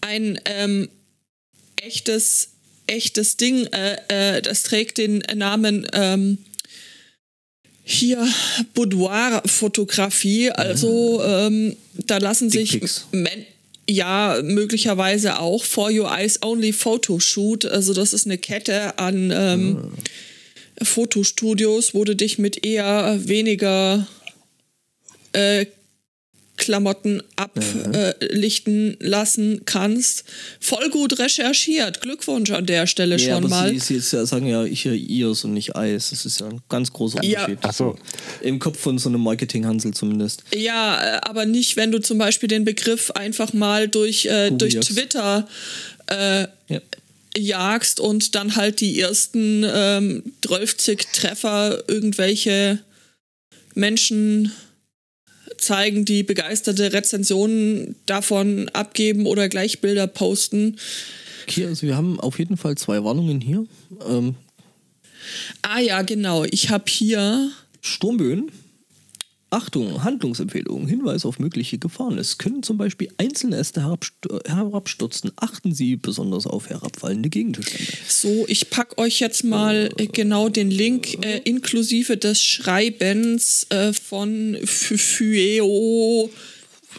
ein 0.00 0.38
ähm, 0.44 0.88
echtes, 1.82 2.50
echtes 2.86 3.36
Ding. 3.36 3.66
Äh, 3.66 3.96
äh, 4.08 4.42
das 4.42 4.62
trägt 4.62 4.98
den 4.98 5.22
Namen 5.34 5.86
ähm, 5.92 6.38
hier 7.84 8.26
Boudoir-Fotografie. 8.74 10.50
Also 10.50 11.22
ähm, 11.24 11.76
da 11.94 12.18
lassen 12.18 12.50
sich. 12.50 12.80
Men 13.12 13.46
ja, 13.90 14.40
möglicherweise 14.42 15.40
auch 15.40 15.64
For 15.64 15.90
Your 15.90 16.10
Eyes 16.10 16.42
Only 16.42 16.72
Photoshoot. 16.74 17.64
Also 17.64 17.94
das 17.94 18.12
ist 18.12 18.26
eine 18.26 18.36
Kette 18.36 18.98
an 18.98 19.30
ähm, 19.34 19.92
Fotostudios, 20.82 21.94
wo 21.94 22.04
du 22.04 22.14
dich 22.14 22.38
mit 22.38 22.66
eher 22.66 23.18
weniger 23.26 24.06
äh, 25.32 25.64
Klamotten 26.58 27.22
ablichten 27.36 28.96
lassen 29.00 29.62
kannst. 29.64 30.24
Voll 30.60 30.90
gut 30.90 31.18
recherchiert. 31.18 32.00
Glückwunsch 32.02 32.50
an 32.50 32.66
der 32.66 32.86
Stelle 32.86 33.16
Ja, 33.16 33.34
schon 33.34 33.44
aber 33.44 33.48
mal. 33.48 33.70
Sie, 33.70 33.78
sie, 33.78 34.00
sie 34.00 34.26
sagen 34.26 34.46
ja 34.46 34.64
hier 34.64 34.92
Ears 34.92 35.44
und 35.44 35.54
nicht 35.54 35.74
Eis. 35.76 36.10
Das 36.10 36.26
ist 36.26 36.40
ja 36.40 36.48
ein 36.48 36.60
ganz 36.68 36.92
großer 36.92 37.22
Ja. 37.24 37.40
Unterschied. 37.46 37.58
Ach 37.62 37.72
so. 37.72 37.98
Im 38.42 38.58
Kopf 38.58 38.78
von 38.78 38.98
so 38.98 39.08
einem 39.08 39.22
Marketinghansel 39.22 39.94
zumindest. 39.94 40.42
Ja, 40.54 41.16
äh, 41.16 41.20
aber 41.22 41.46
nicht, 41.46 41.76
wenn 41.76 41.90
du 41.92 42.00
zum 42.00 42.18
Beispiel 42.18 42.48
den 42.48 42.64
Begriff 42.64 43.10
einfach 43.12 43.52
mal 43.52 43.88
durch, 43.88 44.26
äh, 44.26 44.50
durch. 44.50 44.78
Twitter 44.80 45.48
äh, 46.06 46.42
Ja. 46.68 46.80
jagst 47.36 48.00
und 48.00 48.34
dann 48.34 48.56
halt 48.56 48.80
die 48.80 49.00
ersten 49.00 49.64
ähm, 49.66 50.22
12 50.44 50.76
Treffer 51.12 51.84
irgendwelche 51.88 52.80
Menschen 53.74 54.52
zeigen, 55.58 56.04
die 56.04 56.22
begeisterte 56.22 56.92
Rezensionen 56.92 57.96
davon 58.06 58.68
abgeben 58.70 59.26
oder 59.26 59.48
gleich 59.48 59.80
Bilder 59.80 60.06
posten. 60.06 60.76
Okay, 61.46 61.66
also 61.66 61.86
wir 61.86 61.96
haben 61.96 62.20
auf 62.20 62.38
jeden 62.38 62.56
Fall 62.56 62.76
zwei 62.76 63.02
Warnungen 63.04 63.40
hier. 63.40 63.66
Ähm, 64.06 64.34
Ah 65.62 65.80
ja, 65.80 66.02
genau. 66.02 66.44
Ich 66.44 66.70
habe 66.70 66.84
hier 66.88 67.50
Sturmböen. 67.80 68.50
Achtung, 69.50 70.04
Handlungsempfehlung, 70.04 70.86
Hinweis 70.86 71.24
auf 71.24 71.38
mögliche 71.38 71.78
Gefahren. 71.78 72.18
Es 72.18 72.36
können 72.36 72.62
zum 72.62 72.76
Beispiel 72.76 73.08
einzelne 73.16 73.56
Äste 73.56 73.80
herabst- 73.80 74.12
herabstürzen. 74.46 75.32
Achten 75.36 75.72
Sie 75.72 75.96
besonders 75.96 76.46
auf 76.46 76.68
herabfallende 76.68 77.30
Gegenstände. 77.30 77.92
so, 78.06 78.44
ich 78.48 78.68
pack 78.68 78.98
euch 78.98 79.20
jetzt 79.20 79.44
mal 79.44 79.90
äh, 79.96 80.06
genau 80.06 80.48
den 80.50 80.70
Link 80.70 81.24
äh, 81.24 81.38
inklusive 81.44 82.18
des 82.18 82.42
Schreibens 82.42 83.66
äh, 83.70 83.92
von 83.94 84.58
Fueo 84.64 86.30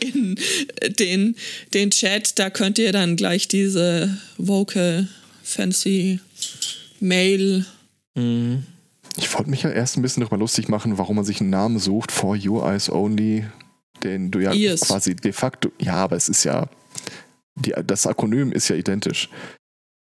in 0.00 0.36
den, 0.98 1.36
den 1.74 1.90
Chat. 1.90 2.38
Da 2.38 2.50
könnt 2.50 2.78
ihr 2.78 2.92
dann 2.92 3.16
gleich 3.16 3.48
diese 3.48 4.16
Vocal 4.38 5.08
Fancy 5.42 6.20
Mail. 7.00 7.66
Ich 9.16 9.32
wollte 9.34 9.50
mich 9.50 9.62
ja 9.62 9.70
erst 9.70 9.96
ein 9.96 10.02
bisschen 10.02 10.20
darüber 10.20 10.36
lustig 10.36 10.68
machen, 10.68 10.98
warum 10.98 11.16
man 11.16 11.24
sich 11.24 11.40
einen 11.40 11.50
Namen 11.50 11.78
sucht, 11.78 12.12
For 12.12 12.36
Your 12.36 12.68
Eyes 12.68 12.90
Only, 12.90 13.46
den 14.02 14.30
du 14.30 14.40
ja 14.40 14.52
Ears. 14.52 14.82
quasi 14.82 15.16
de 15.16 15.32
facto, 15.32 15.70
ja, 15.80 15.94
aber 15.94 16.16
es 16.16 16.28
ist 16.28 16.44
ja, 16.44 16.68
die, 17.54 17.74
das 17.86 18.06
Akronym 18.06 18.52
ist 18.52 18.68
ja 18.68 18.76
identisch. 18.76 19.30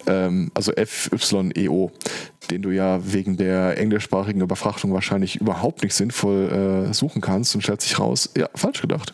Ähm, 0.06 0.50
also 0.54 0.72
FYEO, 0.76 1.92
den 2.50 2.62
du 2.62 2.70
ja 2.70 3.00
wegen 3.12 3.36
der 3.36 3.78
englischsprachigen 3.78 4.40
Überfrachtung 4.40 4.92
wahrscheinlich 4.92 5.40
überhaupt 5.40 5.82
nicht 5.82 5.94
sinnvoll 5.94 6.88
äh, 6.90 6.94
suchen 6.94 7.20
kannst 7.20 7.54
und 7.54 7.62
stellt 7.62 7.80
sich 7.80 7.98
raus, 7.98 8.30
ja, 8.36 8.48
falsch 8.54 8.80
gedacht. 8.80 9.12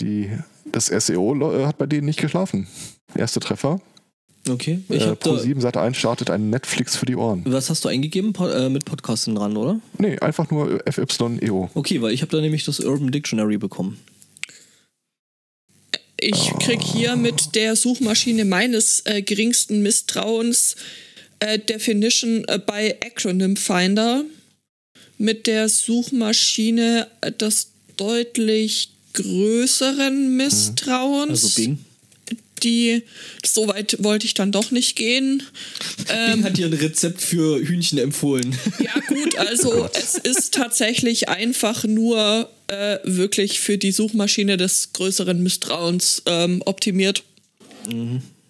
Die, 0.00 0.30
das 0.72 0.86
SEO 0.86 1.54
äh, 1.54 1.66
hat 1.66 1.78
bei 1.78 1.86
denen 1.86 2.06
nicht 2.06 2.20
geschlafen. 2.20 2.66
Erster 3.14 3.40
Treffer. 3.40 3.80
Okay, 4.48 4.80
ich 4.88 5.02
äh, 5.02 5.06
hab 5.06 5.20
da, 5.20 5.30
Pro7 5.32 5.60
Sat 5.60 5.76
1 5.76 5.96
startet 5.96 6.30
ein 6.30 6.50
Netflix 6.50 6.96
für 6.96 7.06
die 7.06 7.16
Ohren. 7.16 7.42
Was 7.46 7.68
hast 7.70 7.84
du 7.84 7.88
eingegeben 7.88 8.32
Po- 8.32 8.46
äh, 8.48 8.68
mit 8.68 8.84
Podcasten 8.84 9.34
dran, 9.34 9.56
oder? 9.56 9.80
Nee, 9.98 10.18
einfach 10.20 10.50
nur 10.50 10.80
FYEO. 10.88 11.70
Okay, 11.74 12.00
weil 12.02 12.12
ich 12.12 12.22
habe 12.22 12.30
da 12.30 12.40
nämlich 12.40 12.64
das 12.64 12.80
Urban 12.80 13.10
Dictionary 13.10 13.58
bekommen. 13.58 13.98
Ich 16.18 16.50
krieg 16.60 16.80
hier 16.82 17.14
mit 17.16 17.54
der 17.54 17.76
Suchmaschine 17.76 18.44
meines 18.44 19.02
äh, 19.04 19.20
geringsten 19.22 19.82
Misstrauens 19.82 20.76
äh, 21.40 21.58
Definition 21.58 22.44
äh, 22.48 22.58
bei 22.58 22.96
Acronym 23.04 23.56
Finder 23.56 24.24
mit 25.18 25.46
der 25.46 25.68
Suchmaschine 25.68 27.08
äh, 27.20 27.32
des 27.32 27.68
deutlich 27.98 28.90
größeren 29.12 30.36
Misstrauens. 30.36 31.30
Also 31.44 31.60
Bing. 31.62 31.78
Die, 32.62 33.02
so 33.44 33.68
weit 33.68 33.96
wollte 34.00 34.26
ich 34.26 34.34
dann 34.34 34.52
doch 34.52 34.70
nicht 34.70 34.96
gehen. 34.96 35.42
Bing 36.08 36.44
hat 36.44 36.56
dir 36.56 36.66
ein 36.66 36.72
Rezept 36.72 37.20
für 37.20 37.58
Hühnchen 37.58 37.98
empfohlen. 37.98 38.56
Ja 38.78 38.92
gut, 39.08 39.36
also 39.38 39.88
es 39.92 40.16
ist 40.16 40.54
tatsächlich 40.54 41.28
einfach 41.28 41.84
nur 41.84 42.50
äh, 42.68 42.98
wirklich 43.04 43.60
für 43.60 43.78
die 43.78 43.92
Suchmaschine 43.92 44.56
des 44.56 44.92
größeren 44.92 45.42
Misstrauens 45.42 46.22
ähm, 46.26 46.62
optimiert. 46.64 47.22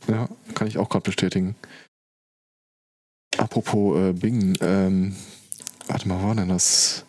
Ja, 0.09 0.29
kann 0.55 0.69
ich 0.69 0.79
auch 0.79 0.89
gerade 0.89 1.05
bestätigen. 1.05 1.57
Apropos 3.37 3.99
äh, 3.99 4.13
Bing, 4.13 4.57
ähm, 4.61 5.17
warte 5.89 6.09
mal, 6.09 6.23
wo 6.23 6.29
war 6.29 6.35
denn 6.35 6.49
das? 6.49 7.06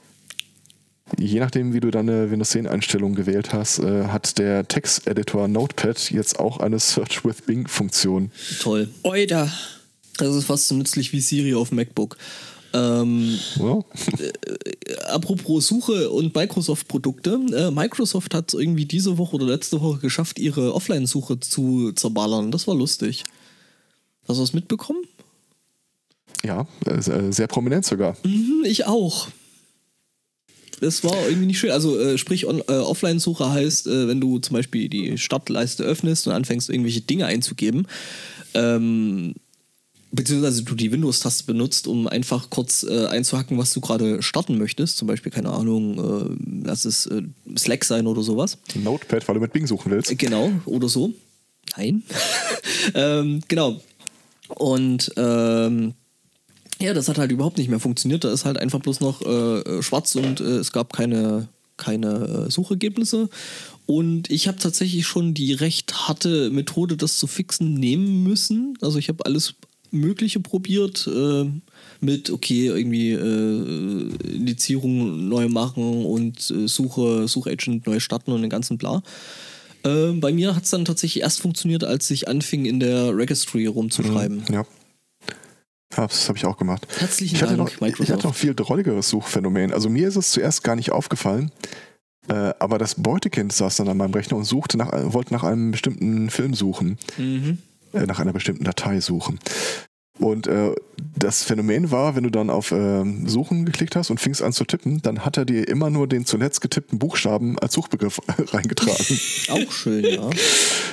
Je 1.17 1.39
nachdem, 1.39 1.73
wie 1.73 1.79
du 1.79 1.89
deine 1.89 2.29
Windows 2.29 2.49
10 2.49 2.67
Einstellung 2.67 3.15
gewählt 3.15 3.53
hast, 3.53 3.79
äh, 3.79 4.05
hat 4.07 4.37
der 4.37 4.67
Texteditor 4.67 5.47
Notepad 5.47 6.11
jetzt 6.11 6.39
auch 6.39 6.59
eine 6.59 6.79
Search 6.79 7.23
with 7.23 7.41
Bing-Funktion. 7.45 8.31
Toll. 8.59 8.89
Oida. 9.03 9.51
Das 10.17 10.35
ist 10.35 10.45
fast 10.45 10.67
so 10.67 10.75
nützlich 10.75 11.13
wie 11.13 11.21
Siri 11.21 11.53
auf 11.53 11.71
MacBook. 11.71 12.17
Ähm, 12.73 13.39
Ja? 13.55 13.79
apropos 15.09 15.67
Suche 15.67 16.09
und 16.09 16.35
Microsoft-Produkte. 16.35 17.39
Äh, 17.53 17.71
Microsoft 17.71 18.33
hat 18.33 18.53
irgendwie 18.53 18.85
diese 18.85 19.17
Woche 19.17 19.35
oder 19.37 19.45
letzte 19.45 19.79
Woche 19.81 19.99
geschafft, 19.99 20.39
ihre 20.39 20.73
Offline-Suche 20.73 21.39
zu 21.39 21.93
zerballern. 21.93 22.51
Das 22.51 22.67
war 22.67 22.75
lustig. 22.75 23.25
Hast 24.27 24.37
du 24.37 24.43
das 24.43 24.53
mitbekommen? 24.53 24.99
Ja, 26.43 26.67
äh, 26.85 27.31
sehr 27.31 27.47
prominent 27.47 27.85
sogar. 27.85 28.15
Hm, 28.23 28.63
ich 28.65 28.85
auch. 28.85 29.27
Das 30.79 31.03
war 31.03 31.15
irgendwie 31.27 31.47
nicht 31.47 31.59
schön. 31.59 31.71
Also 31.71 31.99
äh, 31.99 32.17
sprich, 32.17 32.45
on, 32.45 32.59
äh, 32.67 32.73
Offline-Suche 32.73 33.49
heißt, 33.51 33.87
äh, 33.87 34.07
wenn 34.07 34.21
du 34.21 34.39
zum 34.39 34.55
Beispiel 34.55 34.89
die 34.89 35.17
Startleiste 35.17 35.83
öffnest 35.83 36.27
und 36.27 36.33
anfängst, 36.33 36.69
irgendwelche 36.69 37.01
Dinge 37.01 37.25
einzugeben, 37.25 37.87
ähm, 38.53 39.33
beziehungsweise 40.11 40.63
du 40.63 40.75
die 40.75 40.91
Windows-Taste 40.91 41.45
benutzt, 41.45 41.87
um 41.87 42.07
einfach 42.07 42.49
kurz 42.49 42.83
äh, 42.83 43.07
einzuhacken, 43.07 43.57
was 43.57 43.73
du 43.73 43.81
gerade 43.81 44.21
starten 44.21 44.57
möchtest. 44.57 44.97
Zum 44.97 45.07
Beispiel, 45.07 45.31
keine 45.31 45.49
Ahnung, 45.49 45.97
äh, 45.97 46.67
lass 46.67 46.85
es 46.85 47.07
äh, 47.07 47.23
Slack 47.57 47.83
sein 47.83 48.07
oder 48.07 48.21
sowas. 48.21 48.57
Notepad, 48.75 49.27
weil 49.27 49.35
du 49.35 49.41
mit 49.41 49.53
Bing 49.53 49.67
suchen 49.67 49.91
willst. 49.91 50.11
Äh, 50.11 50.15
Genau, 50.15 50.51
oder 50.65 50.89
so. 50.89 51.13
Nein. 51.75 52.03
ähm, 52.93 53.41
genau. 53.47 53.81
Und 54.49 55.11
ähm, 55.17 55.93
ja, 56.79 56.93
das 56.93 57.09
hat 57.09 57.17
halt 57.17 57.31
überhaupt 57.31 57.57
nicht 57.57 57.69
mehr 57.69 57.79
funktioniert. 57.79 58.23
Da 58.23 58.31
ist 58.31 58.45
halt 58.45 58.57
einfach 58.57 58.79
bloß 58.79 58.99
noch 58.99 59.21
äh, 59.21 59.81
schwarz 59.81 60.15
und 60.15 60.39
äh, 60.39 60.57
es 60.57 60.71
gab 60.71 60.93
keine, 60.93 61.47
keine 61.77 62.47
äh, 62.47 62.51
Suchergebnisse. 62.51 63.29
Und 63.85 64.29
ich 64.29 64.47
habe 64.47 64.59
tatsächlich 64.59 65.07
schon 65.07 65.33
die 65.33 65.53
recht 65.53 66.07
harte 66.07 66.49
Methode, 66.49 66.97
das 66.97 67.17
zu 67.17 67.27
fixen, 67.27 67.73
nehmen 67.75 68.23
müssen. 68.23 68.77
Also 68.81 68.99
ich 68.99 69.09
habe 69.09 69.25
alles 69.25 69.55
Mögliche 69.91 70.39
probiert. 70.39 71.07
Äh, 71.07 71.45
mit, 71.99 72.29
okay, 72.29 72.67
irgendwie 72.67 73.11
äh, 73.11 74.35
Indizierung 74.35 75.27
neu 75.27 75.49
machen 75.49 76.05
und 76.05 76.51
äh, 76.51 76.67
Suche, 76.67 77.27
Suchagent 77.27 77.87
neu 77.87 77.99
starten 77.99 78.31
und 78.31 78.41
den 78.41 78.49
ganzen 78.49 78.77
bla. 78.77 79.01
Äh, 79.83 80.11
bei 80.13 80.31
mir 80.31 80.55
hat 80.55 80.63
es 80.63 80.69
dann 80.69 80.85
tatsächlich 80.85 81.23
erst 81.23 81.41
funktioniert, 81.41 81.83
als 81.83 82.09
ich 82.11 82.27
anfing, 82.27 82.65
in 82.65 82.79
der 82.79 83.15
Registry 83.15 83.65
rumzuschreiben. 83.65 84.43
Ja. 84.51 84.65
Ja, 85.95 86.05
das 86.07 86.27
habe 86.27 86.37
ich 86.37 86.45
auch 86.45 86.57
gemacht. 86.57 86.85
Herzlichen 86.99 87.35
ich 87.35 87.41
hatte 87.41 87.55
Dank, 87.55 87.69
noch, 87.69 87.73
Ich 87.75 87.81
Microsoft. 87.81 88.11
hatte 88.11 88.27
noch 88.27 88.35
viel 88.35 88.53
drolligeres 88.53 89.09
Suchphänomen. 89.09 89.71
Also 89.73 89.89
mir 89.89 90.07
ist 90.07 90.15
es 90.17 90.31
zuerst 90.31 90.63
gar 90.63 90.75
nicht 90.75 90.91
aufgefallen, 90.91 91.51
äh, 92.27 92.53
aber 92.59 92.77
das 92.77 92.95
Beutekind 92.95 93.53
saß 93.53 93.77
dann 93.77 93.87
an 93.87 93.97
meinem 93.97 94.13
Rechner 94.13 94.37
und 94.37 94.43
suchte 94.43 94.77
nach, 94.77 94.91
wollte 95.13 95.33
nach 95.33 95.43
einem 95.43 95.71
bestimmten 95.71 96.29
Film 96.29 96.53
suchen, 96.53 96.97
Mhm. 97.17 97.59
äh, 97.93 98.05
nach 98.05 98.19
einer 98.19 98.33
bestimmten 98.33 98.65
Datei 98.65 98.99
suchen. 98.99 99.39
Und 100.19 100.47
äh, 100.47 100.73
das 101.17 101.43
Phänomen 101.43 101.91
war, 101.91 102.15
wenn 102.15 102.23
du 102.23 102.29
dann 102.29 102.49
auf 102.49 102.71
ähm, 102.71 103.27
Suchen 103.27 103.65
geklickt 103.65 103.95
hast 103.95 104.09
und 104.09 104.19
fingst 104.19 104.41
an 104.41 104.53
zu 104.53 104.65
tippen, 104.65 105.01
dann 105.01 105.25
hat 105.25 105.37
er 105.37 105.45
dir 105.45 105.67
immer 105.67 105.89
nur 105.89 106.07
den 106.07 106.25
zuletzt 106.25 106.61
getippten 106.61 106.99
Buchstaben 106.99 107.57
als 107.59 107.73
Suchbegriff 107.73 108.19
reingetragen. 108.53 109.19
Auch 109.49 109.71
schön, 109.71 110.03
ja. 110.03 110.29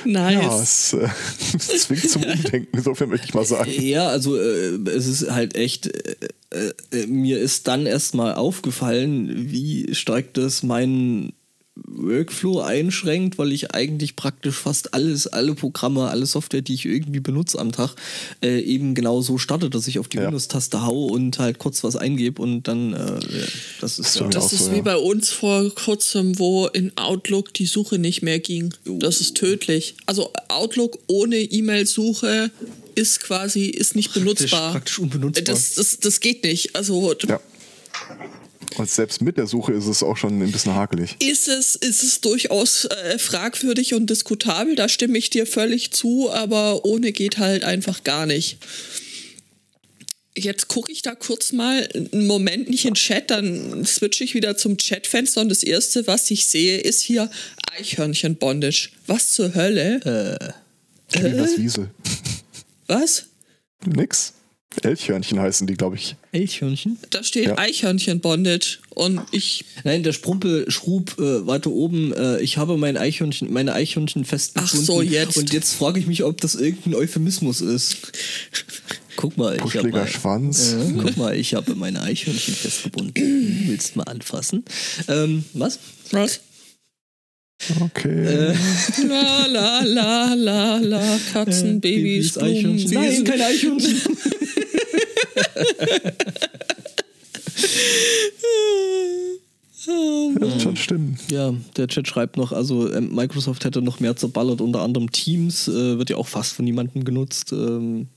ja, 0.05 0.31
Nice. 0.31 0.93
es, 0.93 0.93
äh, 0.93 1.57
zwingt 1.77 2.09
zum 2.09 2.23
Umdenken, 2.23 2.77
insofern 2.77 3.09
möchte 3.09 3.27
ich 3.27 3.33
mal 3.33 3.45
sagen. 3.45 3.71
Ja, 3.79 4.07
also 4.07 4.37
äh, 4.37 4.77
es 4.89 5.07
ist 5.07 5.31
halt 5.31 5.55
echt, 5.55 5.87
äh, 5.87 6.71
äh, 6.91 7.07
mir 7.07 7.39
ist 7.39 7.67
dann 7.67 7.85
erstmal 7.85 8.35
aufgefallen, 8.35 9.51
wie 9.51 9.93
stark 9.93 10.33
das 10.33 10.63
meinen 10.63 11.33
Workflow 11.75 12.61
einschränkt, 12.61 13.37
weil 13.37 13.51
ich 13.51 13.71
eigentlich 13.73 14.15
praktisch 14.15 14.55
fast 14.55 14.93
alles, 14.93 15.27
alle 15.27 15.55
Programme, 15.55 16.07
alle 16.09 16.25
Software, 16.25 16.61
die 16.61 16.73
ich 16.73 16.85
irgendwie 16.85 17.19
benutze 17.19 17.59
am 17.59 17.71
Tag, 17.71 17.95
äh, 18.41 18.59
eben 18.61 18.95
genau 18.95 19.21
so 19.21 19.37
starte, 19.37 19.69
dass 19.69 19.87
ich 19.87 19.99
auf 19.99 20.07
die 20.07 20.17
Ja. 20.17 20.23
Windows-Taste 20.25 20.83
hau 20.85 21.05
und 21.07 21.37
halt 21.39 21.59
kurz 21.59 21.83
was 21.83 21.95
eingebe 21.95 22.41
und 22.41 22.63
dann, 22.67 22.93
äh, 22.93 22.97
ja, 22.97 23.45
das 23.81 23.99
ist 23.99 24.07
Das 24.07 24.15
ja, 24.15 24.23
mir 24.23 24.29
Das 24.29 24.45
auch 24.45 24.51
ist 24.53 24.65
so, 24.65 24.71
wie 24.71 24.77
ja. 24.77 24.81
bei 24.83 24.97
uns 24.97 25.31
vor 25.31 25.69
kurzem, 25.75 26.39
wo 26.39 26.67
in 26.67 26.95
Outlook 26.97 27.53
die 27.53 27.65
Suche 27.65 27.99
nicht 27.99 28.21
mehr 28.21 28.39
ging. 28.39 28.73
Das 28.85 29.19
ist 29.19 29.35
tödlich. 29.35 29.95
Also 30.05 30.31
Outlook 30.47 30.97
ohne 31.07 31.37
E-Mail-Suche 31.37 32.51
ist 32.95 33.19
quasi 33.19 33.65
ist 33.65 33.95
nicht 33.95 34.13
benutzbar. 34.13 34.71
praktisch 34.71 34.99
unbenutzbar. 34.99 35.43
Das, 35.43 35.73
das, 35.75 35.99
das 35.99 36.21
geht 36.21 36.43
nicht. 36.43 36.75
Also 36.75 37.13
Ja. 37.27 37.39
Und 38.77 38.89
selbst 38.89 39.21
mit 39.21 39.37
der 39.37 39.47
Suche 39.47 39.73
ist 39.73 39.87
es 39.87 40.03
auch 40.03 40.17
schon 40.17 40.41
ein 40.41 40.51
bisschen 40.51 40.75
hakelig. 40.75 41.15
Ist 41.19 41.47
es, 41.47 41.75
ist 41.75 42.03
es 42.03 42.21
durchaus 42.21 42.85
äh, 42.85 43.17
fragwürdig 43.17 43.93
und 43.93 44.09
diskutabel, 44.09 44.75
da 44.75 44.89
stimme 44.89 45.17
ich 45.17 45.29
dir 45.29 45.45
völlig 45.45 45.91
zu, 45.91 46.29
aber 46.31 46.85
ohne 46.85 47.11
geht 47.11 47.37
halt 47.37 47.63
einfach 47.63 48.03
gar 48.03 48.25
nicht. 48.25 48.57
Jetzt 50.37 50.67
gucke 50.67 50.91
ich 50.91 51.01
da 51.01 51.15
kurz 51.15 51.53
mal 51.53 51.87
einen 51.93 52.27
Moment 52.27 52.69
nicht 52.69 52.85
in 52.85 52.95
Chat, 52.95 53.31
dann 53.31 53.85
switche 53.85 54.25
ich 54.25 54.33
wieder 54.33 54.57
zum 54.57 54.75
Chatfenster 54.75 55.39
und 55.41 55.49
das 55.49 55.63
erste, 55.63 56.07
was 56.07 56.29
ich 56.29 56.47
sehe, 56.47 56.77
ist 56.79 56.99
hier 57.01 57.31
Eichhörnchen-Bondage. 57.77 58.89
Was 59.07 59.31
zur 59.31 59.55
Hölle? 59.55 60.53
Wie 61.11 61.31
das 61.31 61.57
Wiesel. 61.57 61.89
Was? 62.87 63.27
Nix. 63.85 64.34
Elchhörnchen 64.83 65.39
heißen 65.39 65.67
die, 65.67 65.75
glaube 65.75 65.95
ich. 65.95 66.15
Elchhörnchen? 66.31 66.97
Da 67.09 67.23
steht 67.23 67.45
Ja. 67.45 67.57
Eichhörnchen-Bondage 67.57 68.79
und 68.89 69.21
ich 69.31 69.65
Nein, 69.83 70.03
der 70.03 70.13
Sprumpel 70.13 70.69
schrub 70.71 71.17
äh, 71.19 71.45
weiter 71.47 71.71
oben, 71.71 72.13
äh, 72.13 72.39
ich 72.41 72.57
habe 72.57 72.77
mein 72.77 72.97
Eichhörnchen, 72.97 73.51
meine 73.51 73.73
Eichhörnchen 73.73 74.25
festgebunden. 74.25 74.79
Ach 74.79 74.85
so, 74.85 75.01
jetzt. 75.01 75.37
Und 75.37 75.53
jetzt 75.53 75.73
frage 75.73 75.99
ich 75.99 76.07
mich, 76.07 76.23
ob 76.23 76.39
das 76.41 76.55
irgendein 76.55 76.95
Euphemismus 76.95 77.61
ist. 77.61 77.97
Guck 79.15 79.37
mal, 79.37 79.55
ich 79.55 79.75
habe 79.75 80.07
Schwanz. 80.07 80.73
Äh, 80.73 80.93
guck 81.01 81.17
mal, 81.17 81.35
ich 81.35 81.53
habe 81.53 81.75
meine 81.75 82.01
Eichhörnchen 82.01 82.53
festgebunden. 82.53 83.63
Willst 83.67 83.95
du 83.95 83.99
mal 83.99 84.03
anfassen? 84.05 84.65
Ähm, 85.07 85.45
was? 85.53 85.79
was? 86.11 86.41
Okay. 87.81 88.53
La 89.07 89.45
la 89.47 89.81
la 89.81 90.33
la 90.33 90.77
la 90.77 91.19
Katzen, 91.31 91.79
Babys, 91.79 92.33
Blumen, 92.33 92.55
Eichhörnchen. 92.55 92.91
Nein, 92.93 93.23
keine 93.23 93.45
Eichhörnchen. 93.45 94.01
Wird 99.87 100.61
schon 100.61 100.75
stimmen. 100.77 101.17
Ja, 101.29 101.53
der 101.77 101.87
Chat 101.87 102.07
schreibt 102.07 102.37
noch, 102.37 102.51
also 102.51 102.91
ähm, 102.91 103.13
Microsoft 103.13 103.65
hätte 103.65 103.81
noch 103.81 103.99
mehr 103.99 104.15
zerballert, 104.15 104.61
unter 104.61 104.81
anderem 104.81 105.11
Teams, 105.11 105.67
äh, 105.67 105.97
wird 105.97 106.09
ja 106.09 106.17
auch 106.17 106.27
fast 106.27 106.53
von 106.53 106.65
niemandem 106.65 107.03
genutzt. 107.03 107.51
Ähm, 107.51 108.07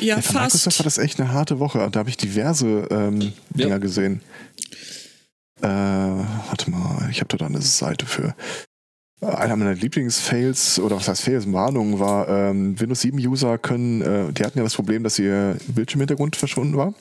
Ja, 0.00 0.16
Ja, 0.16 0.22
für 0.22 0.32
Microsoft 0.34 0.66
war 0.66 0.72
fast. 0.72 0.86
das 0.86 0.98
echt 0.98 1.20
eine 1.20 1.32
harte 1.32 1.58
Woche. 1.60 1.88
Da 1.92 2.00
habe 2.00 2.08
ich 2.10 2.16
diverse 2.16 2.88
ähm, 2.90 3.32
Dinger 3.50 3.68
Ja. 3.70 3.78
gesehen. 3.78 4.20
Äh, 5.62 5.68
warte 5.68 6.70
mal, 6.70 7.08
ich 7.10 7.20
habe 7.20 7.36
da 7.36 7.46
eine 7.46 7.62
Seite 7.62 8.06
für. 8.06 8.34
Einer 9.24 9.56
meiner 9.56 9.74
Lieblingsfails, 9.74 10.78
oder 10.78 10.96
was 10.96 11.08
heißt 11.08 11.22
Fails, 11.22 11.50
Warnungen 11.52 11.98
war, 11.98 12.28
ähm, 12.28 12.78
Windows 12.78 13.00
7 13.00 13.18
User 13.18 13.58
können, 13.58 14.02
äh, 14.02 14.32
die 14.32 14.42
hatten 14.44 14.58
ja 14.58 14.64
das 14.64 14.74
Problem, 14.74 15.02
dass 15.02 15.18
ihr 15.18 15.56
Bildschirmhintergrund 15.68 16.36
verschwunden 16.36 16.76
war. 16.76 16.94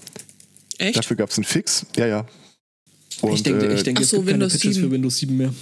Echt? 0.77 0.97
Dafür 0.97 1.17
gab 1.17 1.29
es 1.29 1.37
einen 1.37 1.45
Fix. 1.45 1.85
Ja, 1.95 2.07
ja. 2.07 2.25
Und, 3.21 3.33
ich 3.33 3.43
denke, 3.43 3.67
äh, 3.67 3.73
ich 3.73 3.83
denke 3.83 3.99
Ach 3.99 4.03
es 4.03 4.09
so, 4.09 4.17
gibt 4.17 4.29
keine 4.29 4.41
Windows 4.41 4.53
Patches 4.53 4.75
7. 4.75 4.85
für 4.85 4.91
Windows 4.91 5.17
7 5.17 5.37
mehr. 5.37 5.53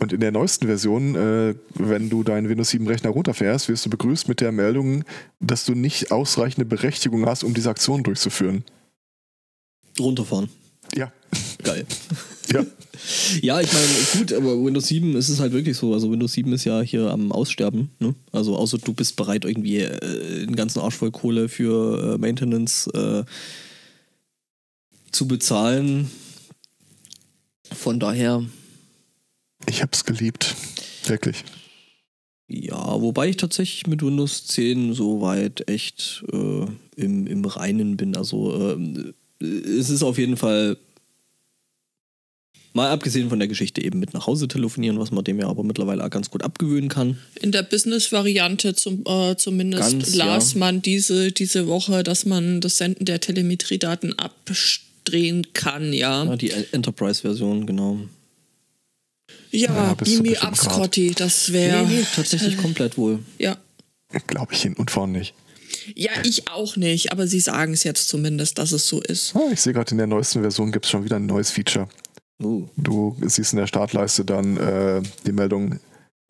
Und 0.00 0.12
in 0.12 0.20
der 0.20 0.32
neuesten 0.32 0.66
Version, 0.66 1.14
äh, 1.14 1.54
wenn 1.74 2.10
du 2.10 2.24
deinen 2.24 2.48
Windows 2.48 2.70
7 2.70 2.86
Rechner 2.86 3.10
runterfährst, 3.10 3.68
wirst 3.68 3.86
du 3.86 3.90
begrüßt 3.90 4.28
mit 4.28 4.40
der 4.40 4.52
Meldung, 4.52 5.04
dass 5.40 5.64
du 5.64 5.74
nicht 5.74 6.10
ausreichende 6.10 6.64
Berechtigung 6.64 7.26
hast, 7.26 7.44
um 7.44 7.54
diese 7.54 7.70
Aktion 7.70 8.02
durchzuführen. 8.02 8.64
Runterfahren. 9.98 10.48
Ja, 10.96 11.12
Geil. 11.62 11.86
ja. 12.52 12.64
Ja, 13.42 13.60
ich 13.60 13.70
meine, 13.72 13.86
gut, 14.14 14.32
aber 14.32 14.64
Windows 14.64 14.86
7 14.86 15.16
ist 15.16 15.28
es 15.28 15.40
halt 15.40 15.52
wirklich 15.52 15.76
so. 15.76 15.92
Also 15.92 16.10
Windows 16.10 16.32
7 16.32 16.52
ist 16.52 16.64
ja 16.64 16.80
hier 16.80 17.10
am 17.10 17.32
Aussterben. 17.32 17.90
Ne? 17.98 18.14
Also 18.32 18.56
außer 18.56 18.78
du 18.78 18.94
bist 18.94 19.16
bereit, 19.16 19.44
irgendwie 19.44 19.78
äh, 19.78 20.46
den 20.46 20.56
ganzen 20.56 20.78
Arsch 20.80 20.94
voll 20.94 21.10
Kohle 21.10 21.48
für 21.48 22.14
äh, 22.14 22.18
Maintenance 22.18 22.86
äh, 22.94 23.24
zu 25.12 25.28
bezahlen. 25.28 26.10
Von 27.72 28.00
daher, 28.00 28.44
Ich 29.66 29.82
hab's 29.82 30.04
geliebt. 30.04 30.54
Wirklich. 31.06 31.44
ja, 32.48 33.00
wobei 33.02 33.28
ich 33.28 33.36
tatsächlich 33.36 33.86
mit 33.86 34.02
Windows 34.02 34.46
10 34.46 34.94
soweit 34.94 35.68
echt 35.68 36.24
äh, 36.32 36.66
im, 36.96 37.26
im 37.26 37.44
Reinen 37.44 37.96
bin. 37.96 38.16
Also 38.16 38.54
ähm, 38.72 39.14
es 39.40 39.90
ist 39.90 40.02
auf 40.02 40.16
jeden 40.16 40.36
Fall 40.36 40.78
Mal 42.76 42.90
abgesehen 42.90 43.28
von 43.28 43.38
der 43.38 43.46
Geschichte 43.46 43.84
eben 43.84 44.00
mit 44.00 44.14
nach 44.14 44.26
Hause 44.26 44.48
telefonieren, 44.48 44.98
was 44.98 45.12
man 45.12 45.22
dem 45.22 45.38
ja 45.38 45.46
aber 45.46 45.62
mittlerweile 45.62 46.04
auch 46.04 46.10
ganz 46.10 46.28
gut 46.28 46.42
abgewöhnen 46.42 46.88
kann. 46.88 47.18
In 47.40 47.52
der 47.52 47.62
Business-Variante 47.62 48.74
zum, 48.74 49.04
äh, 49.06 49.36
zumindest 49.36 49.92
Ganz, 49.92 50.14
las 50.16 50.52
ja. 50.54 50.58
man 50.58 50.82
diese, 50.82 51.30
diese 51.30 51.68
Woche, 51.68 52.02
dass 52.02 52.26
man 52.26 52.60
das 52.60 52.78
Senden 52.78 53.04
der 53.04 53.20
Telemetriedaten 53.20 54.18
abdrehen 54.18 55.46
kann, 55.52 55.92
ja. 55.92 56.24
Ja, 56.24 56.34
die 56.34 56.50
Enterprise-Version, 56.72 57.64
genau. 57.64 58.00
Ja, 59.52 59.94
Ja, 59.94 59.94
Grad. 59.94 60.56
Scotty, 60.56 61.12
das 61.14 61.52
wäre. 61.52 61.86
nee, 61.86 61.98
nee, 61.98 62.06
tatsächlich 62.12 62.56
komplett 62.56 62.98
wohl. 62.98 63.20
Ja. 63.38 63.56
Glaube 64.26 64.52
ich 64.52 64.62
hin 64.62 64.74
und 64.74 64.90
vorn 64.90 65.12
nicht. 65.12 65.32
ja, 65.94 66.10
ich 66.24 66.48
auch 66.48 66.74
nicht, 66.76 67.12
aber 67.12 67.28
sie 67.28 67.38
sagen 67.38 67.72
es 67.72 67.84
jetzt 67.84 68.08
zumindest, 68.08 68.58
dass 68.58 68.72
es 68.72 68.88
so 68.88 69.00
ist. 69.00 69.36
Ah, 69.36 69.50
ich 69.52 69.60
sehe 69.60 69.72
gerade 69.72 69.92
in 69.92 69.98
der 69.98 70.08
neuesten 70.08 70.40
Version 70.40 70.72
gibt 70.72 70.86
es 70.86 70.90
schon 70.90 71.04
wieder 71.04 71.16
ein 71.16 71.26
neues 71.26 71.52
Feature. 71.52 71.88
Oh. 72.42 72.66
Du 72.76 73.16
siehst 73.22 73.52
in 73.52 73.58
der 73.58 73.66
Startleiste 73.66 74.24
dann 74.24 74.56
äh, 74.56 75.02
die 75.26 75.32
Meldung 75.32 75.78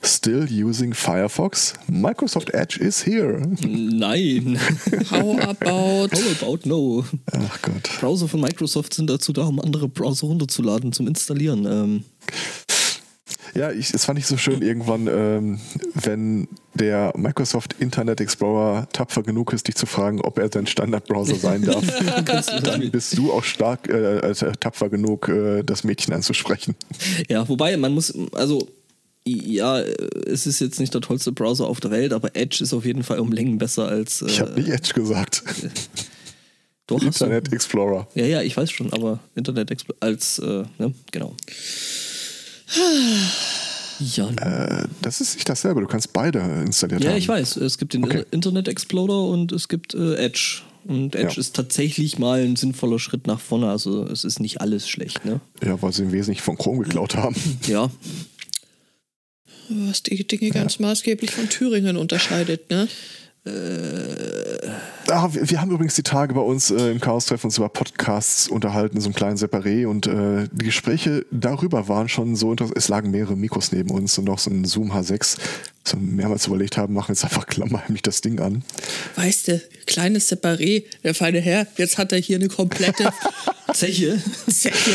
Still 0.03 0.47
using 0.51 0.93
Firefox? 0.93 1.75
Microsoft 1.89 2.51
Edge 2.53 2.79
is 2.79 3.07
here. 3.07 3.41
Nein. 3.67 4.59
How 5.11 5.39
about. 5.41 6.11
How 6.13 6.43
about 6.43 6.69
no? 6.69 7.05
Ach 7.33 7.63
Gott. 7.63 7.89
Browser 8.01 8.29
von 8.29 8.41
Microsoft 8.41 8.93
sind 8.93 9.09
dazu 9.09 9.33
da, 9.33 9.45
um 9.47 9.59
andere 9.61 9.89
Browser 9.89 10.27
runterzuladen 10.27 10.93
zum 10.93 11.09
Installieren. 11.09 11.65
Ähm, 11.65 12.05
Ja, 13.55 13.71
ich, 13.71 13.95
es 13.95 14.05
fand 14.05 14.19
ich 14.19 14.27
so 14.27 14.37
schön 14.37 14.63
irgendwann, 14.63 15.07
ähm, 15.07 15.61
wenn 15.95 16.49
der 16.75 17.13
Microsoft 17.17 17.75
Internet 17.79 18.21
Explorer 18.21 18.87
tapfer 18.93 19.23
genug 19.23 19.53
ist, 19.53 19.69
dich 19.69 19.77
zu 19.77 19.87
fragen, 19.87 20.21
ob 20.21 20.39
er 20.39 20.49
dein 20.49 20.67
Standardbrowser 20.67 21.37
sein 21.37 21.63
darf. 21.65 21.85
dann 22.63 22.91
bist 22.91 23.17
du 23.17 23.33
auch 23.33 23.45
stark 23.45 23.89
äh, 23.89 24.19
äh, 24.19 24.35
tapfer 24.59 24.91
genug, 24.91 25.29
äh, 25.29 25.63
das 25.63 25.85
Mädchen 25.85 26.13
anzusprechen. 26.13 26.75
ja, 27.29 27.49
wobei 27.49 27.77
man 27.77 27.95
muss, 27.95 28.13
also 28.33 28.69
ja, 29.27 29.81
es 29.81 30.47
ist 30.47 30.61
jetzt 30.61 30.79
nicht 30.79 30.93
der 30.93 31.01
tollste 31.01 31.33
Browser 31.33 31.67
auf 31.67 31.81
der 31.81 31.91
Welt, 31.91 32.13
aber 32.13 32.37
Edge 32.37 32.63
ist 32.63 32.75
auf 32.75 32.85
jeden 32.85 33.03
Fall 33.03 33.21
um 33.21 33.33
Längen 33.33 33.57
besser 33.57 33.89
als. 33.89 34.21
Äh, 34.21 34.27
Ich 34.27 34.41
habe 34.41 34.53
nicht 34.53 34.69
Edge 34.69 34.93
gesagt. 34.93 35.43
doch. 36.87 37.01
Internet 37.01 37.51
Explorer. 37.53 38.07
Ja, 38.15 38.27
ja, 38.27 38.43
ich 38.43 38.55
weiß 38.55 38.71
schon, 38.71 38.93
aber 38.93 39.21
Internet 39.35 39.71
Explorer 39.71 39.97
als, 40.01 40.39
äh, 40.41 40.65
ne, 40.79 40.93
genau. 41.11 41.35
Ja, 44.01 44.29
Äh, 44.31 44.89
das 45.03 45.21
ist 45.21 45.35
nicht 45.37 45.49
dasselbe, 45.49 45.81
du 45.81 45.87
kannst 45.87 46.13
beide 46.13 46.41
installiert 46.67 47.03
ja, 47.05 47.11
haben. 47.11 47.17
ich 47.19 47.29
weiß. 47.29 47.57
Es 47.59 47.79
gibt 47.79 47.95
den 47.95 48.05
Okay. 48.05 48.25
Internet 48.33 48.69
Explorer 48.69 49.29
und 49.29 49.53
es 49.53 49.69
gibt 49.69 49.95
äh, 49.95 50.17
Edge. 50.17 50.63
Und 50.87 51.15
Edge 51.15 51.35
Ja. 51.35 51.41
ist 51.41 51.55
tatsächlich 51.57 52.19
mal 52.19 52.43
ein 52.43 52.57
sinnvoller 52.57 52.99
Schritt 52.99 53.27
nach 53.27 53.41
vorne. 53.41 53.71
Also 53.71 54.05
es 54.05 54.25
ist 54.25 54.41
nicht 54.41 54.61
alles 54.61 54.89
schlecht, 54.89 55.25
ne? 55.25 55.41
Ja, 55.65 55.81
weil 55.81 55.93
sie 55.93 56.03
im 56.03 56.13
Wesentlichen 56.13 56.43
von 56.45 56.59
Chrome 56.59 56.83
geklaut 56.85 57.15
haben. 57.17 57.35
Ja, 57.67 57.91
Was 59.71 60.03
die 60.03 60.27
Dinge 60.27 60.51
ganz 60.51 60.79
maßgeblich 60.79 61.31
von 61.31 61.49
Thüringen 61.49 61.97
unterscheidet, 61.97 62.69
ne? 62.71 62.87
Ah, 63.47 65.29
wir, 65.33 65.51
wir 65.51 65.61
haben 65.61 65.71
übrigens 65.71 65.95
die 65.97 66.03
Tage 66.03 66.33
bei 66.33 66.41
uns 66.41 66.71
äh, 66.71 66.91
im 66.91 66.99
Chaos-Treffen 66.99 67.49
uns 67.49 67.59
über 67.59 67.69
Podcasts 67.69 68.49
unterhalten, 68.49 69.03
so 69.03 69.09
einem 69.09 69.15
kleinen 69.15 69.37
Separé 69.37 69.87
und 69.87 70.07
äh, 70.07 70.49
die 70.51 70.65
Gespräche 70.65 71.27
darüber 71.31 71.87
waren 71.89 72.09
schon 72.09 72.37
so 72.37 72.51
interessant. 72.51 72.79
Es 72.79 72.89
lagen 72.89 73.11
mehrere 73.11 73.37
Mikros 73.37 73.71
neben 73.71 73.91
uns 73.91 74.17
und 74.17 74.25
noch 74.25 74.39
so 74.39 74.51
ein 74.51 74.65
Zoom 74.65 74.93
H6. 74.93 75.37
So 75.87 75.99
mehrmals 75.99 76.47
überlegt 76.47 76.79
haben, 76.79 76.95
machen 76.95 77.13
jetzt 77.13 77.25
einfach 77.25 77.47
klammerheimlich 77.47 78.01
das 78.07 78.23
Ding 78.23 78.41
an. 78.41 78.65
Weißt 79.17 79.49
du, 79.49 79.61
kleines 79.87 80.33
Separé, 80.33 80.85
der 81.03 81.15
feine 81.15 81.41
Herr, 81.41 81.67
jetzt 81.77 81.99
hat 81.99 82.13
er 82.13 82.19
hier 82.19 82.37
eine 82.37 82.49
komplette 82.49 83.13
Zeche. 83.75 84.23
Zeche. 84.51 84.91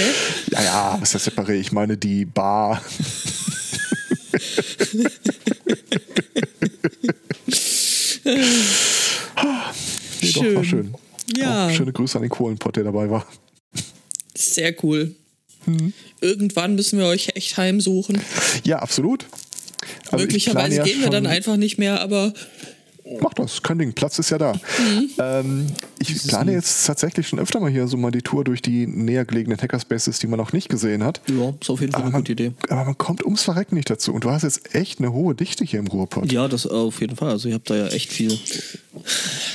Ja, 0.51 0.63
ja, 0.63 0.97
was 0.99 1.13
ist 1.13 1.27
das 1.27 1.35
Separé? 1.35 1.53
Ich 1.53 1.71
meine 1.71 1.97
die 1.97 2.25
Bar. 2.25 2.81
Nee, 10.21 10.31
doch, 10.31 10.55
war 10.55 10.63
schön. 10.63 10.93
Ja. 11.37 11.67
Auch 11.67 11.71
schöne 11.71 11.93
Grüße 11.93 12.17
an 12.17 12.23
den 12.23 12.29
Kohlenpott, 12.29 12.75
der 12.75 12.83
dabei 12.83 13.09
war. 13.09 13.25
Sehr 14.35 14.75
cool. 14.83 15.15
Irgendwann 16.21 16.75
müssen 16.75 16.99
wir 16.99 17.05
euch 17.05 17.29
echt 17.35 17.57
heimsuchen. 17.57 18.21
Ja, 18.63 18.79
absolut. 18.79 19.25
Also 20.11 20.25
Möglicherweise 20.25 20.77
ja 20.77 20.83
gehen 20.83 21.01
wir 21.01 21.09
dann 21.09 21.27
einfach 21.27 21.57
nicht 21.57 21.77
mehr, 21.77 22.01
aber 22.01 22.33
Mach 23.21 23.33
das, 23.33 23.61
kein 23.63 23.79
Ding, 23.79 23.93
Platz 23.93 24.19
ist 24.19 24.29
ja 24.29 24.37
da. 24.37 24.53
Ähm, 25.19 25.67
ich 25.99 26.27
plane 26.27 26.51
jetzt 26.53 26.85
tatsächlich 26.85 27.27
schon 27.27 27.39
öfter 27.39 27.59
mal 27.59 27.69
hier 27.71 27.87
so 27.87 27.97
mal 27.97 28.11
die 28.11 28.21
Tour 28.21 28.43
durch 28.43 28.61
die 28.61 28.85
näher 28.87 29.25
gelegenen 29.25 29.57
Hackerspaces, 29.59 30.19
die 30.19 30.27
man 30.27 30.37
noch 30.37 30.53
nicht 30.53 30.69
gesehen 30.69 31.03
hat. 31.03 31.21
Ja, 31.27 31.53
ist 31.59 31.69
auf 31.69 31.81
jeden 31.81 31.91
Fall 31.91 32.01
Aber 32.01 32.07
eine 32.07 32.11
man, 32.13 32.21
gute 32.21 32.31
Idee. 32.33 32.51
aber 32.69 32.85
man 32.85 32.97
kommt 32.97 33.23
ums 33.25 33.41
Verrecken 33.43 33.75
nicht 33.75 33.89
dazu. 33.89 34.13
Und 34.13 34.23
du 34.25 34.29
hast 34.31 34.43
jetzt 34.43 34.75
echt 34.75 34.99
eine 34.99 35.11
hohe 35.11 35.33
Dichte 35.35 35.63
hier 35.65 35.79
im 35.79 35.87
Ruhrpott. 35.87 36.31
Ja, 36.31 36.47
das 36.47 36.67
auf 36.67 37.01
jeden 37.01 37.15
Fall. 37.15 37.29
Also 37.31 37.49
ihr 37.49 37.55
habt 37.55 37.69
da 37.69 37.75
ja 37.75 37.87
echt 37.87 38.11
viel. 38.11 38.37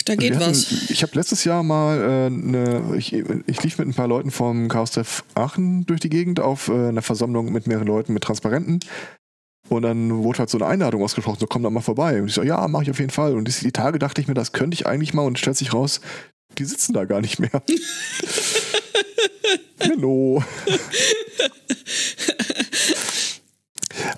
Da 0.04 0.16
geht 0.16 0.34
hatten- 0.34 0.50
was. 0.50 0.90
Ich 0.90 1.02
habe 1.02 1.12
letztes 1.14 1.44
Jahr 1.44 1.62
mal 1.62 1.98
äh, 1.98 2.26
eine, 2.26 2.96
ich, 2.96 3.12
ich 3.12 3.62
lief 3.62 3.78
mit 3.78 3.88
ein 3.88 3.94
paar 3.94 4.08
Leuten 4.08 4.30
vom 4.30 4.68
Chaos 4.68 4.90
Treff 4.92 5.24
Aachen 5.34 5.86
durch 5.86 6.00
die 6.00 6.10
Gegend 6.10 6.40
auf 6.40 6.68
äh, 6.68 6.88
einer 6.88 7.02
Versammlung 7.02 7.52
mit 7.52 7.66
mehreren 7.66 7.86
Leuten 7.86 8.12
mit 8.12 8.22
Transparenten. 8.24 8.80
Und 9.68 9.82
dann 9.82 10.22
wurde 10.22 10.40
halt 10.40 10.50
so 10.50 10.58
eine 10.58 10.66
Einladung 10.66 11.02
ausgesprochen, 11.02 11.38
so 11.40 11.46
komm 11.46 11.62
da 11.62 11.70
mal 11.70 11.80
vorbei. 11.80 12.20
Und 12.20 12.28
ich 12.28 12.34
so, 12.34 12.42
ja, 12.42 12.68
mache 12.68 12.84
ich 12.84 12.90
auf 12.90 12.98
jeden 12.98 13.10
Fall. 13.10 13.34
Und 13.34 13.62
die, 13.62 13.72
Tage 13.72 13.98
dachte 13.98 14.20
ich 14.20 14.28
mir, 14.28 14.34
das 14.34 14.52
könnte 14.52 14.74
ich 14.74 14.86
eigentlich 14.86 15.14
mal 15.14 15.22
und 15.22 15.38
stellt 15.38 15.56
sich 15.56 15.72
raus, 15.72 16.00
die 16.58 16.64
sitzen 16.64 16.92
da 16.92 17.04
gar 17.04 17.20
nicht 17.20 17.38
mehr. 17.38 17.50
Hello. 19.78 20.42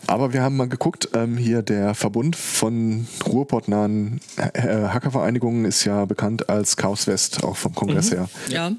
Aber 0.06 0.32
wir 0.32 0.42
haben 0.42 0.56
mal 0.56 0.68
geguckt, 0.68 1.10
ähm, 1.14 1.36
hier 1.36 1.62
der 1.62 1.94
Verbund 1.94 2.36
von 2.36 3.06
Ruhrpottnahen 3.26 4.20
äh, 4.36 4.62
Hackervereinigungen 4.62 5.64
ist 5.64 5.84
ja 5.84 6.04
bekannt 6.04 6.48
als 6.48 6.76
Chaos 6.76 7.06
West, 7.06 7.42
auch 7.44 7.56
vom 7.56 7.74
Kongress 7.74 8.10
her. 8.12 8.28
Ja. 8.48 8.72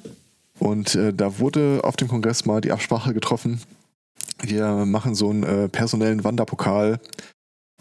Und 0.59 0.95
äh, 0.95 1.13
da 1.13 1.39
wurde 1.39 1.81
auf 1.83 1.95
dem 1.95 2.07
Kongress 2.07 2.45
mal 2.45 2.61
die 2.61 2.71
Absprache 2.71 3.13
getroffen, 3.13 3.61
wir 4.41 4.85
machen 4.85 5.15
so 5.15 5.29
einen 5.29 5.43
äh, 5.43 5.69
personellen 5.69 6.23
Wanderpokal, 6.23 6.99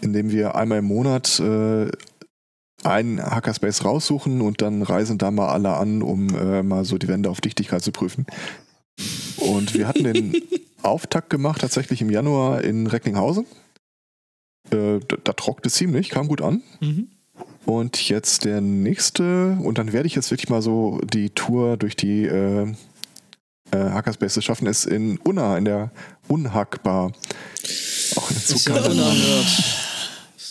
in 0.01 0.13
dem 0.13 0.31
wir 0.31 0.55
einmal 0.55 0.79
im 0.79 0.87
Monat 0.87 1.41
äh, 1.41 1.91
einen 2.85 3.23
Hackerspace 3.23 3.85
raussuchen 3.85 4.41
und 4.41 4.63
dann 4.63 4.83
reisen 4.83 5.19
da 5.19 5.31
mal 5.31 5.49
alle 5.49 5.75
an, 5.75 6.03
um 6.03 6.35
äh, 6.35 6.63
mal 6.63 6.85
so 6.85 6.99
die 6.99 7.09
Wände 7.09 7.31
auf 7.31 7.41
Dichtigkeit 7.41 7.83
zu 7.83 7.93
prüfen. 7.93 8.27
Und 9.37 9.75
wir 9.75 9.89
hatten 9.89 10.05
den 10.05 10.37
Auftakt 10.83 11.31
gemacht, 11.31 11.61
tatsächlich 11.61 12.01
im 12.01 12.11
Januar 12.11 12.63
in 12.63 12.87
Recklinghausen. 12.87 13.47
Äh, 14.71 15.01
da, 15.07 15.17
da 15.23 15.33
trockte 15.33 15.71
ziemlich, 15.71 16.11
kam 16.11 16.29
gut 16.29 16.43
an. 16.43 16.63
Mhm. 16.81 17.09
Und 17.65 18.09
jetzt 18.09 18.45
der 18.45 18.61
nächste, 18.61 19.59
und 19.61 19.79
dann 19.79 19.93
werde 19.93 20.07
ich 20.07 20.15
jetzt 20.15 20.31
wirklich 20.31 20.49
mal 20.49 20.63
so 20.63 21.01
die 21.03 21.31
Tour 21.31 21.77
durch 21.77 21.97
die 21.97 22.25
äh, 23.73 23.77
äh, 23.77 23.91
Hackerspaces 23.91 24.45
schaffen, 24.45 24.67
ist 24.67 24.87
in 24.87 25.19
Unna, 25.19 25.59
in 25.59 25.65
der 25.65 25.91
Unhackbar. 26.29 27.13
Auch 28.17 28.31
geiler 28.65 28.89
Name. 28.89 28.91
unerhört. 28.91 29.47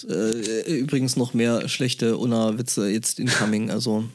Äh, 0.10 0.78
übrigens 0.78 1.15
noch 1.15 1.34
mehr 1.34 1.67
schlechte 1.67 2.17
Unna-Witze 2.17 2.89
jetzt 2.89 3.19
incoming. 3.19 3.71
Also 3.71 4.06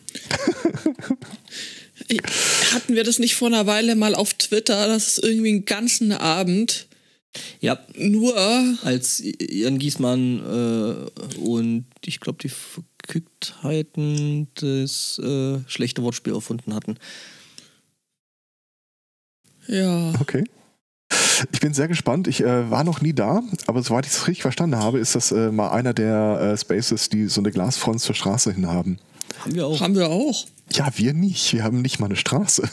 Hatten 2.73 2.95
wir 2.95 3.05
das 3.05 3.19
nicht 3.19 3.35
vor 3.35 3.49
einer 3.49 3.67
Weile 3.67 3.97
mal 3.97 4.15
auf 4.15 4.35
Twitter, 4.35 4.87
dass 4.87 5.09
es 5.09 5.19
irgendwie 5.19 5.51
einen 5.51 5.65
ganzen 5.65 6.13
Abend 6.13 6.87
ja, 7.61 7.79
nur 7.97 8.37
als 8.83 9.23
Jan 9.39 9.79
Giesmann 9.79 10.41
äh, 10.41 10.95
und 11.39 11.85
ich 12.05 12.19
glaube 12.19 12.39
die 12.43 12.49
Verkücktheiten 12.49 14.49
das 14.55 15.21
äh, 15.21 15.61
schlechte 15.69 16.03
Wortspiel 16.03 16.35
erfunden 16.35 16.75
hatten. 16.75 16.99
Ja 19.67 20.13
Okay. 20.21 20.45
Ich 21.53 21.61
bin 21.61 21.73
sehr 21.75 21.89
gespannt. 21.89 22.29
Ich 22.29 22.43
äh, 22.43 22.71
war 22.71 22.85
noch 22.85 23.01
nie 23.01 23.13
da, 23.15 23.43
aber 23.67 23.83
soweit 23.83 24.07
ich 24.07 24.13
es 24.13 24.27
richtig 24.29 24.43
verstanden 24.43 24.77
habe, 24.77 24.99
ist 24.99 25.15
das 25.15 25.33
äh, 25.33 25.51
mal 25.51 25.71
einer 25.71 25.95
der 25.95 26.53
äh, 26.53 26.57
Spaces, 26.59 27.09
die 27.09 27.27
so 27.27 27.41
eine 27.41 27.51
Glasfront 27.51 28.01
zur 28.01 28.15
Straße 28.15 28.53
hin 28.53 28.67
haben. 28.67 28.99
Haben 29.41 29.55
wir 29.55 29.67
auch. 29.67 29.81
haben 29.81 29.95
wir 29.95 30.09
auch. 30.11 30.45
Ja, 30.73 30.89
wir 30.97 31.15
nicht. 31.15 31.53
Wir 31.55 31.65
haben 31.65 31.81
nicht 31.83 31.99
mal 31.99 32.07
eine 32.07 32.17
Straße. 32.17 32.69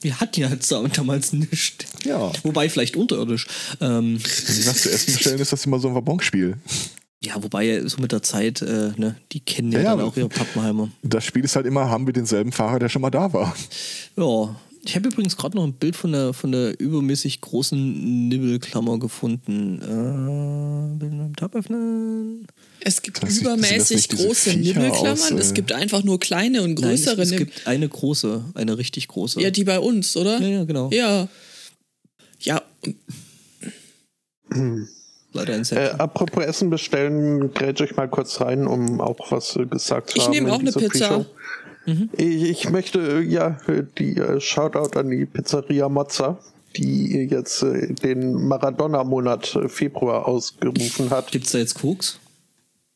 Wir 0.00 0.20
hatten 0.20 0.40
ja 0.40 0.48
damals 0.94 1.32
nicht. 1.32 1.86
Ja. 2.04 2.32
Wobei 2.44 2.68
vielleicht 2.70 2.96
unterirdisch. 2.96 3.46
Ähm, 3.80 4.20
Wenn 4.22 4.56
die 4.56 4.66
was 4.66 4.82
zu 4.82 4.90
essen 4.90 5.12
bestellen, 5.14 5.40
ist 5.40 5.52
das 5.52 5.66
immer 5.66 5.80
so 5.80 5.88
ein 5.88 5.94
Wabonspiel. 5.94 6.56
ja, 7.22 7.42
wobei 7.42 7.82
so 7.86 7.98
mit 8.00 8.12
der 8.12 8.22
Zeit, 8.22 8.62
äh, 8.62 8.92
ne, 8.96 9.16
die 9.32 9.40
kennen 9.40 9.72
ja, 9.72 9.80
Ja, 9.80 9.90
dann 9.90 9.98
ja. 9.98 10.04
auch 10.06 10.16
ihre 10.16 10.28
Pappenheimer. 10.28 10.90
Das 11.02 11.24
Spiel 11.24 11.44
ist 11.44 11.56
halt 11.56 11.66
immer, 11.66 11.90
haben 11.90 12.06
wir 12.06 12.12
denselben 12.14 12.52
Fahrer, 12.52 12.78
der 12.78 12.88
schon 12.88 13.02
mal 13.02 13.10
da 13.10 13.32
war. 13.32 13.54
Ja. 14.16 14.54
Ich 14.82 14.96
habe 14.96 15.08
übrigens 15.08 15.36
gerade 15.36 15.56
noch 15.56 15.64
ein 15.64 15.74
Bild 15.74 15.94
von 15.94 16.12
der, 16.12 16.32
von 16.32 16.52
der 16.52 16.78
übermäßig 16.80 17.40
großen 17.42 18.28
Nibbelklammer 18.28 18.98
gefunden. 18.98 19.78
Äh, 19.82 20.98
Bild 20.98 21.12
im 21.12 21.36
Tab 21.36 21.54
öffnen. 21.54 22.46
Es 22.80 23.02
gibt 23.02 23.22
Das 23.22 23.28
das 23.28 23.38
übermäßig 23.40 24.08
diese 24.08 24.26
große 24.26 24.56
Nibbelklammern. 24.56 25.12
aus, 25.12 25.30
es 25.32 25.50
äh, 25.50 25.54
gibt 25.54 25.72
einfach 25.72 26.02
nur 26.02 26.18
kleine 26.18 26.62
und 26.62 26.80
Nein, 26.80 26.94
es, 26.94 27.04
größere 27.04 27.22
es 27.22 27.30
gibt 27.36 27.66
eine 27.66 27.88
große, 27.88 28.42
eine 28.54 28.78
richtig 28.78 29.08
große. 29.08 29.40
Ja, 29.42 29.50
die 29.50 29.64
bei 29.64 29.78
uns, 29.78 30.16
oder? 30.16 30.40
ja, 30.40 30.48
ja, 30.48 30.64
genau. 30.64 30.88
Ja. 30.92 31.28
Ja, 32.40 32.62
Leider 35.32 35.54
ein 35.54 35.60
Äh, 35.60 35.64
Set. 35.64 36.00
apropos 36.00 36.42
Essen 36.44 36.70
bestellen, 36.70 37.52
grätsch 37.54 37.82
ich 37.82 37.94
mal 37.96 38.08
kurz 38.08 38.40
rein, 38.40 38.66
um 38.66 39.00
auch 39.00 39.30
was 39.30 39.54
äh, 39.56 39.64
gesagt 39.66 40.10
zu 40.10 40.16
Ich 40.18 40.24
haben. 40.24 40.30
nehme 40.32 40.48
in 40.48 40.54
auch 40.54 40.58
eine 40.60 40.72
Pizza. 40.72 40.88
Pre-Show. 41.08 41.26
Ich, 41.86 42.42
ich 42.42 42.70
möchte 42.70 42.98
äh, 43.00 43.20
ja 43.22 43.58
äh, 43.66 43.84
die 43.98 44.16
äh, 44.16 44.40
Shoutout 44.40 44.98
an 44.98 45.10
die 45.10 45.26
Pizzeria 45.26 45.88
Mozza, 45.88 46.38
die 46.76 47.26
jetzt 47.30 47.62
den 47.62 48.46
Maradona-Monat 48.46 49.58
Februar 49.68 50.26
ausgerufen 50.28 51.10
hat. 51.10 51.32
Gibt's 51.32 51.52
da 51.52 51.58
jetzt 51.58 51.74
Koks? 51.80 52.20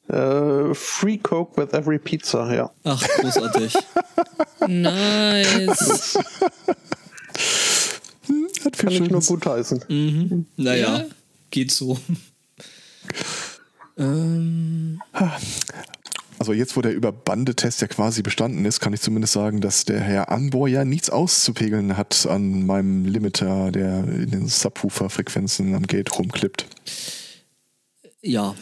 Äh, 0.09 0.75
Free 0.75 1.17
Coke 1.19 1.61
with 1.61 1.73
every 1.73 1.99
pizza, 1.99 2.55
ja. 2.55 2.71
Ach, 2.85 3.03
großartig. 3.03 3.75
nice. 4.69 6.19
Hat 8.65 8.77
viel 8.77 8.89
Kann 8.89 8.93
ich 8.93 9.11
nur 9.11 9.21
gut 9.23 9.47
heißen. 9.47 9.85
Mhm. 9.89 10.47
Naja, 10.57 10.99
Ja. 10.99 11.05
geht 11.51 11.71
so. 11.71 11.99
ähm, 13.99 15.01
Also 16.39 16.53
jetzt, 16.53 16.77
wo 16.77 16.83
der 16.83 16.93
Überbandetest 16.93 17.81
ja 17.81 17.87
quasi 17.87 18.23
bestanden 18.23 18.65
ist, 18.65 18.81
kann 18.81 18.93
ich 18.93 19.01
zumindest 19.01 19.35
sagen, 19.35 19.61
dass 19.61 19.85
der 19.85 20.01
Herr 20.01 20.31
Anbohr 20.31 20.69
ja 20.69 20.85
nichts 20.85 21.11
auszupegeln 21.11 21.97
hat 21.97 22.27
an 22.27 22.67
meinem 22.67 23.05
Limiter, 23.05 23.71
der 23.71 24.05
in 24.05 24.31
den 24.31 24.49
Subwoofer-Frequenzen 24.49 25.75
am 25.75 25.87
Gate 25.87 26.19
rumklippt. 26.19 26.67
ja. 28.23 28.55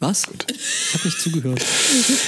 Was? 0.00 0.28
Ich 0.48 0.94
habe 0.94 1.08
nicht 1.08 1.20
zugehört. 1.20 1.60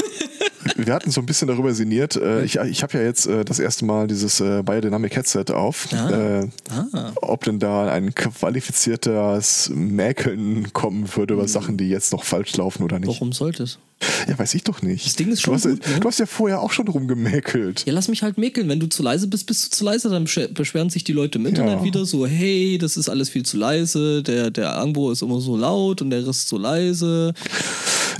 Wir 0.86 0.94
hatten 0.94 1.10
so 1.10 1.20
ein 1.20 1.26
bisschen 1.26 1.48
darüber 1.48 1.72
sinniert. 1.74 2.16
Äh, 2.16 2.44
Ich, 2.44 2.56
ich 2.56 2.82
habe 2.82 2.98
ja 2.98 3.04
jetzt 3.04 3.26
äh, 3.26 3.44
das 3.44 3.58
erste 3.58 3.84
Mal 3.84 4.06
dieses 4.06 4.40
äh, 4.40 4.62
Biodynamic 4.62 5.14
Headset 5.16 5.46
auf. 5.52 5.88
Ah. 5.92 6.10
Äh, 6.40 6.48
Ah. 6.70 7.12
ob 7.16 7.44
denn 7.44 7.58
da 7.58 7.90
ein 7.90 8.14
qualifiziertes 8.14 9.70
Mäkeln 9.74 10.72
kommen 10.72 11.08
würde 11.16 11.34
über 11.34 11.48
Sachen, 11.48 11.76
die 11.76 11.88
jetzt 11.88 12.12
noch 12.12 12.24
falsch 12.24 12.56
laufen 12.56 12.82
oder 12.82 12.98
nicht. 12.98 13.08
Warum 13.08 13.32
sollte 13.32 13.64
es? 13.64 13.78
Ja, 14.26 14.38
weiß 14.38 14.54
ich 14.54 14.64
doch 14.64 14.80
nicht. 14.80 15.04
Das 15.04 15.16
Ding 15.16 15.28
ist 15.30 15.42
schon 15.42 15.52
du, 15.52 15.56
hast, 15.58 15.64
gut, 15.68 15.86
ne? 15.86 16.00
du 16.00 16.08
hast 16.08 16.18
ja 16.18 16.24
vorher 16.26 16.60
auch 16.62 16.72
schon 16.72 16.88
rumgemäkelt. 16.88 17.84
Ja, 17.86 17.92
lass 17.92 18.08
mich 18.08 18.22
halt 18.22 18.38
mäkeln. 18.38 18.66
Wenn 18.68 18.80
du 18.80 18.86
zu 18.88 19.02
leise 19.02 19.26
bist, 19.26 19.46
bist 19.46 19.66
du 19.66 19.76
zu 19.76 19.84
leise. 19.84 20.08
Dann 20.08 20.24
besch- 20.26 20.52
beschweren 20.54 20.88
sich 20.88 21.04
die 21.04 21.12
Leute 21.12 21.38
im 21.38 21.44
Internet 21.46 21.80
Ja. 21.80 21.84
wieder 21.84 22.06
so, 22.06 22.26
hey, 22.26 22.78
das 22.78 22.96
ist 22.96 23.10
alles 23.10 23.28
viel 23.28 23.42
zu 23.44 23.58
leise. 23.58 24.22
Der, 24.22 24.50
der 24.50 24.78
Angbo 24.78 25.10
ist 25.10 25.20
immer 25.20 25.40
so 25.40 25.54
laut 25.56 26.00
und 26.00 26.08
der 26.10 26.26
Rest 26.26 26.48
so 26.48 26.56
leise. 26.56 27.34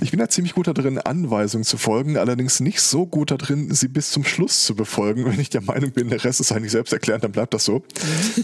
Ich 0.03 0.11
bin 0.11 0.18
da 0.20 0.29
ziemlich 0.31 0.55
gut 0.55 0.66
da 0.66 0.73
drin, 0.73 0.96
Anweisungen 0.99 1.64
zu 1.64 1.77
folgen, 1.77 2.16
allerdings 2.16 2.50
nicht 2.59 2.81
so 2.81 3.07
gut 3.07 3.31
da 3.31 3.37
drin, 3.37 3.73
sie 3.73 3.87
bis 3.87 4.11
zum 4.11 4.25
Schluss 4.25 4.65
zu 4.65 4.75
befolgen. 4.75 5.25
Wenn 5.25 5.39
ich 5.39 5.51
der 5.51 5.61
Meinung 5.61 5.93
bin, 5.93 6.09
der 6.09 6.25
Rest 6.25 6.41
ist 6.41 6.51
eigentlich 6.51 6.73
selbst 6.73 6.93
erklärt, 6.93 7.23
dann 7.23 7.31
bleibt 7.31 7.55
das 7.55 7.65
so. 7.65 7.85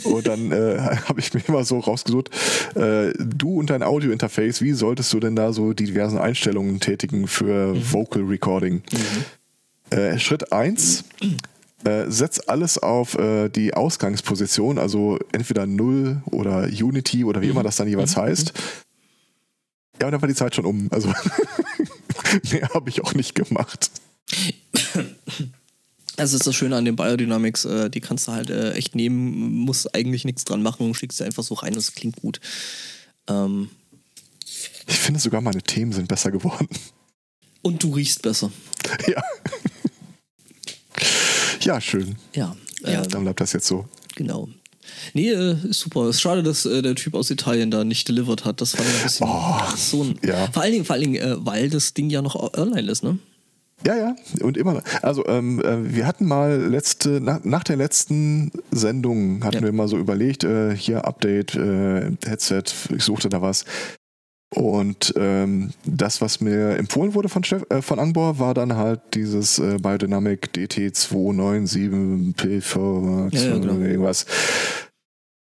und 0.05 0.27
dann 0.27 0.53
äh, 0.53 0.79
habe 1.09 1.19
ich 1.19 1.35
mir 1.35 1.43
immer 1.49 1.65
so 1.65 1.81
rausgesucht, 1.81 2.31
äh, 2.77 3.13
du 3.19 3.59
und 3.59 3.71
dein 3.71 3.83
Audio-Interface, 3.83 4.63
wie 4.63 4.73
solltest 4.73 5.13
du 5.13 5.19
denn 5.19 5.35
da 5.35 5.53
so 5.53 5.73
die 5.73 5.87
diversen 5.87 6.19
Einstellungen 6.19 6.79
tätigen 6.79 7.27
für 7.27 7.75
Vocal 7.93 8.23
Recording? 8.23 8.83
Äh, 9.91 10.19
Schritt 10.19 10.53
1. 10.53 11.05
Äh, 11.85 12.11
setz 12.11 12.41
alles 12.41 12.79
auf 12.79 13.17
äh, 13.17 13.49
die 13.49 13.75
Ausgangsposition, 13.75 14.79
also 14.79 15.19
entweder 15.33 15.67
Null 15.67 16.23
oder 16.27 16.65
Unity 16.65 17.25
oder 17.25 17.43
wie 17.43 17.49
immer 17.49 17.63
das 17.63 17.77
dann 17.77 17.87
jeweils 17.87 18.17
heißt. 18.17 18.53
Ja, 20.01 20.07
und 20.07 20.13
dann 20.13 20.21
war 20.21 20.29
die 20.29 20.35
Zeit 20.35 20.55
schon 20.55 20.65
um. 20.65 20.89
Also 20.91 21.13
mehr 22.51 22.69
habe 22.75 22.89
ich 22.91 23.03
auch 23.05 23.15
nicht 23.15 23.35
gemacht. 23.35 23.91
Das 26.17 26.33
ist 26.33 26.47
das 26.47 26.55
Schöne 26.55 26.77
an 26.77 26.85
den 26.85 26.97
Biodynamics. 26.97 27.65
Äh, 27.67 27.91
die 27.91 28.01
kannst 28.01 28.29
du 28.29 28.33
halt 28.33 28.51
äh, 28.51 28.73
echt 28.73 28.95
nehmen, 28.95 29.55
musst 29.65 29.95
eigentlich 29.95 30.25
nichts 30.25 30.45
dran 30.45 30.63
machen, 30.63 30.95
schickst 30.95 31.19
sie 31.19 31.25
einfach 31.25 31.43
so 31.43 31.55
rein 31.55 31.73
und 31.75 31.79
es 31.79 31.93
klingt 31.93 32.17
gut. 32.17 32.41
Ähm, 33.29 33.71
Ich 34.87 34.97
finde 34.99 35.21
sogar 35.21 35.41
meine 35.41 35.63
Themen 35.63 35.93
sind 35.93 36.09
besser 36.09 36.31
geworden. 36.31 36.69
und 37.63 37.83
du 37.83 37.95
riechst 37.95 38.23
besser. 38.23 38.51
ja. 39.09 39.23
ja, 41.61 41.81
schön. 41.81 42.17
Ja. 42.35 42.57
Ja. 42.83 43.03
ähm, 43.03 43.09
Dann 43.09 43.23
bleibt 43.25 43.41
das 43.41 43.53
jetzt 43.53 43.67
so. 43.67 43.87
Genau. 44.15 44.49
Nee, 45.15 45.31
äh, 45.31 45.57
super. 45.71 46.09
Ist 46.09 46.21
schade, 46.21 46.43
dass 46.43 46.67
äh, 46.67 46.83
der 46.83 46.95
Typ 46.95 47.15
aus 47.15 47.31
Italien 47.31 47.71
da 47.71 47.85
nicht 47.85 48.09
delivered 48.09 48.45
hat. 48.45 48.61
Das 48.61 48.77
war 48.79 48.85
ein 48.85 49.03
bisschen 49.03 49.29
so 49.77 50.03
ein. 50.03 50.19
ja. 50.27 50.49
Vor 50.53 50.63
allen 50.63 50.73
Dingen, 50.73 50.85
vor 50.85 50.95
allen 50.95 51.03
Dingen 51.05 51.17
äh, 51.17 51.37
weil 51.39 51.71
das 51.71 51.95
Ding 51.95 52.11
ja 52.11 52.23
noch 52.23 52.35
online 52.57 52.91
ist, 52.91 53.03
ne? 53.03 53.19
Ja, 53.87 53.95
ja, 53.95 54.17
und 54.41 54.57
immer. 54.57 54.73
noch. 54.73 54.83
Also 55.03 55.27
ähm, 55.27 55.61
äh, 55.61 55.95
wir 55.95 56.07
hatten 56.07 56.25
mal 56.27 56.57
letzte, 56.67 57.21
nach, 57.21 57.45
nach 57.45 57.63
der 57.63 57.77
letzten 57.77 58.51
Sendung 58.71 59.45
hatten 59.45 59.57
Ja. 59.57 59.63
wir 59.65 59.73
mal 59.73 59.87
so 59.87 59.99
überlegt, 59.99 60.45
äh, 60.45 60.75
hier 60.75 61.05
Update, 61.07 61.55
äh, 61.57 62.11
Headset, 62.27 62.63
ich 62.97 63.05
suchte 63.05 63.29
da 63.29 63.43
was. 63.43 63.67
Und 64.55 65.13
ähm, 65.17 65.73
das, 65.85 66.21
was 66.21 66.41
mir 66.41 66.77
empfohlen 66.77 67.15
wurde 67.15 67.29
von, 67.29 67.43
Steff, 67.43 67.67
äh, 67.69 67.83
von 67.83 67.99
Angbor, 67.99 68.39
war 68.39 68.55
dann 68.55 68.77
halt 68.77 69.01
dieses 69.15 69.59
äh, 69.59 69.79
Biodynamic 69.79 70.51
DT297P4 70.55 73.35
Ja, 73.35 73.41
ja, 73.41 73.59
genau. 73.59 73.81
irgendwas. 73.81 74.25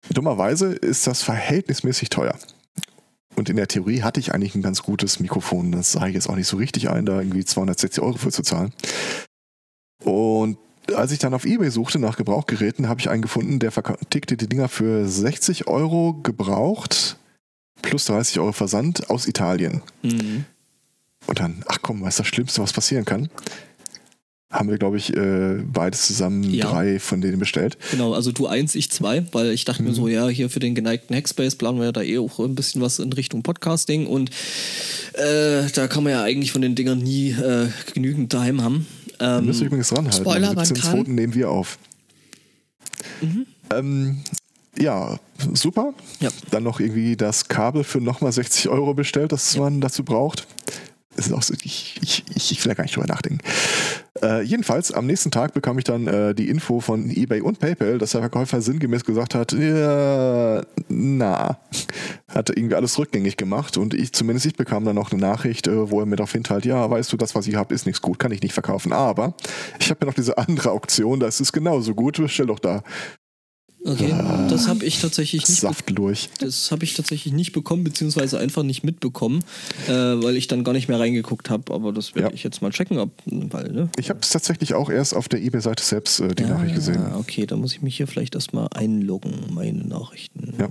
Dummerweise 0.09 0.71
ist 0.73 1.05
das 1.05 1.21
verhältnismäßig 1.21 2.09
teuer. 2.09 2.37
Und 3.35 3.49
in 3.49 3.57
der 3.57 3.67
Theorie 3.67 4.03
hatte 4.03 4.19
ich 4.19 4.33
eigentlich 4.33 4.55
ein 4.55 4.61
ganz 4.61 4.83
gutes 4.83 5.19
Mikrofon. 5.19 5.71
Das 5.71 5.93
sah 5.93 6.05
ich 6.07 6.13
jetzt 6.13 6.29
auch 6.29 6.35
nicht 6.35 6.47
so 6.47 6.57
richtig 6.57 6.89
ein, 6.89 7.05
da 7.05 7.19
irgendwie 7.19 7.43
260 7.43 8.03
Euro 8.03 8.17
für 8.17 8.31
zu 8.31 8.43
zahlen. 8.43 8.73
Und 10.03 10.57
als 10.93 11.11
ich 11.11 11.19
dann 11.19 11.33
auf 11.33 11.45
Ebay 11.45 11.71
suchte 11.71 11.99
nach 11.99 12.17
Gebrauchgeräten, 12.17 12.89
habe 12.89 12.99
ich 12.99 13.09
einen 13.09 13.21
gefunden, 13.21 13.59
der 13.59 13.71
vertickte 13.71 14.37
die 14.37 14.47
Dinger 14.47 14.69
für 14.69 15.07
60 15.07 15.67
Euro 15.67 16.19
gebraucht 16.21 17.17
plus 17.81 18.05
30 18.05 18.39
Euro 18.39 18.51
Versand 18.53 19.09
aus 19.09 19.27
Italien. 19.27 19.81
Mhm. 20.01 20.45
Und 21.27 21.39
dann, 21.39 21.63
ach 21.67 21.79
komm, 21.81 22.01
was 22.01 22.15
ist 22.15 22.19
das 22.19 22.27
Schlimmste, 22.27 22.61
was 22.61 22.73
passieren 22.73 23.05
kann? 23.05 23.29
Haben 24.51 24.69
wir, 24.69 24.77
glaube 24.77 24.97
ich, 24.97 25.15
äh, 25.15 25.63
beides 25.65 26.05
zusammen 26.05 26.43
Ja. 26.43 26.69
drei 26.69 26.99
von 26.99 27.21
denen 27.21 27.39
bestellt. 27.39 27.75
Genau, 27.89 28.13
also 28.13 28.31
du 28.31 28.45
eins, 28.45 28.75
ich 28.75 28.91
zwei, 28.91 29.25
weil 29.31 29.49
ich 29.51 29.65
dachte 29.65 29.81
Mhm. 29.81 29.87
mir 29.89 29.95
so, 29.95 30.07
ja, 30.07 30.27
hier 30.27 30.49
für 30.49 30.59
den 30.59 30.75
geneigten 30.75 31.15
Hackspace 31.15 31.55
planen 31.55 31.79
wir 31.79 31.85
ja 31.85 31.91
da 31.91 32.01
eh 32.03 32.19
auch 32.19 32.37
ein 32.39 32.53
bisschen 32.53 32.79
was 32.81 32.99
in 32.99 33.11
Richtung 33.13 33.41
Podcasting 33.41 34.05
und 34.05 34.29
äh, 35.13 35.63
da 35.73 35.87
kann 35.87 36.03
man 36.03 36.11
ja 36.11 36.21
eigentlich 36.23 36.51
von 36.51 36.61
den 36.61 36.75
Dingern 36.75 36.99
nie 36.99 37.31
äh, 37.31 37.69
genügend 37.93 38.31
daheim 38.33 38.61
haben. 38.61 38.85
Ähm, 39.19 39.45
Müsst 39.45 39.61
ihr 39.61 39.67
übrigens 39.67 39.91
ranhalten. 39.91 40.21
Spoiler, 40.23 40.49
Am 40.49 40.55
man 40.55 40.65
17.2. 40.65 41.03
kann. 41.05 41.15
nehmen 41.15 41.33
wir 41.33 41.49
auf. 41.49 41.79
Ähm, 43.71 44.17
ja, 44.77 45.17
super. 45.53 45.93
Ja. 46.19 46.29
Dann 46.51 46.63
noch 46.63 46.79
irgendwie 46.79 47.15
das 47.15 47.47
Kabel 47.47 47.83
für 47.83 48.01
nochmal 48.01 48.31
60 48.31 48.69
Euro 48.69 48.93
bestellt, 48.93 49.31
das 49.31 49.57
man 49.57 49.81
dazu 49.81 50.03
braucht. 50.03 50.47
Das 51.15 51.27
ist 51.27 51.33
auch 51.33 51.43
so, 51.43 51.53
ich, 51.63 51.99
ich, 52.01 52.51
ich, 52.51 52.65
will 52.65 52.69
da 52.69 52.73
gar 52.73 52.83
nicht 52.83 52.95
drüber 52.95 53.05
nachdenken. 53.05 53.39
Äh, 54.21 54.41
jedenfalls, 54.41 54.91
am 54.91 55.05
nächsten 55.05 55.29
Tag 55.29 55.53
bekam 55.53 55.77
ich 55.77 55.83
dann 55.83 56.07
äh, 56.07 56.33
die 56.33 56.49
Info 56.49 56.79
von 56.79 57.09
eBay 57.09 57.41
und 57.41 57.59
PayPal, 57.59 57.99
dass 57.99 58.11
der 58.11 58.21
Verkäufer 58.21 58.61
sinngemäß 58.61 59.03
gesagt 59.03 59.35
hat, 59.35 59.51
ja, 59.51 60.63
na, 60.89 61.59
hat 62.27 62.49
irgendwie 62.49 62.75
alles 62.75 62.97
rückgängig 62.97 63.37
gemacht 63.37 63.77
und 63.77 63.93
ich, 63.93 64.11
zumindest 64.13 64.47
ich 64.47 64.55
bekam 64.55 64.85
dann 64.85 64.95
noch 64.95 65.11
eine 65.11 65.21
Nachricht, 65.21 65.67
äh, 65.67 65.91
wo 65.91 65.99
er 65.99 66.07
mir 66.07 66.15
darauf 66.15 66.31
hinteilt, 66.31 66.65
ja, 66.65 66.89
weißt 66.89 67.13
du, 67.13 67.17
das, 67.17 67.35
was 67.35 67.47
ich 67.47 67.55
habe, 67.55 67.75
ist 67.75 67.85
nichts 67.85 68.01
gut, 68.01 68.17
kann 68.17 68.31
ich 68.31 68.41
nicht 68.41 68.53
verkaufen, 68.53 68.91
aber 68.91 69.35
ich 69.79 69.91
habe 69.91 69.99
ja 70.01 70.07
noch 70.07 70.15
diese 70.15 70.37
andere 70.39 70.71
Auktion, 70.71 71.19
das 71.19 71.39
ist 71.41 71.51
genauso 71.51 71.93
gut, 71.93 72.17
bestell 72.17 72.47
doch 72.47 72.59
da. 72.59 72.81
Okay, 73.85 74.13
das 74.49 74.67
habe 74.69 74.85
ich 74.85 75.01
tatsächlich 75.01 75.47
nicht 75.47 75.59
Saft 75.59 75.97
durch. 75.97 76.29
Das 76.39 76.71
habe 76.71 76.85
ich 76.85 76.93
tatsächlich 76.93 77.33
nicht 77.33 77.51
bekommen, 77.51 77.83
beziehungsweise 77.83 78.39
einfach 78.39 78.63
nicht 78.63 78.83
mitbekommen, 78.85 79.43
äh, 79.87 79.91
weil 79.91 80.37
ich 80.37 80.47
dann 80.47 80.63
gar 80.63 80.71
nicht 80.71 80.87
mehr 80.87 80.99
reingeguckt 80.99 81.49
habe. 81.49 81.73
Aber 81.73 81.91
das 81.91 82.15
werde 82.15 82.29
Ja. 82.29 82.33
ich 82.33 82.43
jetzt 82.43 82.61
mal 82.61 82.71
checken, 82.71 82.97
ob, 82.97 83.11
weil, 83.25 83.71
ne? 83.73 83.89
Ich 83.99 84.09
habe 84.09 84.19
es 84.21 84.29
tatsächlich 84.29 84.73
auch 84.73 84.89
erst 84.89 85.13
auf 85.13 85.27
der 85.27 85.41
eBay-Seite 85.41 85.83
selbst 85.83 86.21
äh, 86.21 86.33
die 86.33 86.43
Nachricht 86.43 86.75
gesehen. 86.75 87.01
Ah, 87.01 87.17
okay, 87.17 87.45
dann 87.45 87.59
muss 87.59 87.73
ich 87.73 87.81
mich 87.81 87.97
hier 87.97 88.07
vielleicht 88.07 88.35
erstmal 88.35 88.67
einloggen, 88.73 89.33
meine 89.53 89.83
Nachrichten. 89.83 90.53
Ja. 90.57 90.69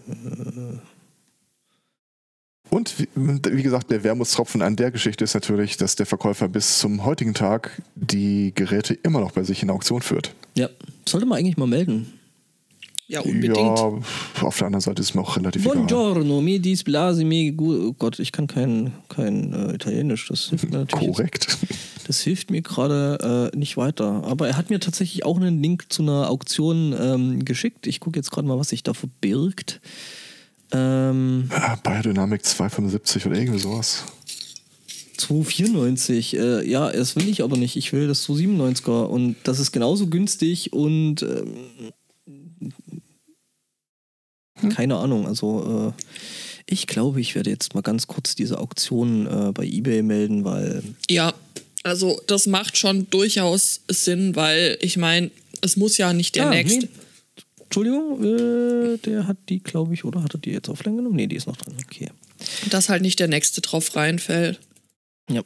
Und 2.71 2.99
wie, 2.99 3.09
wie 3.15 3.63
gesagt, 3.63 3.91
der 3.91 4.03
Wermutstropfen 4.03 4.63
an 4.63 4.77
der 4.77 4.91
Geschichte 4.91 5.25
ist 5.25 5.35
natürlich, 5.35 5.77
dass 5.77 5.97
der 5.97 6.07
Verkäufer 6.07 6.49
bis 6.49 6.79
zum 6.79 7.05
heutigen 7.05 7.35
Tag 7.35 7.83
die 7.95 8.53
Geräte 8.55 8.95
immer 8.95 9.21
noch 9.21 9.33
bei 9.33 9.43
sich 9.43 9.63
in 9.63 9.69
Auktion 9.69 10.01
führt. 10.01 10.35
Ja, 10.57 10.71
sollte 11.07 11.27
man 11.27 11.39
eigentlich 11.39 11.59
mal 11.59 11.67
melden. 11.67 12.07
Ja, 13.13 13.21
unbedingt. 13.21 13.57
Ja, 13.57 13.93
auf 14.41 14.57
der 14.57 14.67
anderen 14.69 14.81
Seite 14.81 15.03
ist 15.03 15.15
mir 15.15 15.21
auch 15.21 15.37
relativ 15.37 15.65
egal. 15.67 15.77
Buongiorno, 15.77 16.41
mi 16.41 16.59
displasi 16.59 17.25
mi 17.25 17.55
Oh 17.59 17.93
Gott, 17.93 18.19
ich 18.19 18.33
kann 18.33 18.47
kein, 18.47 18.93
kein 19.11 19.53
äh, 19.53 19.75
Italienisch. 19.75 20.29
Das 20.29 20.49
hilft 20.49 20.71
mir 20.71 20.79
natürlich. 20.79 21.07
jetzt- 21.09 21.17
Korrekt. 21.17 21.59
Das 22.05 22.21
hilft 22.21 22.51
mir 22.51 22.63
gerade 22.63 23.51
äh, 23.55 23.57
nicht 23.57 23.77
weiter. 23.77 24.25
Aber 24.25 24.49
er 24.49 24.57
hat 24.57 24.71
mir 24.71 24.81
tatsächlich 24.81 25.25
auch 25.25 25.37
einen 25.37 25.63
Link 25.63 25.85
zu 25.93 26.03
einer 26.03 26.31
Auktion 26.31 26.93
ähm, 27.01 27.45
geschickt. 27.45 27.87
Ich 27.87 28.01
gucke 28.01 28.19
jetzt 28.19 28.33
gerade 28.33 28.49
mal, 28.49 28.59
was 28.59 28.71
sich 28.71 28.83
da 28.83 28.93
verbirgt. 28.93 29.81
Ähm, 30.73 31.49
Ah, 31.51 31.77
Biodynamic 31.77 32.45
275 32.45 33.27
oder 33.27 33.37
irgendwie 33.39 33.61
sowas. 33.61 34.03
294. 35.17 36.37
Äh, 36.37 36.69
ja, 36.69 36.91
das 36.91 37.15
will 37.15 37.29
ich 37.29 37.43
aber 37.45 37.57
nicht. 37.57 37.77
Ich 37.77 37.93
will 37.93 38.09
das 38.09 38.29
297er. 38.29 39.05
Und 39.05 39.37
das 39.45 39.61
ist 39.61 39.71
genauso 39.73 40.09
günstig 40.09 40.73
und 40.73 41.23
ähm, 41.23 41.93
keine 44.71 44.97
Ahnung. 44.97 45.27
Also 45.27 45.93
äh, 45.97 46.03
ich 46.67 46.87
glaube, 46.87 47.21
ich 47.21 47.35
werde 47.35 47.51
jetzt 47.51 47.75
mal 47.75 47.81
ganz 47.83 48.07
kurz 48.07 48.35
diese 48.35 48.59
Auktion 48.59 49.27
äh, 49.27 49.53
bei 49.53 49.65
eBay 49.65 50.03
melden, 50.03 50.45
weil 50.45 50.83
Ja, 51.11 51.35
also 51.83 52.21
das 52.27 52.47
macht 52.47 52.77
schon 52.77 53.09
durchaus 53.11 53.81
Sinn, 53.89 54.37
weil 54.37 54.79
ich 54.81 54.97
meine, 54.97 55.31
es 55.61 55.77
muss 55.77 55.97
ja 55.99 56.13
nicht 56.13 56.35
der 56.37 56.47
Ah, 56.47 56.51
nächste. 56.51 56.87
nee. 56.87 56.89
Entschuldigung, 57.65 58.23
äh, 58.23 58.99
der 58.99 59.27
hat 59.27 59.39
die, 59.49 59.61
glaube 59.61 59.95
ich, 59.95 60.05
oder 60.05 60.23
hat 60.23 60.35
er 60.35 60.39
die 60.41 60.51
jetzt 60.51 60.69
offline 60.69 60.97
genommen? 60.97 61.17
Nee, 61.17 61.27
die 61.27 61.37
ist 61.37 61.47
noch 61.47 61.57
dran. 61.57 61.75
Okay. 61.85 62.11
dass 62.71 62.89
halt 62.89 63.03
nicht 63.03 63.19
der 63.19 63.29
nächste 63.29 63.61
drauf 63.61 63.95
reinfällt. 63.97 64.61
Ja. 65.31 65.43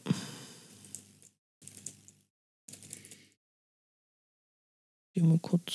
Hier 5.13 5.25
mal 5.25 5.39
kurz. 5.39 5.75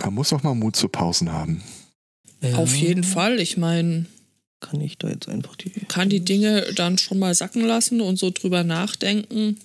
Man 0.00 0.14
muss 0.14 0.32
auch 0.32 0.42
mal 0.42 0.54
Mut 0.54 0.76
zu 0.76 0.88
Pausen 0.88 1.30
haben. 1.32 1.62
Ja, 2.42 2.56
Auf 2.56 2.74
jeden 2.74 3.04
Fall. 3.04 3.38
Ich 3.40 3.56
meine, 3.56 4.06
Kann 4.60 4.80
ich 4.80 4.98
da 4.98 5.08
jetzt 5.08 5.28
einfach 5.28 5.54
die. 5.56 5.70
kann 5.88 6.08
die 6.08 6.20
Dinge 6.24 6.62
dann 6.74 6.98
schon 6.98 7.18
mal 7.18 7.34
sacken 7.34 7.62
lassen 7.64 8.00
und 8.00 8.18
so 8.18 8.30
drüber 8.30 8.64
nachdenken. 8.64 9.56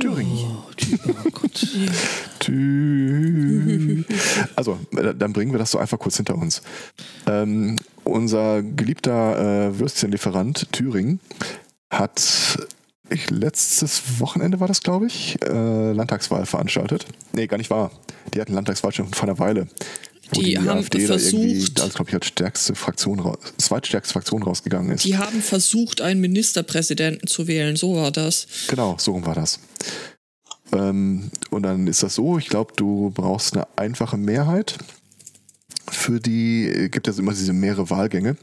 Thüringen. 0.00 0.38
Oh, 0.38 0.64
oh 1.26 1.30
Gott. 1.30 1.54
Tü- 2.40 4.04
Also, 4.56 4.78
äh, 4.96 5.14
dann 5.14 5.32
bringen 5.32 5.52
wir 5.52 5.58
das 5.58 5.70
so 5.72 5.78
einfach 5.78 5.98
kurz 5.98 6.16
hinter 6.16 6.36
uns. 6.36 6.62
Ähm, 7.26 7.76
unser 8.04 8.62
geliebter 8.62 9.68
äh, 9.68 9.78
Würstchenlieferant 9.78 10.72
Thüringen 10.72 11.20
hat 11.90 12.58
ich, 13.10 13.30
letztes 13.30 14.02
Wochenende 14.20 14.60
war 14.60 14.68
das, 14.68 14.80
glaube 14.82 15.06
ich, 15.06 15.36
äh, 15.42 15.92
Landtagswahl 15.92 16.46
veranstaltet. 16.46 17.06
Nee, 17.32 17.46
gar 17.46 17.56
nicht 17.58 17.70
wahr. 17.70 17.90
Die 18.34 18.40
hatten 18.40 18.52
Landtagswahl 18.54 18.92
schon 18.92 19.12
vor 19.12 19.28
einer 19.28 19.38
Weile. 19.38 19.68
Wo 20.32 20.40
Die 20.40 20.56
haben 20.56 20.66
da 20.66 20.74
irgendwie, 20.76 21.06
versucht- 21.06 21.80
als, 21.80 21.94
glaube 21.94 22.10
ich, 22.10 22.14
als 22.14 22.26
stärkste 22.26 22.74
Fraktion, 22.76 23.18
ra- 23.18 23.36
zweitstärkste 23.58 24.12
Fraktion 24.12 24.42
rausgegangen 24.44 24.92
ist. 24.92 25.04
Die 25.04 25.16
haben 25.18 25.42
versucht, 25.42 26.00
einen 26.00 26.20
Ministerpräsidenten 26.20 27.26
zu 27.26 27.48
wählen. 27.48 27.74
So 27.76 27.96
war 27.96 28.12
das. 28.12 28.46
Genau, 28.68 28.94
so 28.98 29.24
war 29.26 29.34
das. 29.34 29.58
Ähm, 30.72 31.30
und 31.50 31.64
dann 31.64 31.88
ist 31.88 32.02
das 32.04 32.14
so, 32.14 32.38
ich 32.38 32.46
glaube, 32.48 32.72
du 32.76 33.10
brauchst 33.12 33.54
eine 33.54 33.66
einfache 33.76 34.16
Mehrheit. 34.16 34.78
Für 35.90 36.20
die 36.20 36.66
äh, 36.68 36.88
gibt 36.88 37.08
es 37.08 37.18
immer 37.18 37.32
diese 37.32 37.52
mehrere 37.52 37.90
Wahlgänge. 37.90 38.36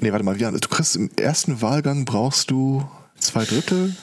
Nee, 0.00 0.12
warte 0.12 0.24
mal, 0.24 0.36
du 0.36 0.68
kriegst 0.68 0.96
im 0.96 1.10
ersten 1.16 1.62
Wahlgang 1.62 2.04
brauchst 2.04 2.50
du 2.50 2.86
zwei 3.22 3.44
Drittel. 3.44 3.96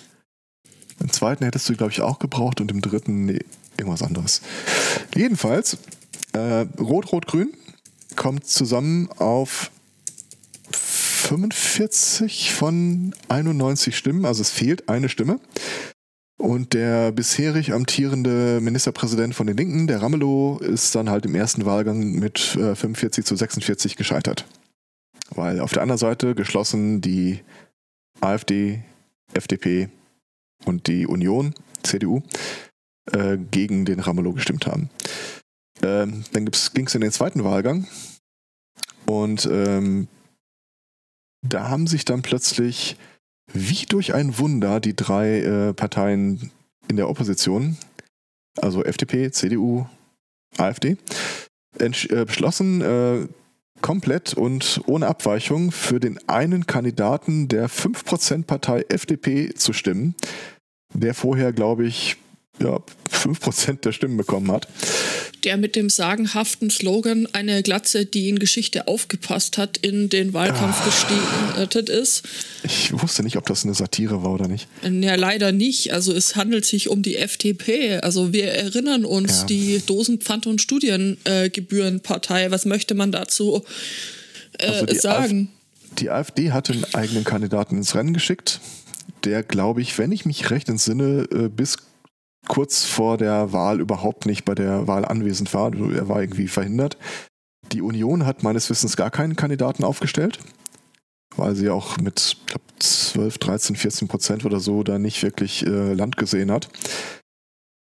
Im 0.99 1.11
zweiten 1.11 1.45
hättest 1.45 1.69
du, 1.69 1.75
glaube 1.75 1.91
ich, 1.91 2.01
auch 2.01 2.19
gebraucht 2.19 2.59
und 2.61 2.71
im 2.71 2.81
dritten 2.81 3.25
nee, 3.25 3.39
irgendwas 3.77 4.01
anderes. 4.03 4.41
Jedenfalls, 5.15 5.77
äh, 6.33 6.65
Rot-Rot-Grün 6.79 7.53
kommt 8.15 8.47
zusammen 8.47 9.09
auf 9.17 9.71
45 10.71 12.53
von 12.53 13.13
91 13.29 13.95
Stimmen, 13.95 14.25
also 14.25 14.41
es 14.41 14.49
fehlt 14.49 14.89
eine 14.89 15.09
Stimme. 15.09 15.39
Und 16.37 16.73
der 16.73 17.11
bisherig 17.11 17.73
amtierende 17.73 18.59
Ministerpräsident 18.61 19.35
von 19.35 19.45
den 19.45 19.57
Linken, 19.57 19.87
der 19.87 20.01
Ramelow, 20.01 20.59
ist 20.59 20.95
dann 20.95 21.09
halt 21.09 21.25
im 21.25 21.35
ersten 21.35 21.65
Wahlgang 21.65 22.13
mit 22.13 22.55
äh, 22.55 22.75
45 22.75 23.25
zu 23.25 23.35
46 23.35 23.97
gescheitert. 23.97 24.45
Weil 25.29 25.59
auf 25.59 25.73
der 25.73 25.81
anderen 25.81 25.99
Seite 25.99 26.35
geschlossen 26.35 27.01
die 27.01 27.41
AfD, 28.21 28.81
FDP 29.33 29.89
und 30.65 30.87
die 30.87 31.07
Union, 31.07 31.53
CDU, 31.83 32.21
äh, 33.11 33.37
gegen 33.37 33.85
den 33.85 33.99
Ramelow 33.99 34.33
gestimmt 34.33 34.67
haben. 34.67 34.89
Ähm, 35.81 36.23
dann 36.33 36.45
ging 36.45 36.85
es 36.85 36.95
in 36.95 37.01
den 37.01 37.11
zweiten 37.11 37.43
Wahlgang 37.43 37.87
und 39.05 39.47
ähm, 39.51 40.07
da 41.41 41.69
haben 41.69 41.87
sich 41.87 42.05
dann 42.05 42.21
plötzlich 42.21 42.97
wie 43.53 43.85
durch 43.85 44.13
ein 44.13 44.37
Wunder 44.37 44.79
die 44.79 44.95
drei 44.95 45.39
äh, 45.39 45.73
Parteien 45.73 46.51
in 46.87 46.97
der 46.97 47.09
Opposition, 47.09 47.77
also 48.57 48.83
FDP, 48.83 49.31
CDU, 49.31 49.87
AfD, 50.57 50.97
äh, 51.77 52.25
beschlossen, 52.25 52.81
äh, 52.81 53.27
komplett 53.81 54.33
und 54.33 54.81
ohne 54.85 55.07
Abweichung 55.07 55.71
für 55.71 55.99
den 55.99 56.19
einen 56.27 56.65
Kandidaten 56.65 57.47
der 57.47 57.69
5%-Partei 57.69 58.85
FDP 58.89 59.53
zu 59.53 59.73
stimmen, 59.73 60.15
der 60.93 61.13
vorher, 61.13 61.53
glaube 61.53 61.85
ich, 61.85 62.17
ja, 62.61 62.79
5% 63.11 63.81
der 63.85 63.91
Stimmen 63.93 64.17
bekommen 64.17 64.51
hat. 64.51 64.67
Der 65.45 65.55
mit 65.55 65.77
dem 65.77 65.89
sagenhaften 65.89 66.69
Slogan 66.69 67.25
eine 67.31 67.63
Glatze, 67.63 68.05
die 68.05 68.27
in 68.27 68.39
Geschichte 68.39 68.87
aufgepasst 68.89 69.57
hat, 69.57 69.77
in 69.77 70.09
den 70.09 70.33
Wahlkampf 70.33 70.81
Ah. 70.81 70.85
gestartet 70.85 71.87
ist. 71.87 72.23
Ich 72.63 72.91
wusste 73.01 73.23
nicht, 73.23 73.37
ob 73.37 73.45
das 73.45 73.63
eine 73.63 73.73
Satire 73.73 74.21
war 74.23 74.33
oder 74.33 74.49
nicht. 74.49 74.67
Ja, 74.83 75.15
leider 75.15 75.53
nicht. 75.53 75.93
Also 75.93 76.11
es 76.13 76.35
handelt 76.35 76.65
sich 76.65 76.89
um 76.89 77.01
die 77.01 77.15
FDP. 77.15 77.99
Also 77.99 78.33
wir 78.33 78.51
erinnern 78.51 79.05
uns, 79.05 79.41
Ja. 79.41 79.45
die 79.45 79.79
Dosenpfand- 79.79 80.47
und 80.47 80.61
Studiengebührenpartei. 80.61 82.51
Was 82.51 82.65
möchte 82.65 82.93
man 82.95 83.11
dazu 83.13 83.63
äh, 84.57 84.65
Also 84.67 84.93
sagen? 84.99 85.49
Die 85.99 86.09
AfD 86.09 86.51
hatte 86.51 86.73
einen 86.73 86.85
eigenen 86.93 87.23
Kandidaten 87.23 87.77
ins 87.77 87.95
Rennen 87.95 88.13
geschickt, 88.13 88.59
der, 89.23 89.43
glaube 89.43 89.81
ich, 89.81 89.97
wenn 89.97 90.11
ich 90.11 90.25
mich 90.25 90.49
recht 90.49 90.67
entsinne, 90.69 91.27
äh, 91.31 91.47
bis 91.49 91.77
kurz 92.47 92.85
vor 92.85 93.17
der 93.17 93.53
Wahl 93.53 93.79
überhaupt 93.79 94.25
nicht 94.25 94.45
bei 94.45 94.55
der 94.55 94.87
Wahl 94.87 95.05
anwesend 95.05 95.53
war. 95.53 95.71
Also 95.71 95.89
Er 95.89 96.07
war 96.07 96.21
irgendwie 96.21 96.47
verhindert. 96.47 96.97
Die 97.71 97.81
Union 97.81 98.25
hat 98.25 98.43
meines 98.43 98.69
Wissens 98.69 98.97
gar 98.97 99.11
keinen 99.11 99.35
Kandidaten 99.35 99.83
aufgestellt, 99.83 100.39
weil 101.35 101.55
sie 101.55 101.69
auch 101.69 101.97
mit 101.97 102.37
glaub, 102.47 102.61
12, 102.79 103.37
13, 103.37 103.75
14 103.75 104.07
Prozent 104.07 104.45
oder 104.45 104.59
so 104.59 104.83
da 104.83 104.97
nicht 104.97 105.21
wirklich 105.21 105.65
äh, 105.65 105.93
Land 105.93 106.17
gesehen 106.17 106.51
hat. 106.51 106.69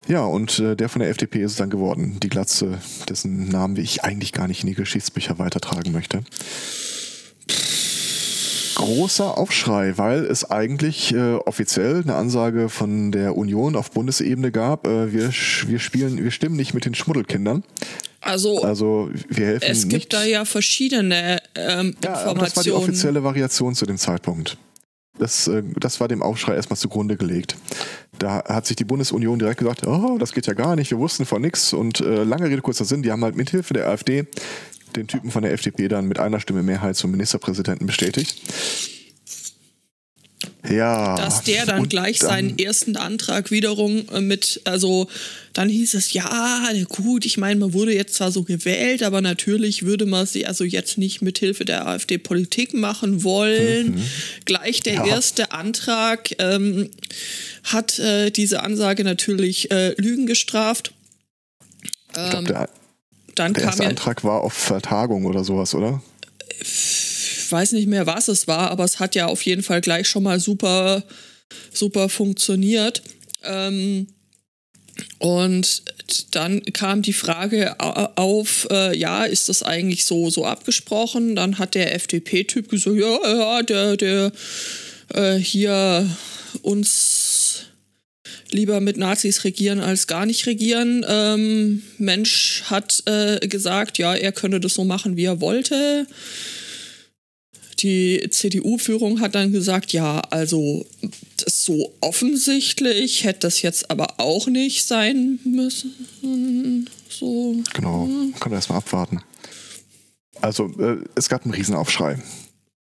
Ja, 0.07 0.25
und 0.25 0.59
äh, 0.59 0.77
der 0.77 0.91
von 0.91 1.01
der 1.01 1.09
FDP 1.09 1.43
ist 1.43 1.53
es 1.53 1.57
dann 1.57 1.71
geworden. 1.71 2.21
Die 2.21 2.29
Glatze, 2.29 2.79
dessen 3.09 3.49
Namen 3.49 3.77
ich 3.77 4.05
eigentlich 4.05 4.33
gar 4.33 4.47
nicht 4.47 4.63
in 4.63 4.69
die 4.69 4.75
Geschichtsbücher 4.75 5.39
weitertragen 5.39 5.93
möchte 5.93 6.23
großer 8.85 9.39
Aufschrei, 9.39 9.97
weil 9.97 10.25
es 10.25 10.51
eigentlich 10.51 11.15
äh, 11.15 11.35
offiziell 11.35 12.03
eine 12.03 12.15
Ansage 12.15 12.69
von 12.69 13.13
der 13.13 13.37
Union 13.37 13.77
auf 13.77 13.91
Bundesebene 13.91 14.53
gab, 14.53 14.87
äh, 14.87 15.13
wir, 15.13 15.31
wir 15.31 15.79
spielen, 15.79 16.23
wir 16.23 16.31
stimmen 16.31 16.57
nicht 16.57 16.75
mit 16.75 16.85
den 16.85 16.95
Schmuddelkindern. 16.95 17.65
Also, 18.21 18.63
Also 18.63 19.11
wir 19.29 19.47
helfen 19.47 19.71
es 19.71 19.85
nicht. 19.85 19.91
gibt 19.91 20.13
da 20.13 20.25
ja 20.25 20.45
verschiedene 20.45 21.41
ähm, 21.55 21.95
ja, 22.03 22.35
das 22.35 22.57
war 22.57 22.63
die 22.63 22.73
offizielle 22.73 23.23
Variation 23.23 23.75
zu 23.75 23.87
dem 23.87 23.99
Zeitpunkt. 23.99 24.57
Das, 25.19 25.49
äh, 25.49 25.63
das 25.79 26.01
war 26.01 26.09
dem 26.09 26.23
Aufschrei 26.23 26.55
erstmal 26.55 26.77
zugrunde 26.77 27.17
gelegt. 27.17 27.57
Da 28.19 28.45
hat 28.45 28.67
sich 28.67 28.77
die 28.77 28.85
Bundesunion 28.85 29.39
direkt 29.39 29.61
gesagt, 29.61 29.87
oh, 29.87 30.19
das 30.19 30.33
geht 30.33 30.47
ja 30.47 30.55
gar 30.55 30.77
nicht, 30.77 30.91
wir 30.91 30.99
wussten 30.99 31.25
von 31.25 31.41
nichts. 31.41 31.73
Und 31.73 32.01
äh, 32.01 32.25
lange 32.25 32.49
Rede, 32.51 32.63
kurzer 32.63 32.85
Sinn, 32.85 33.03
die 33.03 33.11
haben 33.13 33.25
halt 33.25 33.37
mithilfe 33.37 33.75
der 33.75 33.89
AfD 33.89 34.27
den 34.97 35.07
Typen 35.07 35.31
von 35.31 35.43
der 35.43 35.53
FDP 35.53 35.89
dann 35.89 36.07
mit 36.07 36.19
einer 36.19 36.41
Stimme 36.41 36.63
Mehrheit 36.63 36.97
zum 36.97 37.11
Ministerpräsidenten 37.11 37.87
bestätigt. 37.87 38.37
Ja. 40.69 41.15
dass 41.17 41.43
der 41.43 41.67
dann 41.67 41.89
gleich 41.91 42.19
dann- 42.19 42.29
seinen 42.31 42.59
ersten 42.59 42.97
Antrag 42.97 43.51
wiederum 43.51 44.07
äh, 44.13 44.21
mit, 44.21 44.63
also 44.65 45.09
dann 45.53 45.69
hieß 45.69 45.93
es, 45.95 46.13
ja, 46.15 46.71
gut, 46.89 47.27
ich 47.27 47.37
meine, 47.37 47.61
man 47.61 47.73
wurde 47.75 47.95
jetzt 47.95 48.15
zwar 48.15 48.33
so 48.33 48.43
gewählt, 48.45 49.03
aber 49.03 49.21
natürlich 49.21 49.85
würde 49.85 50.07
man 50.07 50.25
sie 50.27 50.47
also 50.47 50.65
jetzt 50.65 50.97
nicht 50.99 51.21
mit 51.23 51.39
Hilfe 51.39 51.65
der 51.67 51.87
AfD 51.87 52.17
Politik 52.19 52.73
machen 52.75 53.25
wollen. 53.25 54.03
Gleich 54.47 54.83
der 54.83 55.01
Mhm. 55.01 55.07
Ja. 55.09 55.15
erste 55.17 55.53
Antrag 55.53 56.31
ähm, 56.39 56.91
hat 57.65 57.99
äh, 57.99 58.31
diese 58.31 58.63
Ansage 58.63 59.05
natürlich 59.05 59.71
äh, 59.71 59.95
Lügen 60.01 60.27
gestraft. 60.27 60.93
Ich 61.85 61.91
glaub, 62.15 62.35
Ähm, 62.41 62.45
der, 62.47 62.69
dann 63.35 63.53
der 63.55 63.63
kam 63.63 63.71
erste 63.71 63.87
Antrag 63.87 64.25
war 64.25 64.41
auf 64.43 64.53
Vertagung 64.53 65.25
oder 65.27 65.45
sowas, 65.45 65.75
oder? 65.75 66.03
ich 66.61 67.47
weiß 67.51 67.73
nicht 67.73 67.89
mehr, 67.89 68.07
was 68.07 68.29
es 68.29 68.49
war, 68.49 68.71
aber 68.71 68.85
es 68.85 69.01
hat 69.01 69.15
ja 69.15 69.27
auf 69.27 69.43
jeden 69.43 69.63
Fall 69.63 69.81
gleich 69.81 70.09
schon 70.09 70.23
mal 70.23 70.41
super, 70.41 71.05
super 71.73 72.09
funktioniert. 72.09 73.03
Ähm, 73.43 74.07
und 75.19 75.83
dann 76.31 76.63
kam 76.73 77.03
die 77.03 77.13
Frage 77.13 77.79
au- 77.81 78.09
auf, 78.17 78.67
äh, 78.71 78.97
ja, 78.97 79.25
ist 79.25 79.49
das 79.49 79.63
eigentlich 79.63 80.05
so, 80.05 80.31
so 80.31 80.45
abgesprochen? 80.47 81.35
Dann 81.37 81.59
hat 81.59 81.75
der 81.75 81.95
FDP-Typ 81.95 82.69
gesagt, 82.69 82.97
ja, 82.97 83.19
ja, 83.25 83.63
der, 83.63 83.97
der 83.97 84.33
äh, 85.13 85.35
hier 85.37 86.09
uns 86.63 87.34
lieber 88.55 88.81
mit 88.81 88.97
Nazis 88.97 89.45
regieren 89.45 89.81
als 89.81 90.07
gar 90.07 90.25
nicht 90.27 90.47
regieren. 90.47 91.05
Ähm, 91.09 91.83
Mensch 91.99 92.63
hat 92.67 93.03
äh, 93.07 93.47
gesagt, 93.47 93.99
ja, 93.99 94.15
er 94.15 94.33
könne 94.33 94.61
das 94.61 94.75
so 94.75 94.85
machen, 94.85 95.17
wie 95.17 95.25
er 95.25 95.41
wollte. 95.41 96.07
Die 97.81 98.25
CDU-Führung 98.31 99.21
hat 99.21 99.35
dann 99.35 99.53
gesagt, 99.53 99.93
ja, 99.93 100.21
also 100.31 100.87
so 101.47 101.93
offensichtlich 102.01 103.25
hätte 103.25 103.41
das 103.41 103.61
jetzt 103.63 103.91
aber 103.91 104.15
auch 104.19 104.47
nicht 104.47 104.87
sein 104.87 105.41
müssen. 105.45 106.89
So. 107.09 107.57
Genau, 107.75 108.07
man 108.07 108.41
kann 108.41 108.53
erstmal 108.53 108.79
abwarten. 108.79 109.21
Also, 110.41 110.67
äh, 110.79 110.99
es 111.15 111.29
gab 111.29 111.45
einen 111.45 111.55
Riesenaufschrei. 111.55 112.19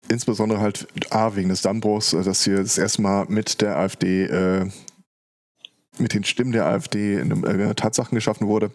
Insbesondere 0.08 0.60
halt 0.60 0.86
A, 1.10 1.34
wegen 1.36 1.48
des 1.48 1.62
Dammbruchs, 1.62 2.12
äh, 2.12 2.22
dass 2.22 2.44
hier 2.44 2.58
das 2.58 2.76
erste 2.76 3.02
Mal 3.02 3.26
mit 3.28 3.60
der 3.60 3.76
AfD, 3.76 4.24
äh, 4.24 4.66
mit 5.98 6.14
den 6.14 6.24
Stimmen 6.24 6.52
der 6.52 6.66
AfD 6.66 7.18
in, 7.18 7.44
äh, 7.44 7.74
Tatsachen 7.74 8.14
geschaffen 8.14 8.46
wurde. 8.46 8.70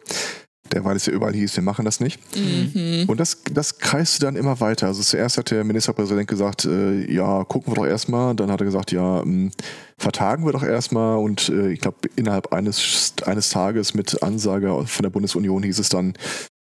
Derweil 0.72 0.97
es 0.97 1.05
ja 1.05 1.13
überall 1.13 1.34
hieß, 1.34 1.55
wir 1.55 1.63
machen 1.63 1.86
das 1.86 1.99
nicht. 1.99 2.20
Mhm. 2.36 3.05
Und 3.07 3.20
das, 3.20 3.41
das 3.51 3.80
kreiste 3.80 4.20
dann 4.20 4.36
immer 4.36 4.59
weiter. 4.59 4.88
Also 4.88 5.01
zuerst 5.01 5.38
hat 5.38 5.51
der 5.51 5.63
Ministerpräsident 5.63 6.28
gesagt, 6.28 6.65
äh, 6.65 7.09
ja, 7.11 7.43
gucken 7.45 7.72
wir 7.72 7.76
doch 7.76 7.86
erstmal. 7.86 8.36
Dann 8.36 8.51
hat 8.51 8.61
er 8.61 8.65
gesagt, 8.65 8.91
ja, 8.91 9.24
mh, 9.24 9.51
vertagen 9.97 10.45
wir 10.45 10.51
doch 10.51 10.63
erstmal. 10.63 11.18
Und 11.18 11.49
äh, 11.49 11.72
ich 11.72 11.80
glaube, 11.80 11.97
innerhalb 12.15 12.51
eines, 12.51 13.13
eines 13.26 13.49
Tages 13.49 13.93
mit 13.93 14.22
Ansage 14.22 14.86
von 14.86 15.03
der 15.03 15.09
Bundesunion 15.09 15.63
hieß 15.63 15.80
es 15.80 15.89
dann, 15.89 16.13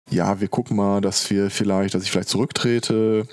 ja, 0.09 0.39
wir 0.41 0.47
gucken 0.47 0.75
mal, 0.75 1.01
dass 1.01 1.29
wir 1.29 1.49
vielleicht, 1.49 1.93
dass 1.93 2.03
ich 2.03 2.11
vielleicht 2.11 2.29
zurücktrete. 2.29 3.27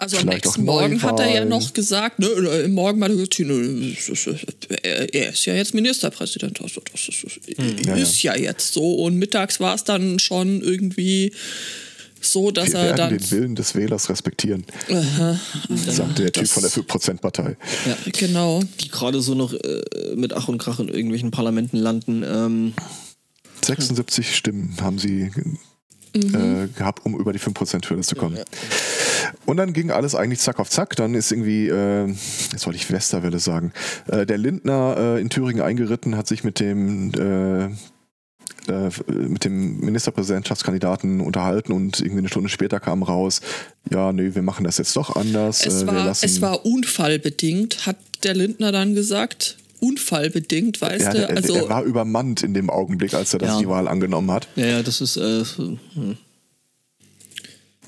Also 0.00 0.16
am 0.16 0.22
Vielleicht 0.22 0.44
nächsten 0.44 0.64
Morgen 0.64 1.02
hat 1.02 1.18
er 1.18 1.28
ja 1.34 1.44
noch 1.44 1.72
gesagt, 1.74 2.20
ne, 2.20 2.28
Morgen 2.68 3.02
hat 3.02 3.10
er 3.10 3.18
ist- 3.18 4.08
ist 4.08 5.44
ja 5.46 5.54
jetzt 5.54 5.74
Ministerpräsident. 5.74 6.60
Also 6.62 6.80
das 6.92 7.08
ist, 7.08 7.40
Ja, 7.84 7.94
ist 7.96 8.22
ja. 8.22 8.36
jetzt 8.36 8.72
so. 8.72 8.94
Und 8.94 9.16
mittags 9.16 9.58
war 9.58 9.74
es 9.74 9.82
dann 9.82 10.20
schon 10.20 10.62
irgendwie 10.62 11.32
so, 12.20 12.52
dass 12.52 12.68
Wir 12.72 12.78
er 12.78 12.94
dann. 12.94 13.10
den 13.10 13.30
Willen 13.32 13.54
des 13.56 13.74
Wählers 13.74 14.08
respektieren, 14.08 14.64
Aha, 14.88 15.38
sagte 15.86 16.22
der 16.22 16.32
Typ 16.32 16.48
von 16.48 16.62
der 16.62 16.70
5%-Partei. 16.70 17.56
genau. 18.12 18.62
die 18.80 18.88
gerade 18.88 19.20
so 19.20 19.34
noch 19.34 19.52
äh, 19.52 19.82
mit 20.14 20.32
Ach 20.32 20.46
und 20.48 20.58
Krach 20.58 20.78
in 20.78 20.88
irgendwelchen 20.88 21.30
Parlamenten 21.32 21.76
landen. 21.76 22.22
Ähm, 22.24 22.72
76 23.64 24.36
Stimmen 24.36 24.76
haben 24.80 24.98
sie 25.00 25.30
äh, 26.14 26.68
gehabt, 26.76 27.04
um 27.04 27.18
über 27.18 27.32
die 27.32 27.38
5%-Hürde 27.40 28.02
zu 28.02 28.14
kommen. 28.14 28.38
Und 29.46 29.56
dann 29.56 29.72
ging 29.72 29.90
alles 29.90 30.14
eigentlich 30.14 30.40
zack 30.40 30.58
auf 30.58 30.70
zack. 30.70 30.96
Dann 30.96 31.14
ist 31.14 31.32
irgendwie, 31.32 31.68
äh, 31.68 32.06
jetzt 32.52 32.66
wollte 32.66 32.76
ich 32.76 32.90
Westerwelle 32.90 33.38
sagen, 33.38 33.72
äh, 34.08 34.26
der 34.26 34.38
Lindner 34.38 34.96
äh, 34.98 35.20
in 35.20 35.30
Thüringen 35.30 35.62
eingeritten, 35.62 36.16
hat 36.16 36.26
sich 36.26 36.44
mit 36.44 36.60
dem 36.60 37.12
äh, 37.14 37.68
äh, 38.68 38.90
mit 39.08 39.44
dem 39.44 39.80
Ministerpräsidentschaftskandidaten 39.80 41.20
unterhalten 41.20 41.72
und 41.72 42.00
irgendwie 42.00 42.18
eine 42.18 42.28
Stunde 42.28 42.48
später 42.48 42.80
kam 42.80 43.02
raus, 43.02 43.40
ja, 43.90 44.12
nö, 44.12 44.34
wir 44.34 44.42
machen 44.42 44.64
das 44.64 44.78
jetzt 44.78 44.94
doch 44.96 45.16
anders. 45.16 45.64
Es 45.64 45.82
äh, 45.82 45.86
wir 45.86 45.94
war, 45.94 46.06
lassen, 46.06 46.24
es 46.26 46.40
war 46.42 46.66
unfallbedingt, 46.66 47.86
hat 47.86 47.96
der 48.24 48.34
Lindner 48.34 48.72
dann 48.72 48.94
gesagt. 48.94 49.56
Unfallbedingt, 49.80 50.80
weißt 50.80 51.04
ja, 51.04 51.12
du? 51.12 51.18
der, 51.18 51.36
Also, 51.36 51.54
er 51.54 51.68
war 51.68 51.84
übermannt 51.84 52.42
in 52.42 52.52
dem 52.52 52.68
Augenblick, 52.68 53.14
als 53.14 53.32
er 53.32 53.38
das 53.38 53.50
Ja. 53.50 53.58
die 53.60 53.68
Wahl 53.68 53.86
angenommen 53.88 54.30
hat. 54.32 54.48
ja, 54.56 54.66
ja, 54.66 54.82
das 54.82 55.00
ist. 55.00 55.16
Äh, 55.16 55.44
hm. 55.44 56.18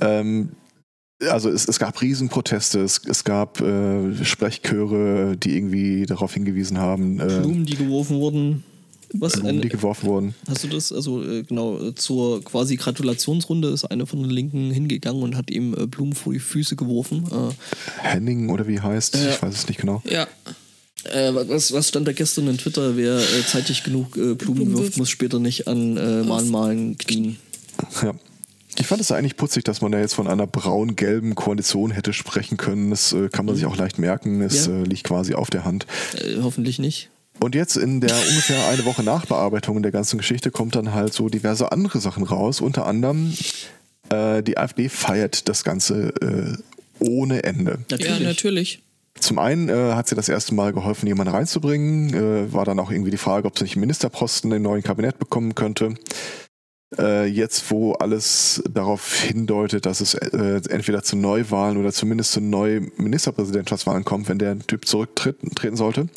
Ähm, 0.01 0.51
also 1.29 1.51
es, 1.51 1.67
es 1.69 1.79
gab 1.79 2.01
Riesenproteste, 2.01 2.81
es, 2.81 3.01
es 3.07 3.25
gab 3.25 3.61
äh, 3.61 4.25
Sprechchöre, 4.25 5.37
die 5.37 5.57
irgendwie 5.57 6.07
darauf 6.07 6.35
hingewiesen 6.35 6.79
haben, 6.79 7.21
äh, 7.21 7.41
Blumen, 7.41 7.67
die 7.67 7.77
geworfen 7.77 8.17
wurden. 8.19 8.65
Was? 9.13 9.33
Blumen, 9.33 9.57
Ein, 9.57 9.61
die 9.61 9.69
geworfen 9.69 10.09
wurden. 10.09 10.35
hast 10.49 10.65
du 10.65 10.69
das? 10.69 10.93
Also 10.93 11.23
äh, 11.23 11.43
genau, 11.43 11.79
äh, 11.81 11.95
zur 11.95 12.43
quasi 12.45 12.77
Gratulationsrunde 12.77 13.69
ist 13.69 13.85
einer 13.85 14.07
von 14.07 14.21
den 14.23 14.31
Linken 14.31 14.71
hingegangen 14.71 15.23
und 15.23 15.37
hat 15.37 15.51
ihm 15.51 15.75
äh, 15.75 15.87
Blumen 15.87 16.15
vor 16.15 16.33
die 16.33 16.39
Füße 16.39 16.77
geworfen. 16.77 17.25
Äh, 17.31 17.53
Henning 18.03 18.51
oder 18.51 18.69
wie 18.69 18.81
heißt, 18.81 19.17
ich 19.17 19.43
weiß 19.43 19.55
es 19.55 19.69
nicht 19.69 19.81
genau. 19.81 20.03
ja. 20.05 20.27
Äh, 21.05 21.33
was, 21.35 21.73
was 21.73 21.89
stand 21.89 22.07
da 22.07 22.13
gestern 22.13 22.47
in 22.49 22.59
Twitter? 22.59 22.95
Wer 22.95 23.17
äh, 23.17 23.47
zeitig 23.47 23.85
genug 23.85 24.19
äh, 24.19 24.35
Blumen 24.35 24.37
Blumen 24.37 24.73
wirft, 24.73 24.83
wirft. 24.83 24.99
muss 24.99 25.09
später 25.09 25.39
nicht 25.39 25.67
an 25.67 25.97
äh, 25.97 26.23
Mahnmalen 26.25 26.99
knien. 26.99 27.39
Ja. 28.03 28.13
Ich 28.81 28.87
fand 28.87 29.01
es 29.01 29.13
eigentlich 29.13 29.37
putzig, 29.37 29.65
dass 29.65 29.83
man 29.83 29.93
da 29.93 29.99
jetzt 30.01 30.15
von 30.15 30.27
einer 30.27 30.47
braun-gelben 30.47 31.35
Koalition 31.35 31.91
hätte 31.91 32.13
sprechen 32.13 32.57
können. 32.57 32.91
Das 32.91 33.13
äh, 33.13 33.29
kann 33.29 33.45
man 33.47 33.55
sich 33.55 33.67
auch 33.67 33.77
leicht 33.77 33.99
merken. 33.99 34.41
Es 34.41 34.67
Ja. 34.67 34.73
äh, 34.73 34.83
liegt 34.85 35.05
quasi 35.05 35.35
auf 35.35 35.51
der 35.51 35.65
Hand. 35.65 35.87
Äh, 36.15 36.41
hoffentlich 36.43 36.79
nicht. 36.79 37.11
Und 37.41 37.55
jetzt 37.55 37.77
in 37.77 38.01
der 38.01 38.11
ungefähr 38.31 38.69
eine 38.69 38.85
Woche 38.87 39.03
Nachbearbeitung 39.03 39.83
der 39.83 39.93
ganzen 39.93 40.17
Geschichte 40.19 40.51
kommt 40.51 40.75
dann 40.77 40.95
halt 40.95 41.13
so 41.13 41.29
diverse 41.29 41.73
andere 41.73 42.01
Sachen 42.01 42.25
raus. 42.25 42.61
Unter 42.61 42.87
anderem 42.87 43.33
Äh, 44.09 44.43
die 44.43 44.59
AfD 44.59 44.89
feiert 44.89 45.49
das 45.49 45.63
Ganze 45.63 46.13
äh, 46.21 46.57
ohne 47.05 47.45
Ende. 47.45 47.79
Ja, 47.97 48.19
natürlich. 48.19 48.83
Zum 49.21 49.39
einen 49.39 49.69
äh, 49.69 49.93
hat 49.93 50.09
sie 50.09 50.15
das 50.17 50.29
erste 50.29 50.55
Mal 50.55 50.73
geholfen, 50.73 51.07
jemanden 51.07 51.33
reinzubringen. 51.35 52.15
Äh, 52.15 52.53
war 52.53 52.65
dann 52.65 52.79
auch 52.81 52.91
irgendwie 52.91 53.11
die 53.13 53.19
Frage, 53.19 53.47
ob 53.47 53.57
sie 53.59 53.65
nicht 53.65 53.75
einen 53.77 53.83
Ministerposten 53.83 54.51
im 54.53 54.63
neuen 54.63 54.83
Kabinett 54.83 55.19
bekommen 55.19 55.55
könnte. 55.55 55.95
Äh, 56.99 57.27
jetzt, 57.27 57.71
wo 57.71 57.93
alles 57.93 58.63
darauf 58.69 59.15
hindeutet, 59.15 59.87
dass 59.87 60.01
es 60.01 60.15
äh, 60.15 60.61
entweder 60.69 61.03
zu 61.05 61.17
Neuwahlen 61.17 61.77
oder 61.77 61.93
zumindest 61.93 62.33
zu 62.33 62.41
neuen 62.41 62.91
Ministerpräsidentschaftswahlen 62.97 64.05
kommt, 64.05 64.29
wenn 64.29 64.39
der 64.39 64.59
Typ 64.59 64.87
zurücktreten 64.87 65.77
sollte, 65.77 66.09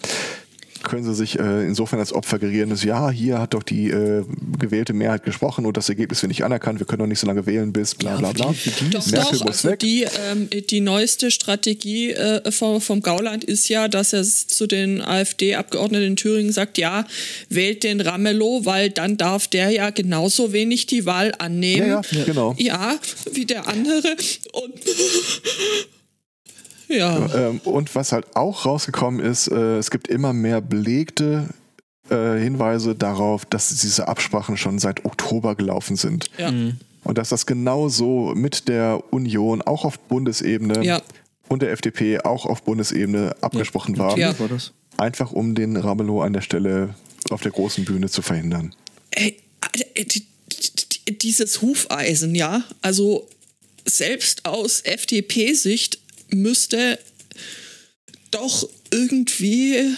können 0.84 1.04
sie 1.04 1.16
sich 1.16 1.40
äh, 1.40 1.66
insofern 1.66 2.00
als 2.00 2.14
Opfer 2.14 2.40
gerieren, 2.40 2.70
dass 2.70 2.84
ja, 2.84 3.10
hier 3.10 3.40
hat 3.40 3.54
doch 3.54 3.64
die 3.64 3.90
äh, 3.90 4.24
gewählte 4.60 4.94
Mehrheit 4.94 5.24
gesprochen 5.24 5.66
und 5.66 5.78
das 5.78 5.90
Ergebnis 5.90 6.22
wird 6.22 6.30
nicht 6.30 6.44
anerkannt, 6.44 6.80
wir 6.80 6.86
können 6.86 7.00
doch 7.00 7.08
nicht 7.08 7.20
so 7.20 7.28
lange 7.28 7.46
wählen 7.46 7.74
bis 7.74 7.96
bla 7.96 8.18
bla 8.18 8.32
bla. 8.32 8.54
Doch, 8.92 9.08
Merkel 9.08 9.40
doch, 9.40 9.48
also 9.48 9.76
die, 9.76 10.06
ähm, 10.30 10.50
die 10.50 10.82
neueste 10.82 11.32
Strategie 11.32 12.12
äh, 12.12 12.52
vom, 12.52 12.82
vom 12.82 13.02
Gauland 13.02 13.44
ist 13.44 13.70
ja, 13.70 13.88
dass 13.88 14.14
er 14.14 14.24
zu 14.24 14.68
den 14.68 15.02
AfD-Abgeordneten 15.02 16.06
in 16.06 16.16
Thüringen 16.16 16.52
sagt, 16.52 16.78
ja, 16.78 17.06
wählt 17.50 17.84
den 17.84 18.02
Ramelow, 18.02 18.66
weil 18.66 18.90
dann 18.90 19.18
darf 19.18 19.48
der 19.48 19.70
ja 19.70 19.90
genauso 19.90 20.54
wenig 20.54 20.88
die 20.88 21.06
Wahl 21.06 21.34
annehmen. 21.38 21.88
Ja, 21.88 22.02
ja, 22.12 22.24
genau. 22.26 22.56
Ja, 22.58 23.00
wie 23.32 23.46
der 23.46 23.68
andere. 23.68 24.16
Und 24.54 24.74
ja. 26.98 27.36
Ähm, 27.36 27.60
und 27.64 27.94
was 27.96 28.12
halt 28.12 28.36
auch 28.36 28.66
rausgekommen 28.66 29.20
ist, 29.20 29.48
äh, 29.48 29.78
es 29.78 29.92
gibt 29.92 30.08
immer 30.08 30.34
mehr 30.34 30.62
belegte 30.62 31.50
äh, 32.10 32.40
Hinweise 32.40 32.96
darauf, 32.96 33.46
dass 33.46 33.70
diese 33.70 34.08
Absprachen 34.08 34.58
schon 34.58 34.80
seit 34.80 35.06
Oktober 35.06 35.56
gelaufen 35.56 35.96
sind. 35.96 36.30
Ja. 36.38 36.52
Mhm. 36.52 36.78
Und 37.04 37.18
dass 37.18 37.30
das 37.30 37.46
genauso 37.46 38.34
mit 38.36 38.68
der 38.68 39.04
Union 39.12 39.62
auch 39.62 39.84
auf 39.84 40.00
Bundesebene 40.00 40.84
ja. 40.86 41.02
und 41.50 41.62
der 41.62 41.72
FDP 41.72 42.20
auch 42.20 42.46
auf 42.46 42.64
Bundesebene 42.64 43.36
abgesprochen 43.42 43.96
ja. 43.96 44.02
war. 44.02 44.18
Ja. 44.18 44.40
war 44.40 44.48
das. 44.48 44.72
Einfach 44.98 45.32
um 45.32 45.56
den 45.56 45.76
Ramelow 45.76 46.22
an 46.22 46.34
der 46.34 46.42
Stelle 46.42 46.96
auf 47.30 47.42
der 47.42 47.52
großen 47.52 47.84
Bühne 47.86 48.10
zu 48.10 48.22
verhindern. 48.22 48.74
Ey, 49.12 49.38
äh, 49.96 50.06
dieses 51.12 51.62
Hufeisen, 51.62 52.36
ja, 52.36 52.64
also 52.82 53.28
selbst 53.86 54.46
aus 54.46 54.82
FDP-Sicht 54.82 56.00
müsste 56.36 57.00
doch 58.32 58.68
irgendwie 58.92 59.96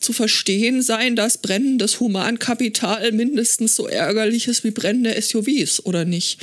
zu 0.00 0.12
verstehen 0.12 0.82
sein, 0.82 1.16
dass 1.16 1.38
brennendes 1.38 2.00
Humankapital 2.00 3.12
mindestens 3.12 3.76
so 3.76 3.86
ärgerlich 3.86 4.48
ist 4.48 4.64
wie 4.64 4.72
brennende 4.72 5.20
SUVs, 5.20 5.84
oder 5.84 6.04
nicht? 6.04 6.40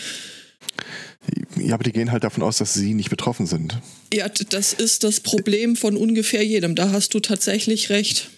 Ja, 1.57 1.73
aber 1.73 1.83
die 1.83 1.91
gehen 1.91 2.11
halt 2.11 2.23
davon 2.23 2.43
aus, 2.43 2.57
dass 2.57 2.73
sie 2.73 2.93
nicht 2.93 3.09
betroffen 3.09 3.45
sind. 3.45 3.77
Ja, 4.13 4.29
das 4.29 4.73
ist 4.73 5.03
das 5.03 5.19
Problem 5.19 5.75
von 5.75 5.97
ungefähr 5.97 6.43
jedem. 6.43 6.75
Da 6.75 6.91
hast 6.91 7.13
du 7.13 7.19
tatsächlich 7.19 7.89
recht. 7.89 8.29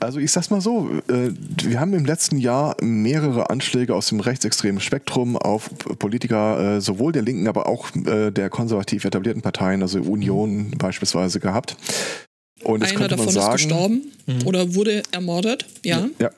Also 0.00 0.18
ich 0.18 0.32
sag's 0.32 0.50
mal 0.50 0.60
so, 0.60 0.90
äh, 1.08 1.30
wir 1.62 1.80
haben 1.80 1.94
im 1.94 2.04
letzten 2.04 2.38
Jahr 2.38 2.76
mehrere 2.82 3.48
Anschläge 3.50 3.94
aus 3.94 4.08
dem 4.08 4.20
rechtsextremen 4.20 4.80
Spektrum 4.80 5.36
auf 5.36 5.70
Politiker, 5.98 6.76
äh, 6.76 6.80
sowohl 6.80 7.12
der 7.12 7.22
Linken, 7.22 7.48
aber 7.48 7.66
auch 7.66 7.88
äh, 7.94 8.30
der 8.30 8.50
konservativ 8.50 9.04
etablierten 9.04 9.42
Parteien, 9.42 9.82
also 9.82 10.00
Union 10.00 10.72
beispielsweise 10.72 11.40
gehabt. 11.40 11.76
Und 12.62 12.82
Einer 12.82 13.08
davon 13.08 13.28
sagen, 13.28 13.54
ist 13.54 13.62
gestorben 13.62 14.02
mhm. 14.26 14.46
oder 14.46 14.74
wurde 14.74 15.02
ermordet, 15.12 15.66
ja. 15.84 16.08
Ja, 16.18 16.30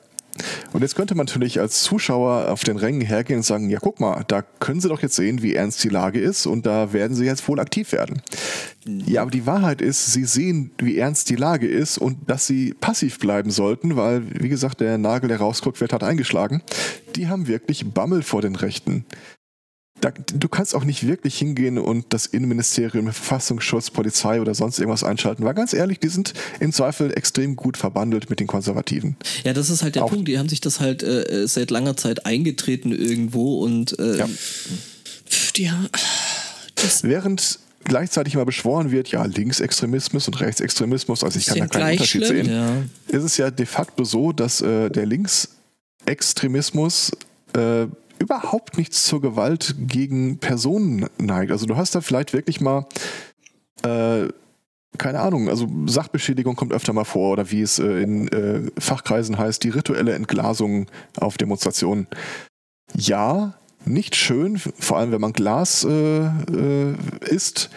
und 0.73 0.81
jetzt 0.81 0.95
könnte 0.95 1.15
man 1.15 1.25
natürlich 1.25 1.59
als 1.59 1.83
Zuschauer 1.83 2.49
auf 2.49 2.63
den 2.63 2.77
Rängen 2.77 3.01
hergehen 3.01 3.37
und 3.37 3.43
sagen, 3.43 3.69
ja 3.69 3.79
guck 3.79 3.99
mal, 3.99 4.23
da 4.27 4.41
können 4.41 4.79
Sie 4.79 4.89
doch 4.89 5.01
jetzt 5.01 5.15
sehen, 5.15 5.41
wie 5.41 5.55
ernst 5.55 5.83
die 5.83 5.89
Lage 5.89 6.19
ist 6.19 6.45
und 6.45 6.65
da 6.65 6.93
werden 6.93 7.15
Sie 7.15 7.25
jetzt 7.25 7.47
wohl 7.47 7.59
aktiv 7.59 7.91
werden. 7.91 8.21
Ja, 8.85 9.21
aber 9.21 9.31
die 9.31 9.45
Wahrheit 9.45 9.81
ist, 9.81 10.13
Sie 10.13 10.25
sehen, 10.25 10.71
wie 10.77 10.97
ernst 10.97 11.29
die 11.29 11.35
Lage 11.35 11.67
ist 11.67 11.97
und 11.97 12.29
dass 12.29 12.47
Sie 12.47 12.73
passiv 12.73 13.19
bleiben 13.19 13.51
sollten, 13.51 13.95
weil, 13.95 14.23
wie 14.39 14.49
gesagt, 14.49 14.79
der 14.79 14.97
Nagel, 14.97 15.27
der 15.27 15.39
rausguckt, 15.39 15.81
wird 15.81 15.93
hat 15.93 16.03
eingeschlagen. 16.03 16.61
Die 17.15 17.27
haben 17.27 17.47
wirklich 17.47 17.85
Bammel 17.93 18.23
vor 18.23 18.41
den 18.41 18.55
Rechten 18.55 19.05
da, 20.01 20.11
du 20.11 20.47
kannst 20.47 20.75
auch 20.75 20.83
nicht 20.83 21.07
wirklich 21.07 21.37
hingehen 21.37 21.77
und 21.77 22.05
das 22.09 22.27
Innenministerium, 22.27 23.05
Verfassungsschutz, 23.05 23.89
Polizei 23.89 24.41
oder 24.41 24.53
sonst 24.53 24.79
irgendwas 24.79 25.03
einschalten, 25.03 25.43
weil 25.43 25.53
ganz 25.53 25.73
ehrlich, 25.73 25.99
die 25.99 26.09
sind 26.09 26.33
im 26.59 26.71
Zweifel 26.71 27.15
extrem 27.17 27.55
gut 27.55 27.77
verbandelt 27.77 28.29
mit 28.29 28.39
den 28.39 28.47
Konservativen. 28.47 29.15
Ja, 29.43 29.53
das 29.53 29.69
ist 29.69 29.83
halt 29.83 29.95
der 29.95 30.03
auch. 30.03 30.09
Punkt. 30.09 30.27
Die 30.27 30.37
haben 30.37 30.49
sich 30.49 30.61
das 30.61 30.79
halt 30.79 31.03
äh, 31.03 31.47
seit 31.47 31.71
langer 31.71 31.97
Zeit 31.97 32.25
eingetreten 32.25 32.91
irgendwo 32.91 33.63
und 33.63 33.97
äh, 33.99 34.19
ja. 34.19 34.29
die, 35.55 35.71
Während 37.01 37.59
gleichzeitig 37.83 38.35
immer 38.35 38.45
beschworen 38.45 38.91
wird, 38.91 39.09
ja, 39.09 39.25
Linksextremismus 39.25 40.27
und 40.27 40.39
Rechtsextremismus, 40.39 41.23
also 41.23 41.39
ich 41.39 41.47
kann 41.47 41.59
da 41.59 41.67
keinen 41.67 41.93
Unterschied 41.93 42.25
schlimm. 42.25 42.45
sehen, 42.45 42.53
ja. 42.53 42.83
ist 43.07 43.23
es 43.23 43.37
ja 43.37 43.49
de 43.49 43.65
facto 43.65 44.03
so, 44.03 44.31
dass 44.31 44.61
äh, 44.61 44.89
der 44.89 45.05
Linksextremismus 45.05 47.11
äh, 47.53 47.87
überhaupt 48.19 48.77
nichts 48.77 49.05
zur 49.05 49.21
Gewalt 49.21 49.75
gegen 49.77 50.39
Personen 50.39 51.07
neigt. 51.17 51.51
Also 51.51 51.65
du 51.65 51.75
hast 51.77 51.95
da 51.95 52.01
vielleicht 52.01 52.33
wirklich 52.33 52.61
mal, 52.61 52.85
äh, 53.83 54.27
keine 54.97 55.19
Ahnung, 55.19 55.49
also 55.49 55.67
Sachbeschädigung 55.85 56.55
kommt 56.55 56.73
öfter 56.73 56.93
mal 56.93 57.03
vor 57.03 57.33
oder 57.33 57.51
wie 57.51 57.61
es 57.61 57.79
äh, 57.79 58.01
in 58.01 58.27
äh, 58.29 58.71
Fachkreisen 58.79 59.37
heißt, 59.37 59.63
die 59.63 59.69
rituelle 59.69 60.13
Entglasung 60.13 60.87
auf 61.19 61.37
Demonstrationen. 61.37 62.07
Ja, 62.95 63.53
nicht 63.85 64.15
schön, 64.15 64.57
vor 64.57 64.97
allem 64.97 65.11
wenn 65.11 65.21
man 65.21 65.33
Glas 65.33 65.83
äh, 65.83 66.25
äh, 66.25 66.95
isst. 67.29 67.69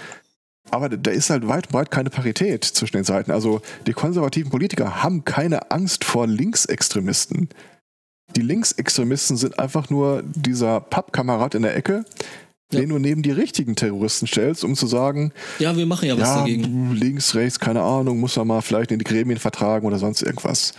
Aber 0.70 0.88
da 0.88 1.10
ist 1.10 1.30
halt 1.30 1.48
weit 1.48 1.66
und 1.66 1.72
breit 1.72 1.90
keine 1.90 2.10
Parität 2.10 2.64
zwischen 2.64 2.96
den 2.96 3.04
Seiten. 3.04 3.32
Also 3.32 3.60
die 3.86 3.92
konservativen 3.92 4.50
Politiker 4.50 5.02
haben 5.02 5.24
keine 5.24 5.70
Angst 5.70 6.04
vor 6.04 6.26
Linksextremisten 6.26 7.48
die 8.36 8.42
Linksextremisten 8.42 9.36
sind 9.36 9.58
einfach 9.58 9.90
nur 9.90 10.22
dieser 10.24 10.80
Pappkamerad 10.80 11.54
in 11.54 11.62
der 11.62 11.76
Ecke, 11.76 12.04
ja. 12.72 12.80
den 12.80 12.90
du 12.90 12.98
neben 12.98 13.22
die 13.22 13.30
richtigen 13.30 13.76
Terroristen 13.76 14.26
stellst, 14.26 14.64
um 14.64 14.74
zu 14.74 14.86
sagen, 14.86 15.32
ja, 15.58 15.76
wir 15.76 15.86
machen 15.86 16.08
ja 16.08 16.18
was 16.18 16.28
ja, 16.28 16.38
dagegen. 16.38 16.92
Links, 16.92 17.34
rechts, 17.34 17.58
keine 17.58 17.82
Ahnung, 17.82 18.20
muss 18.20 18.36
man 18.36 18.46
mal 18.46 18.60
vielleicht 18.60 18.92
in 18.92 18.98
die 18.98 19.04
Gremien 19.04 19.38
vertragen 19.38 19.86
oder 19.86 19.98
sonst 19.98 20.22
irgendwas. 20.22 20.74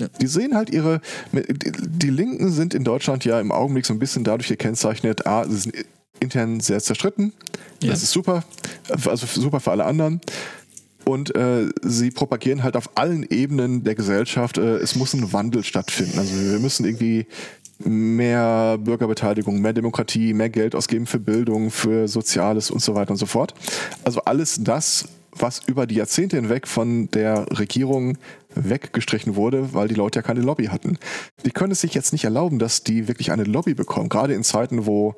Ja. 0.00 0.08
Die 0.20 0.26
sehen 0.26 0.54
halt 0.54 0.70
ihre, 0.70 1.00
die 1.32 2.10
Linken 2.10 2.50
sind 2.50 2.74
in 2.74 2.84
Deutschland 2.84 3.24
ja 3.24 3.40
im 3.40 3.52
Augenblick 3.52 3.86
so 3.86 3.92
ein 3.92 3.98
bisschen 3.98 4.24
dadurch 4.24 4.48
gekennzeichnet, 4.48 5.26
a, 5.26 5.44
sie 5.48 5.56
sind 5.56 5.74
intern 6.20 6.60
sehr 6.60 6.80
zerstritten, 6.80 7.32
das 7.80 8.02
ist 8.02 8.12
super, 8.12 8.44
also 8.88 9.26
super 9.26 9.60
für 9.60 9.72
alle 9.72 9.84
anderen. 9.84 10.20
Und 11.04 11.34
äh, 11.34 11.68
sie 11.82 12.10
propagieren 12.10 12.62
halt 12.62 12.76
auf 12.76 12.90
allen 12.96 13.24
Ebenen 13.24 13.84
der 13.84 13.94
Gesellschaft, 13.94 14.58
äh, 14.58 14.76
es 14.76 14.94
muss 14.94 15.14
ein 15.14 15.32
Wandel 15.32 15.64
stattfinden. 15.64 16.18
Also 16.18 16.34
wir 16.34 16.58
müssen 16.58 16.84
irgendwie 16.84 17.26
mehr 17.84 18.78
Bürgerbeteiligung, 18.78 19.60
mehr 19.60 19.72
Demokratie, 19.72 20.34
mehr 20.34 20.50
Geld 20.50 20.74
ausgeben 20.74 21.06
für 21.06 21.18
Bildung, 21.18 21.70
für 21.70 22.08
Soziales 22.08 22.70
und 22.70 22.80
so 22.80 22.94
weiter 22.94 23.10
und 23.10 23.16
so 23.16 23.26
fort. 23.26 23.54
Also 24.04 24.20
alles 24.22 24.58
das, 24.62 25.08
was 25.32 25.62
über 25.66 25.86
die 25.86 25.96
Jahrzehnte 25.96 26.36
hinweg 26.36 26.68
von 26.68 27.08
der 27.10 27.46
Regierung 27.58 28.18
weggestrichen 28.54 29.34
wurde, 29.34 29.72
weil 29.72 29.88
die 29.88 29.94
Leute 29.94 30.18
ja 30.18 30.22
keine 30.22 30.42
Lobby 30.42 30.66
hatten. 30.66 30.98
Die 31.44 31.50
können 31.50 31.72
es 31.72 31.80
sich 31.80 31.94
jetzt 31.94 32.12
nicht 32.12 32.24
erlauben, 32.24 32.58
dass 32.58 32.84
die 32.84 33.08
wirklich 33.08 33.32
eine 33.32 33.44
Lobby 33.44 33.74
bekommen, 33.74 34.08
gerade 34.08 34.34
in 34.34 34.44
Zeiten, 34.44 34.86
wo 34.86 35.16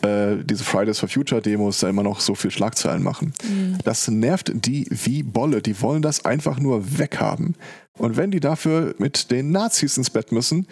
äh, 0.00 0.42
diese 0.44 0.64
Fridays 0.64 0.98
for 0.98 1.08
Future 1.08 1.42
Demos 1.42 1.80
da 1.80 1.88
immer 1.88 2.02
noch 2.02 2.20
so 2.20 2.34
viel 2.34 2.50
Schlagzeilen 2.50 3.02
machen. 3.02 3.34
Mhm. 3.44 3.78
Das 3.84 4.08
nervt 4.08 4.50
die 4.54 4.86
wie 4.90 5.22
Bolle. 5.22 5.60
Die 5.60 5.80
wollen 5.80 6.02
das 6.02 6.24
einfach 6.24 6.58
nur 6.58 6.98
weghaben. 6.98 7.56
Und 7.98 8.16
wenn 8.16 8.30
die 8.30 8.40
dafür 8.40 8.94
mit 8.98 9.30
den 9.30 9.52
Nazis 9.52 9.96
ins 9.98 10.10
Bett 10.10 10.32
müssen, 10.32 10.66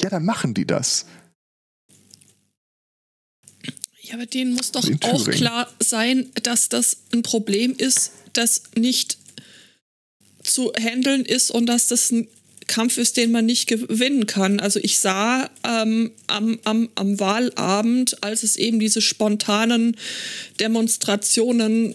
ja, 0.00 0.08
dann 0.08 0.24
machen 0.24 0.54
die 0.54 0.66
das. 0.66 1.06
Ja, 4.00 4.14
aber 4.14 4.26
denen 4.26 4.54
muss 4.54 4.72
doch 4.72 4.88
auch 5.02 5.24
klar 5.26 5.68
sein, 5.80 6.30
dass 6.42 6.68
das 6.68 6.98
ein 7.12 7.22
Problem 7.22 7.74
ist, 7.76 8.12
das 8.32 8.62
nicht 8.76 9.18
zu 10.42 10.72
handeln 10.78 11.24
ist 11.24 11.50
und 11.50 11.66
dass 11.66 11.88
das 11.88 12.10
ein 12.10 12.28
Kampf 12.66 12.98
ist, 12.98 13.16
den 13.16 13.32
man 13.32 13.46
nicht 13.46 13.66
gewinnen 13.66 14.26
kann. 14.26 14.60
Also 14.60 14.80
ich 14.82 14.98
sah 14.98 15.50
ähm, 15.64 16.12
am, 16.26 16.58
am, 16.64 16.88
am 16.94 17.20
Wahlabend, 17.20 18.22
als 18.22 18.42
es 18.42 18.56
eben 18.56 18.78
diese 18.78 19.00
spontanen 19.00 19.96
Demonstrationen 20.60 21.94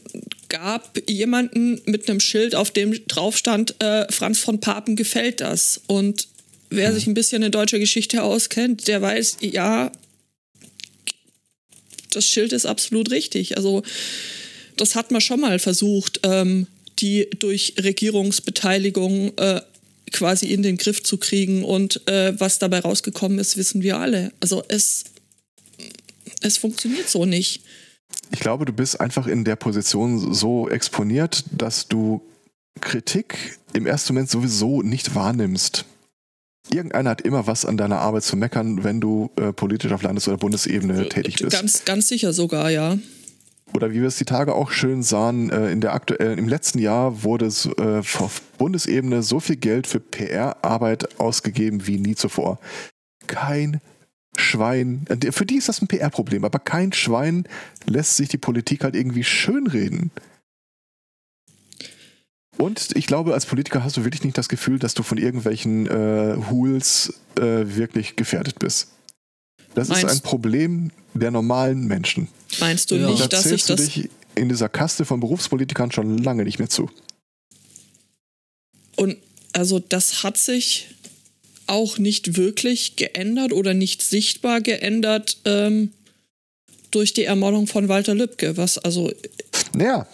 gab, 0.50 0.98
jemanden 1.10 1.82
mit 1.86 2.10
einem 2.10 2.20
Schild, 2.20 2.56
auf 2.56 2.72
dem 2.72 3.06
drauf 3.08 3.38
stand, 3.38 3.82
äh, 3.82 4.12
Franz 4.12 4.40
von 4.40 4.60
Papen 4.60 4.96
gefällt 4.96 5.42
das. 5.42 5.82
Und 5.88 6.28
wer 6.70 6.94
sich 6.94 7.08
ein 7.08 7.14
bisschen 7.14 7.44
in 7.44 7.52
deutscher 7.52 7.80
Geschichte 7.80 8.24
auskennt, 8.24 8.88
der 8.88 9.02
weiß, 9.02 9.38
ja, 9.42 9.92
das 12.12 12.26
Schild 12.26 12.54
ist 12.54 12.66
absolut 12.66 13.12
richtig. 13.12 13.58
Also 13.58 13.84
das 14.76 14.96
hat 14.96 15.12
man 15.12 15.22
schon 15.22 15.40
mal 15.40 15.60
versucht, 15.60 16.22
ähm, 16.24 16.68
die 17.00 17.30
durch 17.40 17.76
Regierungsbeteiligung 17.82 19.38
äh, 19.38 19.62
quasi 20.12 20.48
in 20.48 20.64
den 20.64 20.78
Griff 20.78 21.04
zu 21.04 21.18
kriegen. 21.18 21.64
Und 21.64 22.08
äh, 22.08 22.40
was 22.40 22.60
dabei 22.60 22.80
rausgekommen 22.80 23.40
ist, 23.40 23.58
wissen 23.58 23.82
wir 23.82 23.98
alle. 23.98 24.32
Also 24.40 24.64
es, 24.68 25.06
Es 26.42 26.58
funktioniert 26.58 27.10
so 27.10 27.26
nicht. 27.26 27.62
Ich 28.32 28.40
glaube, 28.40 28.66
du 28.66 28.74
bist 28.74 29.00
einfach 29.00 29.28
in 29.28 29.44
der 29.44 29.56
Position 29.56 30.34
so 30.34 30.70
exponiert, 30.70 31.44
dass 31.52 31.88
du 31.88 32.22
Kritik 32.82 33.60
im 33.74 33.86
ersten 33.86 34.14
Moment 34.14 34.30
sowieso 34.30 34.82
nicht 34.82 35.16
wahrnimmst. 35.16 35.86
Irgendeiner 36.72 37.12
hat 37.12 37.22
immer 37.22 37.48
was 37.48 37.66
an 37.66 37.78
deiner 37.78 38.00
Arbeit 38.00 38.24
zu 38.24 38.36
meckern, 38.36 38.84
wenn 38.84 39.00
du 39.00 39.32
äh, 39.38 39.54
politisch 39.54 39.92
auf 39.92 40.02
Landes- 40.04 40.28
oder 40.28 40.38
Bundesebene 40.38 41.08
tätig 41.08 41.38
bist. 41.38 41.56
Ganz, 41.56 41.86
ganz 41.86 42.08
sicher 42.10 42.34
sogar, 42.34 42.70
ja. 42.70 42.98
Oder 43.74 43.92
wie 43.92 44.02
wir 44.02 44.08
es 44.08 44.18
die 44.18 44.26
Tage 44.26 44.56
auch 44.56 44.72
schön 44.72 45.04
sahen, 45.04 45.50
äh, 45.50 45.72
in 45.72 45.82
der 45.82 45.94
aktuellen, 45.94 46.40
im 46.40 46.48
letzten 46.48 46.80
Jahr 46.80 47.24
wurde 47.24 47.46
es 47.46 47.66
äh, 47.78 48.02
auf 48.20 48.42
Bundesebene 48.58 49.22
so 49.24 49.40
viel 49.40 49.58
Geld 49.58 49.88
für 49.88 50.00
PR-Arbeit 50.00 51.20
ausgegeben 51.20 51.86
wie 51.86 52.00
nie 52.00 52.16
zuvor. 52.16 52.60
Kein 53.28 53.82
Schwein, 54.36 55.06
äh, 55.10 55.32
für 55.32 55.46
die 55.46 55.58
ist 55.58 55.70
das 55.70 55.82
ein 55.82 55.88
PR-Problem, 55.88 56.46
aber 56.46 56.60
kein 56.60 56.94
Schwein 56.94 57.48
lässt 57.86 58.18
sich 58.18 58.30
die 58.30 58.38
Politik 58.38 58.84
halt 58.84 58.96
irgendwie 58.96 59.24
schönreden. 59.24 60.12
Und 62.58 62.96
ich 62.96 63.06
glaube, 63.06 63.34
als 63.34 63.46
Politiker 63.46 63.84
hast 63.84 63.98
du 63.98 64.04
wirklich 64.04 64.24
nicht 64.24 64.38
das 64.38 64.50
Gefühl, 64.50 64.80
dass 64.80 64.96
du 64.96 65.04
von 65.04 65.18
irgendwelchen 65.18 65.86
äh, 65.86 66.38
Hools 66.50 67.22
äh, 67.38 67.76
wirklich 67.76 68.16
gefährdet 68.16 68.58
bist. 68.60 68.97
Das 69.78 69.90
Meinst- 69.90 70.06
ist 70.06 70.12
ein 70.12 70.22
Problem 70.22 70.90
der 71.14 71.30
normalen 71.30 71.86
Menschen. 71.86 72.30
Meinst 72.60 72.90
du 72.90 72.96
Ja. 72.96 73.06
Da 73.06 73.12
nicht, 73.12 73.32
dass 73.32 73.46
ich 73.46 73.64
das. 73.64 73.86
dich 73.86 74.10
in 74.34 74.50
dieser 74.50 74.70
Kaste 74.70 75.06
von 75.06 75.20
Berufspolitikern 75.20 75.92
schon 75.92 76.18
lange 76.18 76.44
nicht 76.46 76.58
mehr 76.58 76.68
zu. 76.68 76.90
Und 78.96 79.18
also 79.54 79.78
das 79.78 80.24
hat 80.24 80.38
sich 80.40 80.88
auch 81.68 82.00
nicht 82.00 82.38
wirklich 82.38 82.96
geändert 82.96 83.54
oder 83.54 83.76
nicht 83.76 84.02
sichtbar 84.02 84.62
geändert 84.62 85.38
ähm, 85.46 85.92
durch 86.90 87.14
die 87.14 87.26
Ermordung 87.26 87.68
von 87.68 87.88
Walter 87.88 88.16
Lübcke. 88.16 88.58
Was 88.58 88.80
also 88.80 89.12
Naja, 89.78 90.08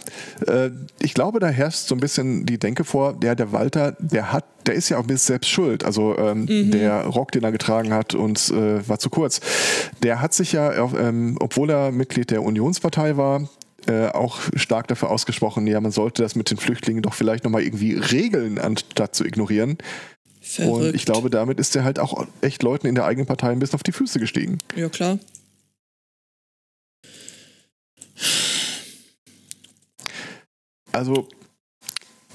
äh, 0.48 0.72
ich 1.00 1.14
glaube, 1.14 1.40
da 1.40 1.48
herrscht 1.48 1.88
so 1.88 1.96
ein 1.96 2.02
bisschen 2.02 2.46
die 2.46 2.58
Denke 2.58 2.84
vor, 2.84 3.14
der, 3.14 3.36
der 3.36 3.52
Walter, 3.52 3.96
der 3.98 4.34
hat, 4.34 4.46
der 4.68 4.76
ist 4.76 4.90
ja 4.90 4.98
auch 4.98 5.04
ein 5.04 5.08
bisschen 5.08 5.34
selbst 5.34 5.50
schuld. 5.50 5.86
Also 5.86 6.18
ähm, 6.18 6.72
der 6.72 7.06
Rock, 7.06 7.32
den 7.32 7.44
er 7.44 7.52
getragen 7.52 7.94
hat 7.94 8.14
und 8.14 8.50
äh, 8.50 8.88
war 8.88 9.00
zu 9.00 9.10
kurz. 9.10 9.40
Der 10.04 10.22
hat 10.22 10.34
sich 10.34 10.52
ja, 10.52 10.84
auf, 10.84 10.94
ähm, 11.00 11.38
obwohl 11.40 11.70
er 11.70 11.92
Mitglied 11.92 12.32
der 12.32 12.44
Unionspartei 12.44 13.16
war, 13.16 13.48
äh, 13.88 14.08
auch 14.08 14.40
stark 14.56 14.88
dafür 14.88 15.10
ausgesprochen, 15.10 15.66
ja, 15.68 15.80
man 15.80 15.92
sollte 15.92 16.24
das 16.24 16.36
mit 16.36 16.50
den 16.50 16.58
Flüchtlingen 16.58 17.02
doch 17.02 17.14
vielleicht 17.14 17.44
nochmal 17.44 17.64
irgendwie 17.64 17.94
regeln, 17.94 18.58
anstatt 18.60 19.16
zu 19.16 19.26
ignorieren. 19.26 19.78
verrückt. 20.42 20.72
Und 20.74 20.96
ich 20.96 21.06
glaube, 21.06 21.30
damit 21.30 21.60
ist 21.60 21.76
er 21.76 21.84
halt 21.84 22.00
auch 22.00 22.28
echt 22.42 22.64
Leuten 22.64 22.88
in 22.88 22.96
der 22.96 23.06
eigenen 23.06 23.28
Partei 23.28 23.50
ein 23.50 23.60
bisschen 23.60 23.76
auf 23.76 23.84
die 23.84 23.92
Füße 23.92 24.20
gestiegen. 24.20 24.60
ja 24.76 24.90
klar. 24.90 25.20
Also, 30.94 31.28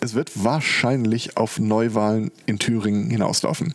es 0.01 0.15
wird 0.15 0.45
wahrscheinlich 0.45 1.37
auf 1.37 1.59
Neuwahlen 1.59 2.31
in 2.47 2.59
Thüringen 2.59 3.09
hinauslaufen. 3.11 3.75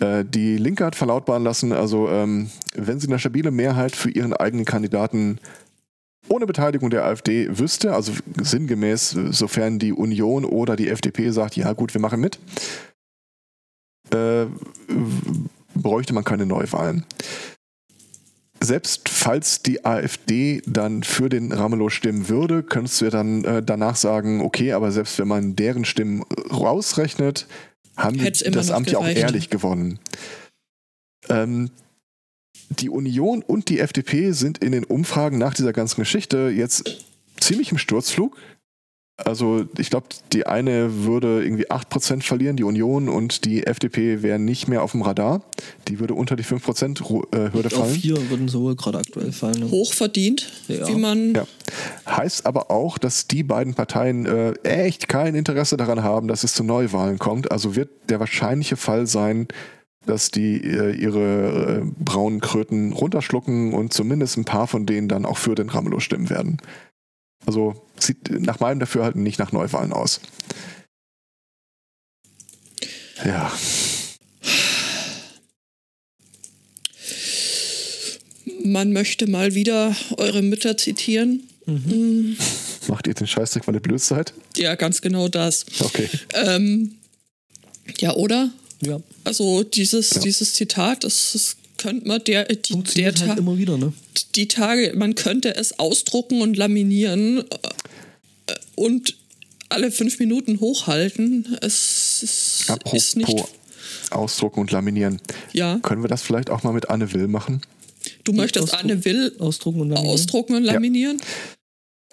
Äh, 0.00 0.24
die 0.24 0.56
Linke 0.56 0.84
hat 0.84 0.96
verlautbaren 0.96 1.44
lassen, 1.44 1.72
also 1.72 2.08
ähm, 2.08 2.50
wenn 2.74 3.00
sie 3.00 3.08
eine 3.08 3.18
stabile 3.18 3.50
Mehrheit 3.50 3.94
für 3.94 4.10
ihren 4.10 4.32
eigenen 4.32 4.64
Kandidaten 4.64 5.38
ohne 6.28 6.46
Beteiligung 6.46 6.90
der 6.90 7.04
AfD 7.04 7.58
wüsste, 7.58 7.94
also 7.94 8.12
sinngemäß, 8.40 9.10
sofern 9.30 9.78
die 9.78 9.92
Union 9.92 10.44
oder 10.44 10.74
die 10.74 10.88
FDP 10.88 11.30
sagt, 11.30 11.56
ja 11.56 11.72
gut, 11.72 11.94
wir 11.94 12.00
machen 12.00 12.20
mit, 12.20 12.38
äh, 14.12 14.46
bräuchte 15.74 16.14
man 16.14 16.24
keine 16.24 16.46
Neuwahlen. 16.46 17.04
Selbst 18.60 19.08
falls 19.08 19.62
die 19.62 19.84
AfD 19.84 20.62
dann 20.66 21.02
für 21.02 21.28
den 21.28 21.52
Ramelow 21.52 21.90
stimmen 21.90 22.28
würde, 22.28 22.62
könntest 22.62 23.00
du 23.00 23.06
ja 23.06 23.10
dann 23.10 23.44
äh, 23.44 23.62
danach 23.62 23.96
sagen, 23.96 24.40
okay, 24.40 24.72
aber 24.72 24.92
selbst 24.92 25.18
wenn 25.18 25.28
man 25.28 25.56
deren 25.56 25.84
Stimmen 25.84 26.24
rausrechnet, 26.50 27.46
haben 27.96 28.18
Hätt's 28.18 28.42
die 28.42 28.50
das 28.50 28.70
Amt 28.70 28.90
ja 28.90 28.98
auch 28.98 29.06
ehrlich 29.06 29.50
gewonnen. 29.50 29.98
Ähm, 31.28 31.70
die 32.70 32.90
Union 32.90 33.42
und 33.42 33.68
die 33.68 33.80
FDP 33.80 34.32
sind 34.32 34.58
in 34.58 34.72
den 34.72 34.84
Umfragen 34.84 35.38
nach 35.38 35.54
dieser 35.54 35.72
ganzen 35.72 36.00
Geschichte 36.00 36.50
jetzt 36.54 37.04
ziemlich 37.38 37.72
im 37.72 37.78
Sturzflug. 37.78 38.36
Also 39.24 39.64
ich 39.78 39.88
glaube, 39.88 40.08
die 40.34 40.46
eine 40.46 41.04
würde 41.04 41.42
irgendwie 41.42 41.70
8% 41.70 42.22
verlieren, 42.22 42.56
die 42.56 42.64
Union, 42.64 43.08
und 43.08 43.46
die 43.46 43.66
FDP 43.66 44.22
wären 44.22 44.44
nicht 44.44 44.68
mehr 44.68 44.82
auf 44.82 44.92
dem 44.92 45.00
Radar. 45.00 45.40
Die 45.88 45.98
würde 46.00 46.12
unter 46.12 46.36
die 46.36 46.44
5% 46.44 47.00
Ru- 47.02 47.24
äh, 47.34 47.50
Hürde 47.50 47.68
Auf 47.68 47.72
fallen. 47.72 47.94
vier 47.94 48.28
würden 48.30 48.48
sie 48.48 48.60
wohl 48.60 48.76
gerade 48.76 48.98
aktuell 48.98 49.32
fallen. 49.32 49.58
Ne? 49.60 49.70
Hochverdient, 49.70 50.52
Ja. 50.68 50.86
wie 50.86 50.96
man. 50.96 51.34
Ja. 51.34 51.46
Heißt 52.06 52.44
aber 52.44 52.70
auch, 52.70 52.98
dass 52.98 53.26
die 53.26 53.42
beiden 53.42 53.72
Parteien 53.72 54.26
äh, 54.26 54.52
echt 54.64 55.08
kein 55.08 55.34
Interesse 55.34 55.78
daran 55.78 56.02
haben, 56.02 56.28
dass 56.28 56.44
es 56.44 56.52
zu 56.52 56.62
Neuwahlen 56.62 57.18
kommt. 57.18 57.50
Also 57.50 57.74
wird 57.74 57.88
der 58.10 58.20
wahrscheinliche 58.20 58.76
Fall 58.76 59.06
sein, 59.06 59.48
dass 60.04 60.30
die 60.30 60.56
äh, 60.62 60.92
ihre 60.94 61.80
äh, 61.86 61.90
braunen 62.04 62.40
Kröten 62.40 62.92
runterschlucken 62.92 63.72
und 63.72 63.94
zumindest 63.94 64.36
ein 64.36 64.44
paar 64.44 64.66
von 64.66 64.84
denen 64.84 65.08
dann 65.08 65.24
auch 65.24 65.38
für 65.38 65.54
den 65.54 65.70
Ramelow 65.70 66.00
stimmen 66.00 66.28
werden. 66.28 66.58
Also 67.46 67.82
sieht 67.98 68.30
nach 68.30 68.60
meinem 68.60 68.80
Dafürhalten 68.80 69.22
nicht 69.22 69.38
nach 69.38 69.52
Neuwahlen 69.52 69.92
aus. 69.92 70.20
Ja, 73.24 73.52
Man 78.64 78.92
möchte 78.92 79.28
mal 79.28 79.54
wieder 79.54 79.94
eure 80.16 80.42
Mütter 80.42 80.76
zitieren. 80.76 81.48
Mm, 81.66 82.32
macht 82.88 83.06
ihr 83.06 83.14
den 83.14 83.26
Scheißdreck, 83.26 83.66
weil 83.66 83.74
ihr 83.74 83.80
blöd 83.80 84.00
seid? 84.00 84.32
Ja, 84.56 84.74
ganz 84.74 85.00
genau 85.00 85.28
das. 85.28 85.66
Okay. 85.80 86.08
Ähm, 86.34 86.96
ja, 88.00 88.14
oder? 88.14 88.50
Ja. 88.82 89.00
Also 89.24 89.62
dieses, 89.62 90.10
Ja. 90.14 90.20
dieses 90.20 90.54
Zitat, 90.54 91.04
das, 91.04 91.30
das 91.32 91.56
könnte 91.78 92.08
man 92.08 92.22
der, 92.24 92.44
die, 92.46 92.82
der 92.82 93.14
Ta 93.14 93.26
halt 93.28 93.38
immer 93.38 93.56
wieder, 93.58 93.76
ne? 93.78 93.92
die 94.34 94.48
Tage, 94.48 94.92
man 94.96 95.14
könnte 95.14 95.54
es 95.56 95.78
ausdrucken 95.78 96.42
und 96.42 96.56
laminieren 96.56 97.38
äh, 97.38 97.44
und 98.74 99.16
alle 99.68 99.90
fünf 99.90 100.18
Minuten 100.18 100.60
hochhalten. 100.60 101.56
Es 101.62 102.22
ist, 102.22 102.70
ist 102.92 103.16
nicht. 103.16 103.28
Apropos 103.28 103.50
ausdrucken 104.10 104.60
und 104.60 104.70
laminieren. 104.70 105.20
Ja, 105.52 105.78
Können 105.82 106.02
wir 106.02 106.08
das 106.08 106.22
vielleicht 106.22 106.50
auch 106.50 106.62
mal 106.62 106.72
mit 106.72 106.88
Anne 106.90 107.12
Will 107.12 107.26
machen? 107.28 107.60
du 108.24 108.32
möchtest 108.32 108.66
Ausdruck- 108.72 108.80
Anne 108.84 109.04
Will 109.04 109.34
Ausdrucken 109.40 109.80
und 109.80 109.88
laminieren. 109.90 110.14
ausdrucken 110.14 110.54
und 110.54 110.62
laminieren? 110.64 111.20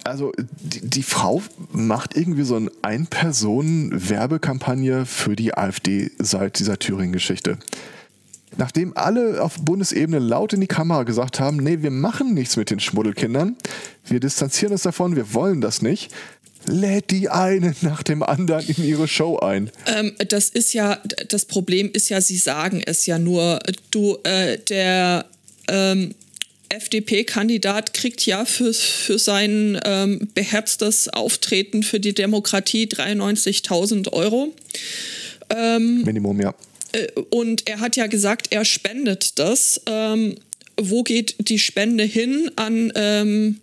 Also 0.04 0.32
die, 0.62 0.82
die 0.82 1.04
Frau 1.04 1.42
macht 1.72 2.18
irgendwie 2.18 2.44
so 2.44 2.56
eine 2.56 2.72
Ein-Personen-Werbekampagne 2.82 5.06
für 5.06 5.36
die 5.36 5.54
AfD 5.56 6.10
seit 6.20 6.58
dieser 6.60 6.80
Thüringen-Geschichte. 6.80 7.60
Nachdem 8.58 8.96
alle 8.96 9.42
auf 9.42 9.56
Bundesebene 9.60 10.20
laut 10.20 10.54
in 10.54 10.62
die 10.62 10.68
Kamera 10.68 11.04
gesagt 11.04 11.40
haben, 11.40 11.58
nee, 11.58 11.82
wir 11.82 11.92
machen 11.92 12.34
nichts 12.34 12.56
mit 12.56 12.70
den 12.70 12.80
Schmuddelkindern, 12.80 13.56
wir 14.06 14.20
distanzieren 14.20 14.74
uns 14.74 14.84
davon, 14.84 15.16
wir 15.16 15.34
wollen 15.34 15.62
das 15.62 15.82
nicht, 15.82 16.12
lädt 16.66 17.12
die 17.12 17.30
eine 17.30 17.76
nach 17.82 18.04
dem 18.04 18.24
anderen 18.24 18.66
in 18.68 18.84
ihre 18.84 19.08
Show 19.08 19.40
ein. 19.40 19.70
Ähm, 19.88 20.14
das 20.30 20.50
ist 20.50 20.74
ja, 20.74 21.02
das 21.28 21.46
Problem 21.46 21.90
ist 21.92 22.10
ja, 22.10 22.22
sie 22.22 22.38
sagen 22.38 22.82
es 22.86 23.06
ja 23.06 23.20
nur. 23.20 23.60
Du, 23.92 24.18
äh, 24.24 24.58
der 24.60 25.26
ähm, 25.68 26.14
FDP-Kandidat 26.70 27.94
kriegt 27.94 28.26
ja 28.26 28.46
für, 28.46 28.74
für 28.74 29.20
sein 29.20 29.80
ähm, 29.86 30.30
beherztes 30.34 31.10
Auftreten 31.10 31.84
für 31.84 32.00
die 32.00 32.14
Demokratie 32.14 32.86
93.000 32.88 34.12
Euro. 34.12 34.54
Minimum, 35.78 36.42
ja. 36.42 36.56
Äh, 36.94 37.08
und 37.30 37.68
er 37.68 37.80
hat 37.80 37.96
ja 37.96 38.08
gesagt, 38.08 38.48
er 38.52 38.66
spendet 38.66 39.38
das. 39.40 39.82
Ähm, 39.86 40.36
wo 40.80 41.04
geht 41.04 41.36
die 41.40 41.60
Spende 41.60 42.04
hin? 42.04 42.50
An 42.56 42.92
ähm, 42.96 43.60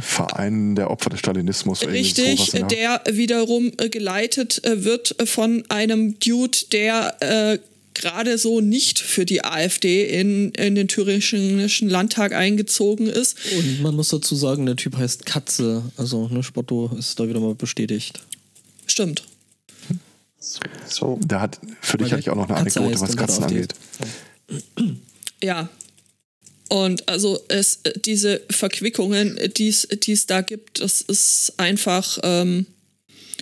Verein 0.00 0.76
der 0.76 0.90
Opfer 0.90 1.10
des 1.10 1.18
Stalinismus. 1.18 1.86
Richtig, 1.86 2.38
sowas 2.38 2.54
in 2.54 2.68
der 2.68 3.02
wiederum 3.10 3.72
äh, 3.78 3.88
geleitet 3.88 4.64
äh, 4.64 4.84
wird 4.84 5.16
von 5.24 5.64
einem 5.68 6.18
Dude, 6.20 6.58
der 6.70 7.16
äh, 7.20 7.58
gerade 7.94 8.38
so 8.38 8.60
nicht 8.60 8.98
für 8.98 9.26
die 9.26 9.44
AfD 9.44 10.04
in, 10.04 10.52
in 10.52 10.74
den 10.74 10.88
thüringischen 10.88 11.88
Landtag 11.88 12.32
eingezogen 12.32 13.06
ist. 13.08 13.36
Und 13.56 13.82
man 13.82 13.96
muss 13.96 14.10
dazu 14.10 14.36
sagen, 14.36 14.66
der 14.66 14.76
Typ 14.76 14.96
heißt 14.96 15.26
Katze. 15.26 15.82
Also, 15.96 16.28
ne, 16.28 16.42
Spotto 16.42 16.90
ist 16.96 17.18
da 17.18 17.28
wieder 17.28 17.40
mal 17.40 17.54
bestätigt. 17.54 18.20
Stimmt. 18.86 19.24
So, 20.40 21.18
Da 21.22 21.42
hat, 21.42 21.60
für 21.80 21.98
dich 21.98 22.12
hatte 22.12 22.20
ich 22.20 22.30
auch 22.30 22.36
noch 22.36 22.48
eine 22.48 22.64
Katze 22.64 22.80
Anekdote, 22.80 23.00
was 23.02 23.16
Katzen 23.16 23.44
angeht. 23.44 23.74
Ja. 25.42 25.68
Und 26.68 27.08
also 27.08 27.40
es, 27.48 27.80
äh, 27.82 27.98
diese 27.98 28.42
Verquickungen, 28.48 29.36
äh, 29.36 29.48
die 29.48 29.68
es 29.68 30.26
da 30.26 30.40
gibt, 30.40 30.80
das 30.80 31.00
ist 31.00 31.54
einfach, 31.56 32.18
ähm, 32.22 32.66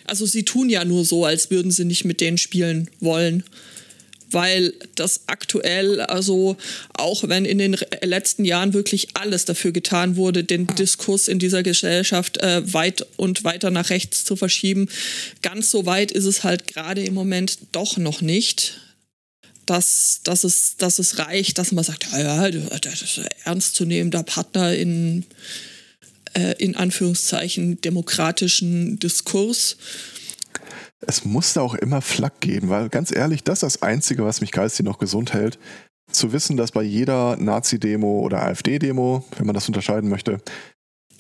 also 0.07 0.24
sie 0.24 0.44
tun 0.44 0.70
ja 0.70 0.84
nur 0.84 1.05
so, 1.05 1.24
als 1.24 1.51
würden 1.51 1.70
sie 1.70 1.84
nicht 1.84 2.05
mit 2.05 2.20
denen 2.20 2.38
spielen 2.38 2.90
wollen. 3.01 3.44
Weil 4.31 4.74
das 4.95 5.22
aktuell, 5.26 6.01
also 6.01 6.57
auch 6.93 7.29
wenn 7.29 7.45
in 7.45 7.59
den 7.59 7.76
letzten 8.03 8.45
Jahren 8.45 8.74
wirklich 8.74 9.09
alles 9.14 9.45
dafür 9.45 9.72
getan 9.72 10.16
wurde, 10.16 10.45
den 10.45 10.66
Diskurs 10.66 11.29
in 11.29 11.39
dieser 11.39 11.62
Gesellschaft 11.62 12.39
äh, 12.39 12.72
weit 12.72 13.07
und 13.16 13.45
weiter 13.45 13.70
nach 13.70 13.91
rechts 13.91 14.24
zu 14.24 14.37
verschieben, 14.37 14.89
ganz 15.43 15.70
so 15.70 15.87
weit 15.87 16.11
ist 16.11 16.24
es 16.24 16.45
halt 16.45 16.66
gerade 16.66 17.03
im 17.03 17.14
Moment 17.14 17.59
doch 17.72 17.97
noch 17.97 18.20
nicht. 18.20 18.81
Dass, 19.66 20.20
dass, 20.24 20.45
es, 20.45 20.76
dass 20.79 20.99
es 20.99 21.18
reicht, 21.18 21.59
dass 21.59 21.72
man 21.72 21.85
sagt, 21.85 22.07
ja, 22.11 22.51
das 22.51 23.03
ist 23.03 23.20
ernstzunehmender 23.45 24.22
Partner 24.22 24.74
in, 24.74 25.26
äh, 26.33 26.55
in 26.57 26.74
Anführungszeichen 26.74 27.79
demokratischen 27.83 28.99
Diskurs 28.99 29.76
es 31.01 31.24
muss 31.24 31.53
da 31.53 31.61
auch 31.61 31.74
immer 31.74 32.01
Flack 32.01 32.40
geben, 32.40 32.68
weil 32.68 32.88
ganz 32.88 33.14
ehrlich, 33.14 33.44
das 33.44 33.62
ist 33.62 33.74
das 33.74 33.82
Einzige, 33.82 34.24
was 34.24 34.40
mich 34.40 34.53
geistig 34.53 34.84
noch 34.84 34.99
gesund 34.99 35.32
hält. 35.32 35.59
Zu 36.11 36.32
wissen, 36.32 36.57
dass 36.57 36.72
bei 36.72 36.82
jeder 36.82 37.36
Nazi-Demo 37.36 38.20
oder 38.20 38.42
AfD-Demo, 38.42 39.24
wenn 39.36 39.46
man 39.46 39.55
das 39.55 39.68
unterscheiden 39.68 40.09
möchte, 40.09 40.40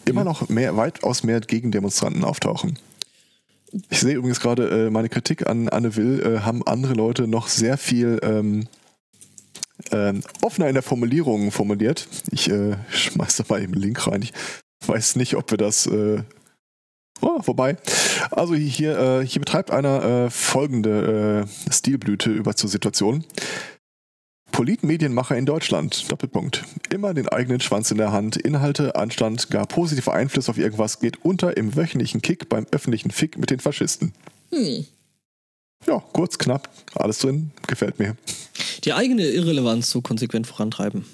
immer 0.06 0.24
noch 0.24 0.48
mehr, 0.48 0.76
weitaus 0.76 1.22
mehr 1.22 1.40
Gegendemonstranten 1.40 2.24
auftauchen. 2.24 2.78
Ich 3.90 4.00
sehe 4.00 4.14
übrigens 4.14 4.40
gerade 4.40 4.86
äh, 4.86 4.90
meine 4.90 5.10
Kritik 5.10 5.46
an 5.46 5.68
Anne 5.68 5.94
Will, 5.96 6.22
äh, 6.22 6.40
haben 6.40 6.66
andere 6.66 6.94
Leute 6.94 7.28
noch 7.28 7.48
sehr 7.48 7.76
viel 7.76 8.18
ähm, 8.22 8.66
äh, 9.90 10.14
offener 10.40 10.68
in 10.68 10.74
der 10.74 10.82
Formulierung 10.82 11.52
formuliert. 11.52 12.08
Ich 12.30 12.50
äh, 12.50 12.76
schmeiß 12.90 13.36
da 13.36 13.44
mal 13.48 13.62
eben 13.62 13.74
einen 13.74 13.82
Link 13.82 14.06
rein. 14.06 14.22
Ich 14.22 14.32
weiß 14.86 15.16
nicht, 15.16 15.36
ob 15.36 15.50
wir 15.50 15.58
das 15.58 15.86
äh, 15.86 16.22
Oh, 17.20 17.42
vorbei. 17.42 17.76
Also 18.30 18.54
hier, 18.54 18.98
äh, 18.98 19.26
hier 19.26 19.40
betreibt 19.40 19.70
einer 19.70 20.04
äh, 20.04 20.30
folgende 20.30 21.46
äh, 21.68 21.72
Stilblüte 21.72 22.30
über 22.30 22.54
zur 22.54 22.70
Situation. 22.70 23.24
Politmedienmacher 24.52 25.36
in 25.36 25.46
Deutschland. 25.46 26.10
Doppelpunkt. 26.10 26.64
Immer 26.90 27.14
den 27.14 27.28
eigenen 27.28 27.60
Schwanz 27.60 27.90
in 27.90 27.98
der 27.98 28.12
Hand. 28.12 28.36
Inhalte, 28.36 28.96
Anstand, 28.96 29.50
gar 29.50 29.66
positiver 29.66 30.12
Einfluss 30.14 30.48
auf 30.48 30.58
irgendwas 30.58 31.00
geht 31.00 31.24
unter 31.24 31.56
im 31.56 31.76
wöchentlichen 31.76 32.22
Kick 32.22 32.48
beim 32.48 32.66
öffentlichen 32.72 33.10
Fick 33.10 33.38
mit 33.38 33.50
den 33.50 33.60
Faschisten. 33.60 34.12
Hm. 34.50 34.86
Ja, 35.86 36.02
kurz, 36.12 36.38
knapp, 36.38 36.68
alles 36.94 37.18
drin. 37.18 37.52
Gefällt 37.66 37.98
mir. 37.98 38.16
Die 38.84 38.92
eigene 38.92 39.26
Irrelevanz 39.28 39.90
so 39.90 40.00
konsequent 40.00 40.46
vorantreiben. 40.46 41.04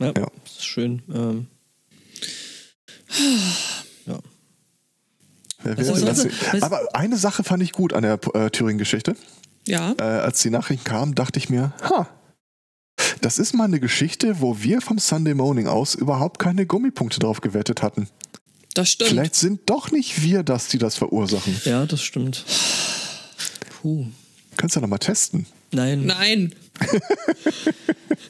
Ja, 0.00 0.12
ja. 0.16 0.26
ist 0.44 0.64
schön. 0.64 1.02
Ähm. 1.14 1.46
Also, 5.64 6.06
also, 6.06 6.28
aber 6.60 6.94
eine 6.94 7.16
Sache 7.16 7.44
fand 7.44 7.62
ich 7.62 7.72
gut 7.72 7.92
an 7.92 8.02
der 8.02 8.18
äh, 8.34 8.50
Thüringen-Geschichte. 8.50 9.16
Ja. 9.66 9.94
Äh, 9.98 10.02
als 10.02 10.42
die 10.42 10.50
Nachrichten 10.50 10.84
kamen, 10.84 11.14
dachte 11.14 11.38
ich 11.38 11.48
mir, 11.48 11.72
ha, 11.82 12.08
das 13.20 13.38
ist 13.38 13.54
mal 13.54 13.64
eine 13.64 13.80
Geschichte, 13.80 14.40
wo 14.40 14.62
wir 14.62 14.80
vom 14.80 14.98
Sunday 14.98 15.34
Morning 15.34 15.66
aus 15.66 15.94
überhaupt 15.94 16.38
keine 16.38 16.66
Gummipunkte 16.66 17.18
drauf 17.18 17.40
gewettet 17.40 17.82
hatten. 17.82 18.08
Das 18.74 18.90
stimmt. 18.90 19.10
Vielleicht 19.10 19.34
sind 19.36 19.62
doch 19.66 19.92
nicht 19.92 20.22
wir 20.22 20.42
das, 20.42 20.68
die 20.68 20.78
das 20.78 20.96
verursachen. 20.96 21.58
Ja, 21.64 21.86
das 21.86 22.02
stimmt. 22.02 22.44
Puh. 23.80 24.06
Kannst 24.56 24.76
du 24.76 24.80
ja 24.80 24.82
noch 24.82 24.90
mal 24.90 24.98
testen. 24.98 25.46
Nein. 25.72 26.06
Nein. 26.06 26.54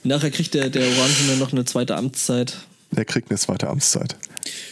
Nachher 0.05 0.31
kriegt 0.31 0.55
der, 0.55 0.71
der 0.71 0.83
Orangene 0.83 1.37
noch 1.39 1.53
eine 1.53 1.65
zweite 1.65 1.97
Amtszeit. 1.97 2.59
Der 2.91 3.05
kriegt 3.05 3.31
eine 3.31 3.39
zweite 3.39 3.69
Amtszeit. 3.69 4.17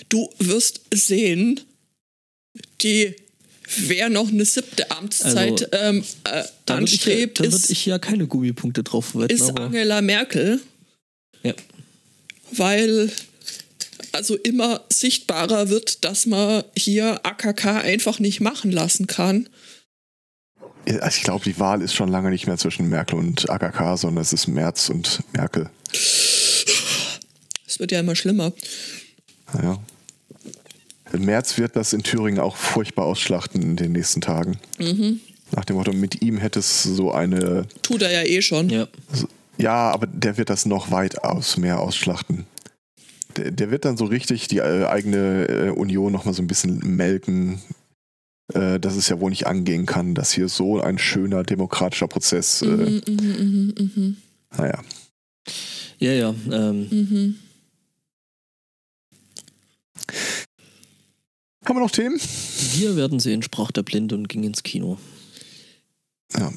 Du 0.08 0.28
wirst 0.38 0.82
sehen, 0.92 1.60
die 2.80 3.14
wer 3.76 4.08
noch 4.08 4.28
eine 4.28 4.44
siebte 4.44 4.90
Amtszeit 4.90 5.72
also, 5.72 5.86
ähm, 5.98 6.04
äh, 6.24 6.44
anstrebt, 6.72 7.38
ja, 7.38 7.46
da 7.46 7.52
würde 7.52 7.66
ich 7.68 7.86
ja 7.86 7.98
keine 7.98 8.26
Gummipunkte 8.26 8.82
drauf 8.82 9.14
wetten. 9.14 9.34
Ist 9.34 9.56
Angela 9.58 10.02
Merkel. 10.02 10.60
Ja. 11.42 11.54
Weil 12.52 13.10
also 14.12 14.36
immer 14.36 14.82
sichtbarer 14.90 15.68
wird, 15.70 16.04
dass 16.04 16.26
man 16.26 16.64
hier 16.76 17.24
AKK 17.24 17.80
einfach 17.82 18.18
nicht 18.18 18.40
machen 18.40 18.70
lassen 18.70 19.06
kann. 19.06 19.48
Also 20.86 21.16
ich 21.18 21.22
glaube, 21.22 21.44
die 21.44 21.58
Wahl 21.58 21.80
ist 21.80 21.94
schon 21.94 22.08
lange 22.08 22.30
nicht 22.30 22.46
mehr 22.46 22.58
zwischen 22.58 22.88
Merkel 22.88 23.18
und 23.18 23.48
AKK, 23.48 23.96
sondern 23.96 24.22
es 24.22 24.32
ist 24.32 24.48
Merz 24.48 24.90
und 24.90 25.20
Merkel. 25.32 25.70
Es 25.92 27.78
wird 27.78 27.92
ja 27.92 28.00
immer 28.00 28.16
schlimmer. 28.16 28.52
Naja. 31.12 31.24
Merz 31.24 31.58
wird 31.58 31.76
das 31.76 31.92
in 31.92 32.02
Thüringen 32.02 32.40
auch 32.40 32.56
furchtbar 32.56 33.06
ausschlachten 33.06 33.62
in 33.62 33.76
den 33.76 33.92
nächsten 33.92 34.20
Tagen. 34.20 34.58
Mhm. 34.78 35.20
Nach 35.54 35.64
dem 35.64 35.76
Motto, 35.76 35.92
mit 35.92 36.22
ihm 36.22 36.38
hätte 36.38 36.60
es 36.60 36.82
so 36.82 37.12
eine. 37.12 37.66
Tut 37.82 38.02
er 38.02 38.10
ja 38.10 38.22
eh 38.22 38.40
schon. 38.40 38.70
Ja, 38.70 38.88
ja 39.58 39.90
aber 39.90 40.06
der 40.06 40.38
wird 40.38 40.50
das 40.50 40.64
noch 40.64 40.90
weitaus 40.90 41.56
mehr 41.58 41.80
ausschlachten. 41.80 42.46
Der, 43.36 43.50
der 43.50 43.70
wird 43.70 43.84
dann 43.84 43.96
so 43.96 44.06
richtig 44.06 44.48
die 44.48 44.58
äh, 44.58 44.86
eigene 44.86 45.46
äh, 45.48 45.70
Union 45.70 46.12
nochmal 46.12 46.34
so 46.34 46.42
ein 46.42 46.46
bisschen 46.46 46.78
melken, 46.96 47.60
äh, 48.54 48.80
dass 48.80 48.96
es 48.96 49.08
ja 49.08 49.20
wohl 49.20 49.30
nicht 49.30 49.46
angehen 49.46 49.86
kann, 49.86 50.14
dass 50.14 50.32
hier 50.32 50.48
so 50.48 50.80
ein 50.80 50.98
schöner 50.98 51.42
demokratischer 51.42 52.08
Prozess. 52.08 52.62
Äh, 52.62 52.66
mhm, 52.66 53.02
mh, 53.06 53.72
mh, 53.78 53.90
mh, 53.94 54.12
naja. 54.56 54.82
Ja, 55.98 56.12
ja. 56.12 56.34
Ähm. 56.50 56.88
Mhm. 56.90 57.34
Haben 61.64 61.76
wir 61.76 61.80
noch 61.80 61.90
Themen? 61.90 62.18
Wir 62.74 62.96
werden 62.96 63.20
sehen, 63.20 63.42
sprach 63.42 63.70
der 63.70 63.82
Blinde 63.82 64.14
und 64.14 64.28
ging 64.28 64.42
ins 64.42 64.62
Kino. 64.62 64.98
Ja. 66.36 66.52